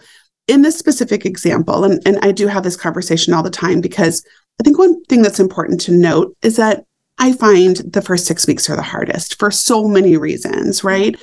In 0.47 0.61
this 0.61 0.77
specific 0.77 1.25
example, 1.25 1.83
and, 1.83 2.01
and 2.05 2.19
I 2.21 2.31
do 2.31 2.47
have 2.47 2.63
this 2.63 2.77
conversation 2.77 3.33
all 3.33 3.43
the 3.43 3.49
time 3.49 3.81
because 3.81 4.25
I 4.59 4.63
think 4.63 4.77
one 4.77 5.03
thing 5.05 5.21
that's 5.21 5.39
important 5.39 5.81
to 5.81 5.91
note 5.91 6.35
is 6.41 6.55
that 6.55 6.85
I 7.17 7.33
find 7.33 7.77
the 7.77 8.01
first 8.01 8.25
six 8.25 8.47
weeks 8.47 8.69
are 8.69 8.75
the 8.75 8.81
hardest 8.81 9.39
for 9.39 9.51
so 9.51 9.87
many 9.87 10.17
reasons, 10.17 10.83
right? 10.83 11.15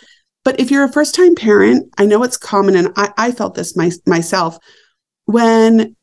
But 0.45 0.61
if 0.61 0.71
you're 0.71 0.85
a 0.85 0.93
first 0.93 1.15
time 1.15 1.35
parent, 1.35 1.89
I 1.99 2.05
know 2.05 2.23
it's 2.23 2.37
common, 2.37 2.77
and 2.77 2.93
I, 2.97 3.13
I 3.17 3.33
felt 3.33 3.55
this 3.55 3.77
my, 3.77 3.91
myself 4.07 4.59
when 5.25 5.97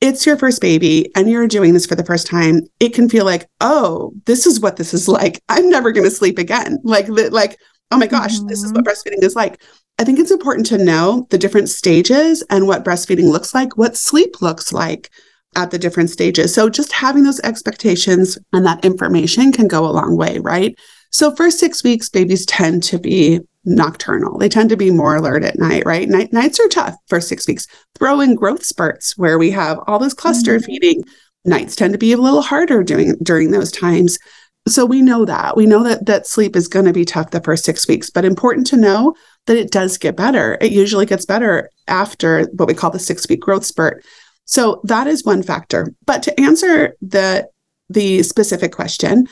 it's 0.00 0.26
your 0.26 0.36
first 0.36 0.60
baby 0.60 1.10
and 1.16 1.28
you're 1.28 1.48
doing 1.48 1.74
this 1.74 1.86
for 1.86 1.94
the 1.94 2.04
first 2.04 2.26
time, 2.26 2.62
it 2.78 2.94
can 2.94 3.08
feel 3.08 3.24
like, 3.24 3.48
oh, 3.60 4.12
this 4.26 4.46
is 4.46 4.60
what 4.60 4.76
this 4.76 4.94
is 4.94 5.08
like. 5.08 5.42
I'm 5.48 5.68
never 5.68 5.90
going 5.90 6.04
to 6.04 6.10
sleep 6.10 6.38
again. 6.38 6.78
Like, 6.84 7.08
like, 7.08 7.58
oh 7.90 7.98
my 7.98 8.06
gosh, 8.06 8.36
mm-hmm. 8.36 8.48
this 8.48 8.62
is 8.62 8.72
what 8.72 8.84
mm-hmm. 8.84 8.90
breastfeeding 8.90 9.22
is 9.22 9.36
like. 9.36 9.60
I 9.98 10.04
think 10.04 10.18
it's 10.18 10.30
important 10.30 10.66
to 10.66 10.78
know 10.78 11.26
the 11.30 11.38
different 11.38 11.68
stages 11.68 12.42
and 12.50 12.68
what 12.68 12.84
breastfeeding 12.84 13.30
looks 13.30 13.52
like, 13.52 13.76
what 13.76 13.96
sleep 13.96 14.40
looks 14.40 14.72
like 14.72 15.10
at 15.56 15.70
the 15.70 15.78
different 15.78 16.10
stages. 16.10 16.54
So 16.54 16.68
just 16.68 16.92
having 16.92 17.24
those 17.24 17.40
expectations 17.40 18.38
and 18.52 18.64
that 18.64 18.84
information 18.84 19.50
can 19.50 19.66
go 19.66 19.86
a 19.86 19.90
long 19.90 20.16
way, 20.16 20.38
right? 20.38 20.78
So 21.10 21.34
first 21.34 21.58
6 21.58 21.82
weeks 21.82 22.08
babies 22.08 22.46
tend 22.46 22.82
to 22.84 22.98
be 22.98 23.40
nocturnal. 23.64 24.38
They 24.38 24.48
tend 24.48 24.70
to 24.70 24.76
be 24.76 24.90
more 24.90 25.16
alert 25.16 25.42
at 25.42 25.58
night, 25.58 25.84
right? 25.84 26.08
Night 26.08 26.32
nights 26.32 26.60
are 26.60 26.68
tough 26.68 26.94
for 27.08 27.20
6 27.20 27.48
weeks. 27.48 27.66
Throw 27.98 28.20
in 28.20 28.34
growth 28.34 28.64
spurts 28.64 29.16
where 29.16 29.38
we 29.38 29.50
have 29.50 29.80
all 29.86 29.98
this 29.98 30.14
cluster 30.14 30.56
mm-hmm. 30.56 30.66
feeding. 30.66 31.04
Nights 31.44 31.76
tend 31.76 31.92
to 31.94 31.98
be 31.98 32.12
a 32.12 32.18
little 32.18 32.42
harder 32.42 32.82
during 32.82 33.16
during 33.22 33.50
those 33.50 33.72
times. 33.72 34.18
So 34.68 34.86
we 34.86 35.02
know 35.02 35.24
that. 35.24 35.56
We 35.56 35.66
know 35.66 35.82
that 35.82 36.06
that 36.06 36.26
sleep 36.26 36.54
is 36.54 36.68
going 36.68 36.84
to 36.84 36.92
be 36.92 37.04
tough 37.04 37.30
the 37.30 37.40
first 37.40 37.64
6 37.64 37.88
weeks, 37.88 38.10
but 38.10 38.24
important 38.24 38.66
to 38.68 38.76
know 38.76 39.14
that 39.46 39.56
it 39.56 39.70
does 39.70 39.98
get 39.98 40.16
better. 40.16 40.58
It 40.60 40.72
usually 40.72 41.06
gets 41.06 41.24
better 41.24 41.70
after 41.86 42.44
what 42.54 42.68
we 42.68 42.74
call 42.74 42.90
the 42.90 42.98
6 42.98 43.28
week 43.28 43.40
growth 43.40 43.64
spurt. 43.64 44.04
So 44.44 44.80
that 44.84 45.06
is 45.06 45.24
one 45.24 45.42
factor. 45.42 45.92
But 46.06 46.22
to 46.24 46.40
answer 46.40 46.94
the 47.00 47.48
the 47.90 48.22
specific 48.22 48.72
question, 48.72 49.26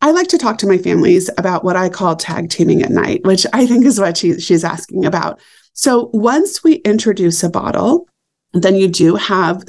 I 0.00 0.10
like 0.10 0.28
to 0.28 0.38
talk 0.38 0.58
to 0.58 0.66
my 0.66 0.78
families 0.78 1.30
about 1.38 1.64
what 1.64 1.76
I 1.76 1.88
call 1.88 2.16
tag 2.16 2.50
teaming 2.50 2.82
at 2.82 2.90
night, 2.90 3.24
which 3.24 3.46
I 3.52 3.66
think 3.66 3.84
is 3.84 3.98
what 3.98 4.16
she, 4.16 4.40
she's 4.40 4.64
asking 4.64 5.04
about. 5.04 5.40
So 5.72 6.10
once 6.12 6.62
we 6.62 6.74
introduce 6.76 7.42
a 7.42 7.48
bottle, 7.48 8.08
then 8.62 8.76
you 8.76 8.88
do 8.88 9.16
have 9.16 9.64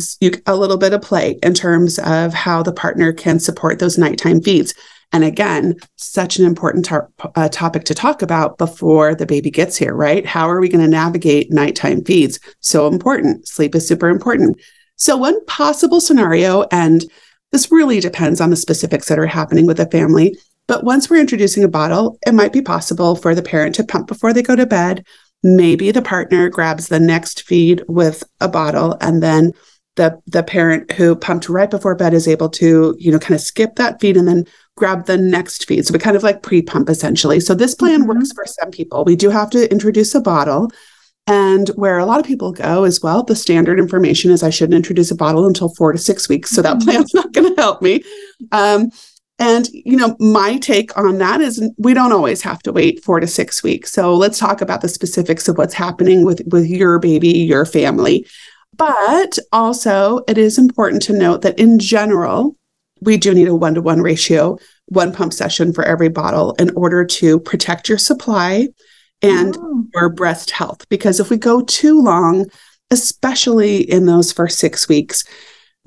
a 0.45 0.55
little 0.55 0.77
bit 0.77 0.93
of 0.93 1.01
play 1.01 1.39
in 1.43 1.53
terms 1.53 1.99
of 1.99 2.33
how 2.33 2.63
the 2.63 2.73
partner 2.73 3.11
can 3.11 3.39
support 3.39 3.79
those 3.79 3.97
nighttime 3.97 4.41
feeds. 4.41 4.73
And 5.13 5.23
again, 5.23 5.75
such 5.95 6.37
an 6.37 6.45
important 6.45 6.91
uh, 6.91 7.49
topic 7.49 7.85
to 7.85 7.95
talk 7.95 8.21
about 8.21 8.57
before 8.57 9.15
the 9.15 9.25
baby 9.25 9.49
gets 9.49 9.77
here, 9.77 9.93
right? 9.93 10.25
How 10.25 10.49
are 10.49 10.59
we 10.59 10.69
going 10.69 10.83
to 10.83 10.89
navigate 10.89 11.51
nighttime 11.51 12.03
feeds? 12.03 12.39
So 12.59 12.87
important. 12.87 13.47
Sleep 13.47 13.73
is 13.73 13.87
super 13.87 14.09
important. 14.09 14.59
So, 14.97 15.15
one 15.15 15.43
possible 15.45 16.01
scenario, 16.01 16.65
and 16.71 17.05
this 17.51 17.71
really 17.71 17.99
depends 17.99 18.41
on 18.41 18.49
the 18.49 18.55
specifics 18.55 19.07
that 19.07 19.19
are 19.19 19.27
happening 19.27 19.65
with 19.65 19.77
the 19.77 19.85
family, 19.85 20.35
but 20.67 20.83
once 20.83 21.09
we're 21.09 21.21
introducing 21.21 21.63
a 21.63 21.69
bottle, 21.69 22.17
it 22.27 22.33
might 22.33 22.51
be 22.51 22.61
possible 22.61 23.15
for 23.15 23.33
the 23.33 23.41
parent 23.41 23.75
to 23.75 23.85
pump 23.85 24.07
before 24.07 24.33
they 24.33 24.43
go 24.43 24.55
to 24.55 24.65
bed. 24.65 25.05
Maybe 25.43 25.91
the 25.91 26.01
partner 26.01 26.49
grabs 26.49 26.87
the 26.87 26.99
next 26.99 27.43
feed 27.43 27.83
with 27.87 28.23
a 28.41 28.47
bottle 28.47 28.97
and 29.01 29.21
then 29.21 29.53
the 29.97 30.19
the 30.27 30.43
parent 30.43 30.91
who 30.93 31.15
pumped 31.15 31.49
right 31.49 31.69
before 31.69 31.95
bed 31.95 32.13
is 32.13 32.27
able 32.27 32.49
to 32.49 32.95
you 32.97 33.11
know 33.11 33.19
kind 33.19 33.35
of 33.35 33.41
skip 33.41 33.75
that 33.75 33.99
feed 33.99 34.15
and 34.15 34.27
then 34.27 34.45
grab 34.75 35.05
the 35.05 35.17
next 35.17 35.67
feed. 35.67 35.85
So 35.85 35.91
we 35.91 35.99
kind 35.99 36.15
of 36.15 36.23
like 36.23 36.43
pre-pump 36.43 36.87
essentially. 36.87 37.39
So 37.39 37.53
this 37.53 37.75
plan 37.75 38.01
mm-hmm. 38.01 38.09
works 38.09 38.31
for 38.31 38.45
some 38.45 38.71
people. 38.71 39.03
We 39.03 39.15
do 39.15 39.29
have 39.31 39.49
to 39.49 39.69
introduce 39.71 40.15
a 40.15 40.21
bottle. 40.21 40.69
And 41.29 41.67
where 41.69 41.97
a 41.97 42.05
lot 42.05 42.21
of 42.21 42.25
people 42.25 42.53
go 42.53 42.85
as 42.85 43.01
well 43.01 43.21
the 43.21 43.35
standard 43.35 43.79
information 43.79 44.31
is 44.31 44.43
i 44.43 44.49
shouldn't 44.49 44.77
introduce 44.77 45.11
a 45.11 45.15
bottle 45.15 45.45
until 45.45 45.67
four 45.75 45.91
to 45.91 45.97
six 45.97 46.29
weeks 46.29 46.51
so 46.51 46.61
that 46.61 46.77
mm-hmm. 46.77 46.89
plan's 46.89 47.13
not 47.13 47.33
going 47.33 47.53
to 47.53 47.61
help 47.61 47.81
me. 47.81 48.01
Um, 48.53 48.91
and 49.39 49.69
you 49.71 49.95
know 49.95 50.15
my 50.19 50.57
take 50.57 50.95
on 50.97 51.17
that 51.19 51.41
is 51.41 51.63
we 51.77 51.93
don't 51.93 52.11
always 52.11 52.41
have 52.41 52.61
to 52.63 52.71
wait 52.71 53.03
four 53.03 53.19
to 53.19 53.27
six 53.27 53.61
weeks 53.61 53.91
so 53.91 54.15
let's 54.15 54.39
talk 54.39 54.61
about 54.61 54.81
the 54.81 54.89
specifics 54.89 55.47
of 55.47 55.57
what's 55.57 55.73
happening 55.73 56.25
with 56.25 56.41
with 56.47 56.65
your 56.65 56.99
baby 56.99 57.29
your 57.29 57.65
family 57.65 58.25
but 58.77 59.39
also, 59.51 60.21
it 60.27 60.37
is 60.37 60.57
important 60.57 61.01
to 61.03 61.13
note 61.13 61.41
that 61.41 61.59
in 61.59 61.79
general, 61.79 62.55
we 63.01 63.17
do 63.17 63.33
need 63.33 63.47
a 63.47 63.55
one 63.55 63.73
to 63.75 63.81
one 63.81 64.01
ratio, 64.01 64.57
one 64.85 65.11
pump 65.11 65.33
session 65.33 65.73
for 65.73 65.83
every 65.83 66.09
bottle 66.09 66.53
in 66.53 66.69
order 66.75 67.03
to 67.03 67.39
protect 67.39 67.89
your 67.89 67.97
supply 67.97 68.67
and 69.21 69.57
oh. 69.57 69.85
your 69.93 70.09
breast 70.09 70.51
health. 70.51 70.87
Because 70.89 71.19
if 71.19 71.29
we 71.29 71.37
go 71.37 71.61
too 71.61 72.01
long, 72.01 72.45
especially 72.91 73.77
in 73.77 74.05
those 74.05 74.31
first 74.31 74.59
six 74.59 74.87
weeks, 74.87 75.23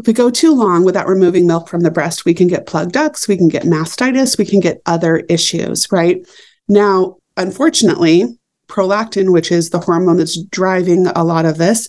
if 0.01 0.07
we 0.07 0.13
go 0.15 0.31
too 0.31 0.55
long 0.55 0.85
without 0.85 1.07
removing 1.07 1.47
milk 1.47 1.69
from 1.69 1.83
the 1.83 1.91
breast, 1.91 2.25
we 2.25 2.33
can 2.33 2.49
get 2.49 2.67
plugged 2.67 2.93
ducts, 2.93 3.29
we 3.29 3.37
can 3.37 3.49
get 3.49 3.65
mastitis, 3.65 4.39
we 4.39 4.47
can 4.47 4.59
get 4.59 4.81
other 4.87 5.19
issues, 5.29 5.87
right? 5.93 6.27
Now, 6.69 7.17
unfortunately, 7.37 8.39
prolactin, 8.67 9.31
which 9.33 9.53
is 9.53 9.71
the 9.71 9.81
hormone 9.81 10.17
that's 10.17 10.43
driving 10.45 11.07
a 11.09 11.23
lot 11.23 11.45
of 11.45 11.59
this, 11.59 11.89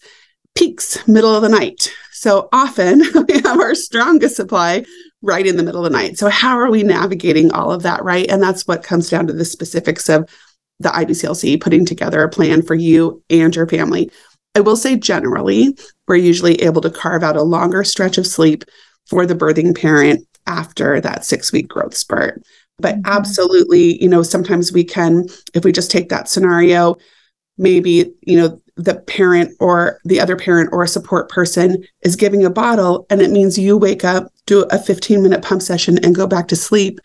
peaks 0.55 1.07
middle 1.07 1.33
of 1.33 1.41
the 1.41 1.49
night. 1.49 1.89
So 2.11 2.49
often 2.51 2.99
we 3.27 3.35
have 3.41 3.59
our 3.59 3.75
strongest 3.75 4.35
supply 4.35 4.85
right 5.21 5.47
in 5.47 5.55
the 5.55 5.63
middle 5.63 5.85
of 5.85 5.91
the 5.91 5.97
night. 5.97 6.17
So 6.17 6.27
how 6.27 6.59
are 6.59 6.69
we 6.69 6.83
navigating 6.83 7.51
all 7.51 7.71
of 7.71 7.83
that, 7.83 8.03
right? 8.03 8.29
And 8.29 8.43
that's 8.43 8.67
what 8.67 8.83
comes 8.83 9.09
down 9.09 9.27
to 9.27 9.33
the 9.33 9.45
specifics 9.45 10.09
of 10.09 10.27
the 10.79 10.89
IBCLC 10.89 11.61
putting 11.61 11.85
together 11.85 12.23
a 12.23 12.29
plan 12.29 12.61
for 12.61 12.75
you 12.75 13.23
and 13.29 13.55
your 13.55 13.67
family. 13.67 14.11
I 14.55 14.59
will 14.59 14.75
say 14.75 14.97
generally, 14.97 15.77
we're 16.11 16.17
usually 16.17 16.55
able 16.55 16.81
to 16.81 16.89
carve 16.89 17.23
out 17.23 17.37
a 17.37 17.41
longer 17.41 17.85
stretch 17.85 18.17
of 18.17 18.27
sleep 18.27 18.65
for 19.07 19.25
the 19.25 19.33
birthing 19.33 19.73
parent 19.79 20.27
after 20.45 20.99
that 20.99 21.21
6-week 21.21 21.69
growth 21.69 21.95
spurt. 21.95 22.43
But 22.79 22.95
mm-hmm. 22.95 23.05
absolutely, 23.05 24.01
you 24.03 24.09
know, 24.09 24.21
sometimes 24.21 24.73
we 24.73 24.83
can 24.83 25.27
if 25.53 25.63
we 25.63 25.71
just 25.71 25.89
take 25.89 26.09
that 26.09 26.27
scenario, 26.27 26.97
maybe, 27.57 28.11
you 28.23 28.37
know, 28.37 28.61
the 28.75 28.95
parent 28.95 29.55
or 29.61 30.01
the 30.03 30.19
other 30.19 30.35
parent 30.35 30.71
or 30.73 30.83
a 30.83 30.87
support 30.87 31.29
person 31.29 31.81
is 32.01 32.17
giving 32.17 32.43
a 32.43 32.49
bottle 32.49 33.05
and 33.09 33.21
it 33.21 33.31
means 33.31 33.57
you 33.57 33.77
wake 33.77 34.03
up, 34.03 34.33
do 34.45 34.63
a 34.63 34.79
15 34.79 35.23
minute 35.23 35.41
pump 35.41 35.61
session 35.61 35.97
and 36.03 36.13
go 36.13 36.27
back 36.27 36.49
to 36.49 36.57
sleep. 36.57 36.99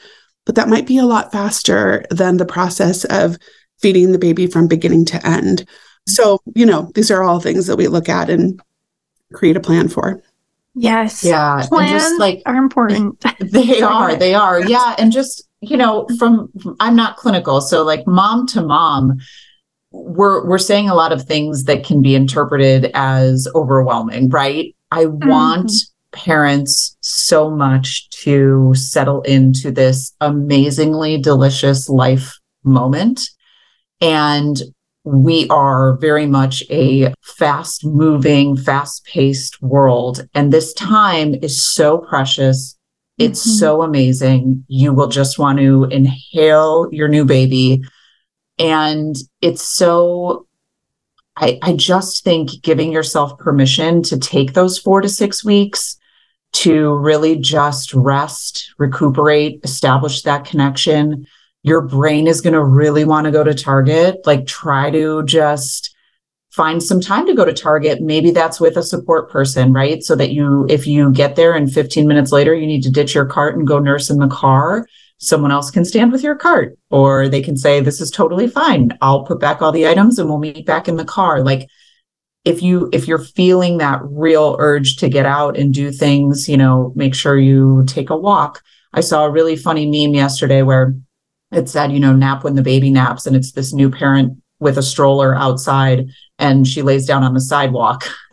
But 0.46 0.56
that 0.56 0.68
might 0.68 0.86
be 0.86 0.98
a 0.98 1.06
lot 1.06 1.30
faster 1.30 2.04
than 2.10 2.38
the 2.38 2.44
process 2.44 3.04
of 3.04 3.38
feeding 3.78 4.10
the 4.10 4.18
baby 4.18 4.48
from 4.48 4.66
beginning 4.66 5.04
to 5.04 5.24
end. 5.24 5.64
So, 6.08 6.40
you 6.56 6.66
know, 6.66 6.90
these 6.96 7.12
are 7.12 7.22
all 7.22 7.38
things 7.38 7.68
that 7.68 7.76
we 7.76 7.86
look 7.86 8.08
at 8.08 8.30
and 8.30 8.60
create 9.32 9.56
a 9.56 9.60
plan 9.60 9.88
for. 9.88 10.22
Yes. 10.74 11.24
Yeah. 11.24 11.64
Plans 11.68 11.90
just 11.90 12.20
like 12.20 12.42
are 12.46 12.56
important. 12.56 13.24
They 13.40 13.80
are. 13.80 14.14
They 14.14 14.34
are. 14.34 14.60
Yeah. 14.60 14.94
And 14.98 15.10
just, 15.10 15.48
you 15.60 15.76
know, 15.76 16.06
from 16.18 16.50
I'm 16.80 16.94
not 16.94 17.16
clinical. 17.16 17.60
So 17.60 17.82
like 17.82 18.06
mom 18.06 18.46
to 18.48 18.60
mom, 18.60 19.18
we're 19.90 20.46
we're 20.46 20.58
saying 20.58 20.90
a 20.90 20.94
lot 20.94 21.12
of 21.12 21.22
things 21.22 21.64
that 21.64 21.84
can 21.84 22.02
be 22.02 22.14
interpreted 22.14 22.90
as 22.92 23.48
overwhelming, 23.54 24.28
right? 24.28 24.74
I 24.90 25.04
mm-hmm. 25.04 25.28
want 25.28 25.72
parents 26.12 26.96
so 27.00 27.50
much 27.50 28.08
to 28.10 28.72
settle 28.74 29.22
into 29.22 29.70
this 29.70 30.14
amazingly 30.20 31.20
delicious 31.20 31.88
life 31.88 32.38
moment 32.64 33.30
and 34.00 34.60
we 35.06 35.46
are 35.48 35.96
very 35.98 36.26
much 36.26 36.64
a 36.68 37.14
fast 37.22 37.86
moving, 37.86 38.56
fast 38.56 39.04
paced 39.04 39.62
world. 39.62 40.26
And 40.34 40.52
this 40.52 40.74
time 40.74 41.34
is 41.42 41.62
so 41.62 41.98
precious. 41.98 42.76
It's 43.16 43.40
mm-hmm. 43.40 43.58
so 43.58 43.82
amazing. 43.82 44.64
You 44.66 44.92
will 44.92 45.08
just 45.08 45.38
want 45.38 45.58
to 45.60 45.84
inhale 45.84 46.88
your 46.90 47.08
new 47.08 47.24
baby 47.24 47.82
and 48.58 49.14
it's 49.42 49.62
so, 49.62 50.46
I, 51.36 51.58
I 51.62 51.74
just 51.74 52.24
think 52.24 52.62
giving 52.62 52.90
yourself 52.90 53.38
permission 53.38 54.02
to 54.04 54.18
take 54.18 54.54
those 54.54 54.78
four 54.78 55.00
to 55.02 55.08
six 55.08 55.44
weeks 55.44 55.96
to 56.52 56.94
really 56.94 57.36
just 57.36 57.92
rest, 57.92 58.74
recuperate, 58.78 59.60
establish 59.62 60.22
that 60.22 60.46
connection. 60.46 61.26
Your 61.66 61.82
brain 61.82 62.28
is 62.28 62.40
going 62.40 62.54
to 62.54 62.64
really 62.64 63.04
want 63.04 63.24
to 63.24 63.32
go 63.32 63.42
to 63.42 63.52
Target. 63.52 64.24
Like, 64.24 64.46
try 64.46 64.88
to 64.92 65.24
just 65.24 65.94
find 66.52 66.80
some 66.80 67.00
time 67.00 67.26
to 67.26 67.34
go 67.34 67.44
to 67.44 67.52
Target. 67.52 68.00
Maybe 68.00 68.30
that's 68.30 68.60
with 68.60 68.76
a 68.76 68.84
support 68.84 69.30
person, 69.30 69.72
right? 69.72 70.00
So 70.02 70.14
that 70.14 70.30
you, 70.30 70.64
if 70.70 70.86
you 70.86 71.12
get 71.12 71.34
there 71.34 71.54
and 71.54 71.70
15 71.70 72.06
minutes 72.06 72.30
later, 72.30 72.54
you 72.54 72.68
need 72.68 72.84
to 72.84 72.90
ditch 72.90 73.16
your 73.16 73.26
cart 73.26 73.56
and 73.56 73.66
go 73.66 73.80
nurse 73.80 74.10
in 74.10 74.20
the 74.20 74.28
car, 74.28 74.86
someone 75.18 75.50
else 75.50 75.72
can 75.72 75.84
stand 75.84 76.12
with 76.12 76.22
your 76.22 76.36
cart 76.36 76.78
or 76.90 77.28
they 77.28 77.42
can 77.42 77.56
say 77.56 77.80
this 77.80 78.02
is 78.02 78.10
totally 78.10 78.46
fine 78.46 78.90
i'll 79.00 79.24
put 79.24 79.40
back 79.40 79.62
all 79.62 79.72
the 79.72 79.88
items 79.88 80.18
and 80.18 80.28
we'll 80.28 80.38
meet 80.38 80.66
back 80.66 80.88
in 80.88 80.96
the 80.96 81.06
car 81.06 81.42
like 81.42 81.66
if 82.44 82.62
you 82.62 82.90
if 82.92 83.08
you're 83.08 83.18
feeling 83.18 83.78
that 83.78 83.98
real 84.04 84.56
urge 84.58 84.96
to 84.96 85.08
get 85.08 85.24
out 85.24 85.56
and 85.56 85.72
do 85.72 85.90
things 85.90 86.50
you 86.50 86.56
know 86.56 86.92
make 86.94 87.14
sure 87.14 87.38
you 87.38 87.82
take 87.86 88.10
a 88.10 88.16
walk 88.16 88.62
I 88.92 89.00
saw 89.00 89.26
a 89.26 89.30
really 89.30 89.56
funny 89.56 89.84
meme 89.84 90.14
yesterday 90.14 90.62
where 90.62 90.94
it 91.52 91.68
said, 91.68 91.92
you 91.92 92.00
know, 92.00 92.14
nap 92.14 92.44
when 92.44 92.54
the 92.54 92.62
baby 92.62 92.90
naps. 92.90 93.26
And 93.26 93.36
it's 93.36 93.52
this 93.52 93.72
new 93.72 93.90
parent 93.90 94.40
with 94.58 94.78
a 94.78 94.82
stroller 94.82 95.34
outside 95.34 96.08
and 96.38 96.66
she 96.66 96.82
lays 96.82 97.06
down 97.06 97.22
on 97.22 97.34
the 97.34 97.40
sidewalk. 97.40 98.08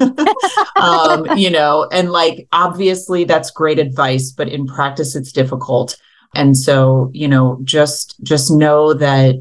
um, 0.75 1.25
you 1.37 1.49
know, 1.49 1.87
and 1.91 2.11
like 2.11 2.47
obviously 2.51 3.23
that's 3.23 3.51
great 3.51 3.79
advice, 3.79 4.31
but 4.31 4.49
in 4.49 4.65
practice 4.65 5.15
it's 5.15 5.31
difficult. 5.31 5.97
And 6.35 6.57
so, 6.57 7.11
you 7.13 7.27
know, 7.27 7.59
just 7.63 8.15
just 8.23 8.51
know 8.51 8.93
that 8.93 9.35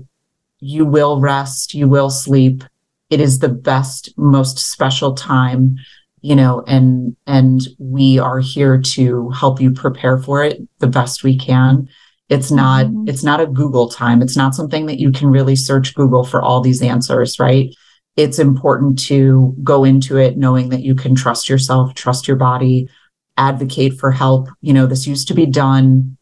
you 0.61 0.85
will 0.85 1.21
rest, 1.21 1.75
you 1.75 1.89
will 1.89 2.11
sleep. 2.11 2.65
It 3.11 3.21
is 3.21 3.39
the 3.39 3.49
best, 3.49 4.13
most 4.17 4.59
special 4.59 5.15
time, 5.15 5.77
you 6.21 6.37
know, 6.37 6.63
and 6.67 7.17
and 7.27 7.61
we 7.79 8.19
are 8.19 8.39
here 8.39 8.81
to 8.81 9.31
help 9.31 9.61
you 9.61 9.73
prepare 9.73 10.19
for 10.19 10.45
it 10.45 10.61
the 10.79 10.87
best 10.87 11.25
we 11.25 11.39
can. 11.39 11.89
It's 12.33 12.51
not 12.51 12.87
mm-hmm. 12.87 13.09
it's 13.09 13.23
not 13.23 13.41
a 13.41 13.47
Google 13.47 13.91
time. 13.91 14.23
It's 14.23 14.39
not 14.39 14.55
something 14.55 14.87
that 14.87 14.99
you 14.99 15.13
can 15.13 15.29
really 15.29 15.55
search 15.55 15.95
Google 15.95 16.25
for 16.25 16.41
all 16.41 16.63
these 16.63 16.81
answers, 16.81 17.39
right? 17.39 17.69
It's 18.17 18.39
important 18.39 18.99
to 19.01 19.55
go 19.63 19.85
into 19.85 20.17
it 20.17 20.39
knowing 20.39 20.71
that 20.71 20.81
you 20.81 20.95
can 20.95 21.15
trust 21.15 21.51
yourself, 21.51 21.95
trust 21.95 22.27
your 22.27 22.39
body, 22.39 22.89
advocate 23.37 23.99
for 23.99 24.11
help. 24.11 24.49
You 24.63 24.73
know, 24.73 24.87
this 24.87 25.07
used 25.07 25.29
to 25.29 25.35
be 25.35 25.45
done 25.45 26.17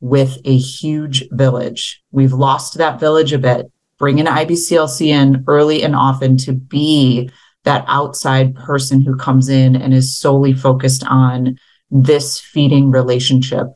with 0.00 0.36
a 0.44 0.56
huge 0.56 1.28
village. 1.30 2.02
We've 2.10 2.32
lost 2.32 2.78
that 2.78 2.98
village 2.98 3.32
a 3.32 3.38
bit. 3.38 3.70
Bring 3.98 4.18
an 4.18 4.26
IBCLC 4.26 5.06
in 5.06 5.44
early 5.46 5.84
and 5.84 5.94
often 5.94 6.36
to 6.38 6.54
be 6.54 7.30
that 7.62 7.84
outside 7.86 8.56
person 8.56 9.00
who 9.00 9.16
comes 9.16 9.48
in 9.48 9.76
and 9.76 9.94
is 9.94 10.18
solely 10.18 10.54
focused 10.54 11.04
on 11.06 11.56
this 11.90 12.40
feeding 12.40 12.90
relationship 12.90 13.68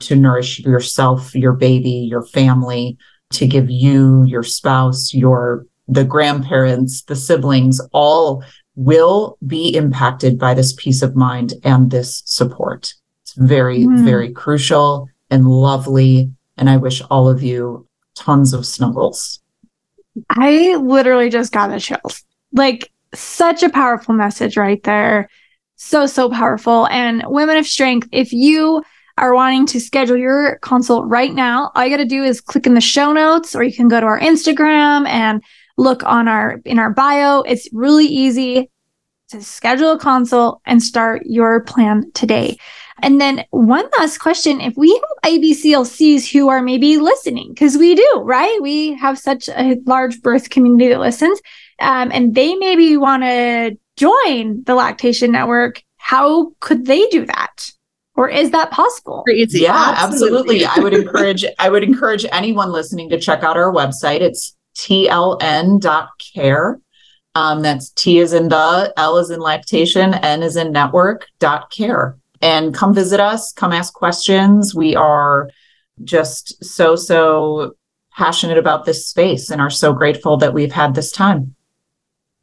to 0.00 0.16
nourish 0.16 0.60
yourself, 0.60 1.34
your 1.34 1.52
baby, 1.52 1.90
your 1.90 2.24
family, 2.24 2.96
to 3.30 3.46
give 3.46 3.70
you, 3.70 4.24
your 4.24 4.42
spouse, 4.42 5.12
your 5.12 5.66
the 5.88 6.04
grandparents, 6.04 7.02
the 7.02 7.16
siblings, 7.16 7.80
all 7.92 8.44
will 8.76 9.38
be 9.46 9.74
impacted 9.74 10.38
by 10.38 10.54
this 10.54 10.72
peace 10.74 11.02
of 11.02 11.16
mind 11.16 11.54
and 11.64 11.90
this 11.90 12.22
support. 12.26 12.92
It's 13.22 13.32
very, 13.34 13.80
mm. 13.80 14.04
very 14.04 14.30
crucial 14.30 15.08
and 15.30 15.48
lovely. 15.48 16.30
And 16.56 16.68
I 16.68 16.76
wish 16.76 17.02
all 17.10 17.28
of 17.28 17.42
you 17.42 17.86
tons 18.14 18.52
of 18.52 18.66
snuggles. 18.66 19.40
I 20.30 20.76
literally 20.76 21.30
just 21.30 21.52
got 21.52 21.70
the 21.70 21.80
chills. 21.80 22.22
Like, 22.52 22.90
such 23.14 23.62
a 23.62 23.70
powerful 23.70 24.14
message 24.14 24.56
right 24.56 24.82
there. 24.82 25.30
So, 25.76 26.06
so 26.06 26.28
powerful. 26.28 26.86
And 26.88 27.22
women 27.26 27.56
of 27.56 27.66
strength, 27.66 28.08
if 28.12 28.32
you 28.32 28.82
are 29.18 29.34
wanting 29.34 29.66
to 29.66 29.80
schedule 29.80 30.16
your 30.16 30.58
consult 30.58 31.06
right 31.06 31.34
now, 31.34 31.70
all 31.74 31.84
you 31.84 31.90
got 31.90 32.02
to 32.02 32.04
do 32.04 32.22
is 32.22 32.40
click 32.40 32.66
in 32.66 32.74
the 32.74 32.80
show 32.80 33.12
notes 33.12 33.54
or 33.54 33.62
you 33.62 33.72
can 33.72 33.88
go 33.88 34.00
to 34.00 34.06
our 34.06 34.20
Instagram 34.20 35.06
and 35.06 35.42
look 35.76 36.04
on 36.04 36.28
our 36.28 36.60
in 36.64 36.78
our 36.78 36.90
bio. 36.90 37.42
It's 37.42 37.68
really 37.72 38.06
easy 38.06 38.70
to 39.28 39.42
schedule 39.42 39.92
a 39.92 39.98
consult 39.98 40.60
and 40.66 40.82
start 40.82 41.22
your 41.26 41.62
plan 41.64 42.10
today. 42.12 42.56
And 43.00 43.20
then 43.20 43.44
one 43.50 43.88
last 43.98 44.18
question, 44.18 44.60
if 44.60 44.74
we 44.76 44.90
have 44.90 45.32
IBCLCs 45.32 46.32
who 46.32 46.48
are 46.48 46.62
maybe 46.62 46.98
listening, 46.98 47.50
because 47.50 47.76
we 47.76 47.94
do, 47.94 48.22
right? 48.24 48.58
We 48.60 48.94
have 48.94 49.18
such 49.18 49.48
a 49.48 49.76
large 49.86 50.20
birth 50.20 50.50
community 50.50 50.88
that 50.88 50.98
listens, 50.98 51.40
um, 51.78 52.10
and 52.12 52.34
they 52.34 52.56
maybe 52.56 52.96
want 52.96 53.22
to 53.22 53.78
join 53.96 54.64
the 54.64 54.74
lactation 54.74 55.30
network. 55.30 55.82
How 55.96 56.52
could 56.60 56.86
they 56.86 57.06
do 57.08 57.24
that? 57.26 57.70
Or 58.18 58.28
is 58.28 58.50
that 58.50 58.72
possible? 58.72 59.22
Yeah 59.28 59.94
absolutely. 59.96 60.64
absolutely. 60.64 60.66
I 60.66 60.80
would 60.80 60.92
encourage 60.92 61.44
i 61.60 61.70
would 61.70 61.84
encourage 61.84 62.26
anyone 62.32 62.72
listening 62.72 63.08
to 63.10 63.20
check 63.20 63.44
out 63.44 63.56
our 63.56 63.72
website. 63.72 64.22
It's 64.22 64.56
tln.care 64.76 65.20
um, 67.36 67.62
that's 67.62 67.90
t 67.90 68.18
is 68.18 68.32
in 68.32 68.48
the 68.48 68.92
l 68.96 69.18
is 69.18 69.30
in 69.30 69.38
lactation 69.38 70.14
n 70.14 70.42
is 70.42 70.56
in 70.56 70.72
network 70.72 71.28
dot 71.38 71.70
care. 71.70 72.18
And 72.42 72.74
come 72.74 72.92
visit 72.92 73.20
us 73.20 73.52
come 73.52 73.72
ask 73.72 73.94
questions. 73.94 74.74
We 74.74 74.96
are 74.96 75.48
just 76.02 76.64
so 76.64 76.96
so 76.96 77.76
passionate 78.12 78.58
about 78.58 78.84
this 78.84 79.06
space 79.06 79.48
and 79.48 79.60
are 79.60 79.70
so 79.70 79.92
grateful 79.92 80.36
that 80.38 80.54
we've 80.54 80.72
had 80.72 80.96
this 80.96 81.12
time. 81.12 81.54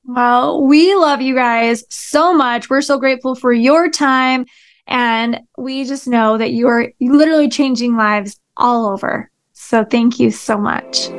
Well 0.05 0.65
we 0.65 0.95
love 0.95 1.21
you 1.21 1.35
guys 1.35 1.83
so 1.89 2.33
much. 2.33 2.69
We're 2.69 2.81
so 2.81 2.97
grateful 2.97 3.35
for 3.35 3.51
your 3.51 3.89
time 3.89 4.45
and 4.87 5.41
we 5.57 5.85
just 5.85 6.07
know 6.07 6.37
that 6.37 6.51
you 6.51 6.67
are 6.67 6.91
literally 6.99 7.49
changing 7.49 7.95
lives 7.97 8.39
all 8.57 8.87
over. 8.87 9.29
So 9.53 9.83
thank 9.83 10.19
you 10.19 10.31
so 10.31 10.57
much. 10.57 11.09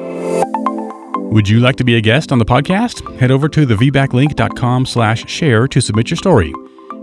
Would 1.33 1.49
you 1.49 1.61
like 1.61 1.77
to 1.77 1.85
be 1.85 1.97
a 1.97 2.01
guest 2.01 2.33
on 2.33 2.39
the 2.39 2.45
podcast? 2.45 3.19
Head 3.19 3.31
over 3.31 3.49
to 3.49 3.67
thevbaclink.com 3.67 4.87
slash 4.87 5.29
share 5.29 5.67
to 5.69 5.81
submit 5.81 6.11
your 6.11 6.17
story. 6.17 6.53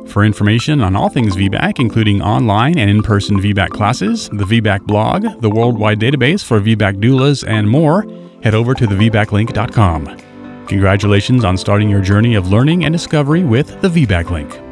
For 0.07 0.23
information 0.23 0.81
on 0.81 0.95
all 0.95 1.09
things 1.09 1.35
VBAC, 1.35 1.79
including 1.79 2.21
online 2.21 2.77
and 2.77 2.89
in-person 2.89 3.39
VBAC 3.39 3.69
classes, 3.69 4.29
the 4.29 4.45
VBAC 4.45 4.85
blog, 4.85 5.41
the 5.41 5.49
worldwide 5.49 5.99
database 5.99 6.43
for 6.43 6.59
VBAC 6.59 7.01
doulas, 7.01 7.47
and 7.47 7.69
more, 7.69 8.05
head 8.41 8.55
over 8.55 8.73
to 8.73 8.85
thevbaclink.com. 8.85 10.17
Congratulations 10.67 11.43
on 11.43 11.57
starting 11.57 11.89
your 11.89 12.01
journey 12.01 12.35
of 12.35 12.49
learning 12.49 12.85
and 12.85 12.93
discovery 12.93 13.43
with 13.43 13.81
the 13.81 13.89
VBAC 13.89 14.29
Link. 14.29 14.62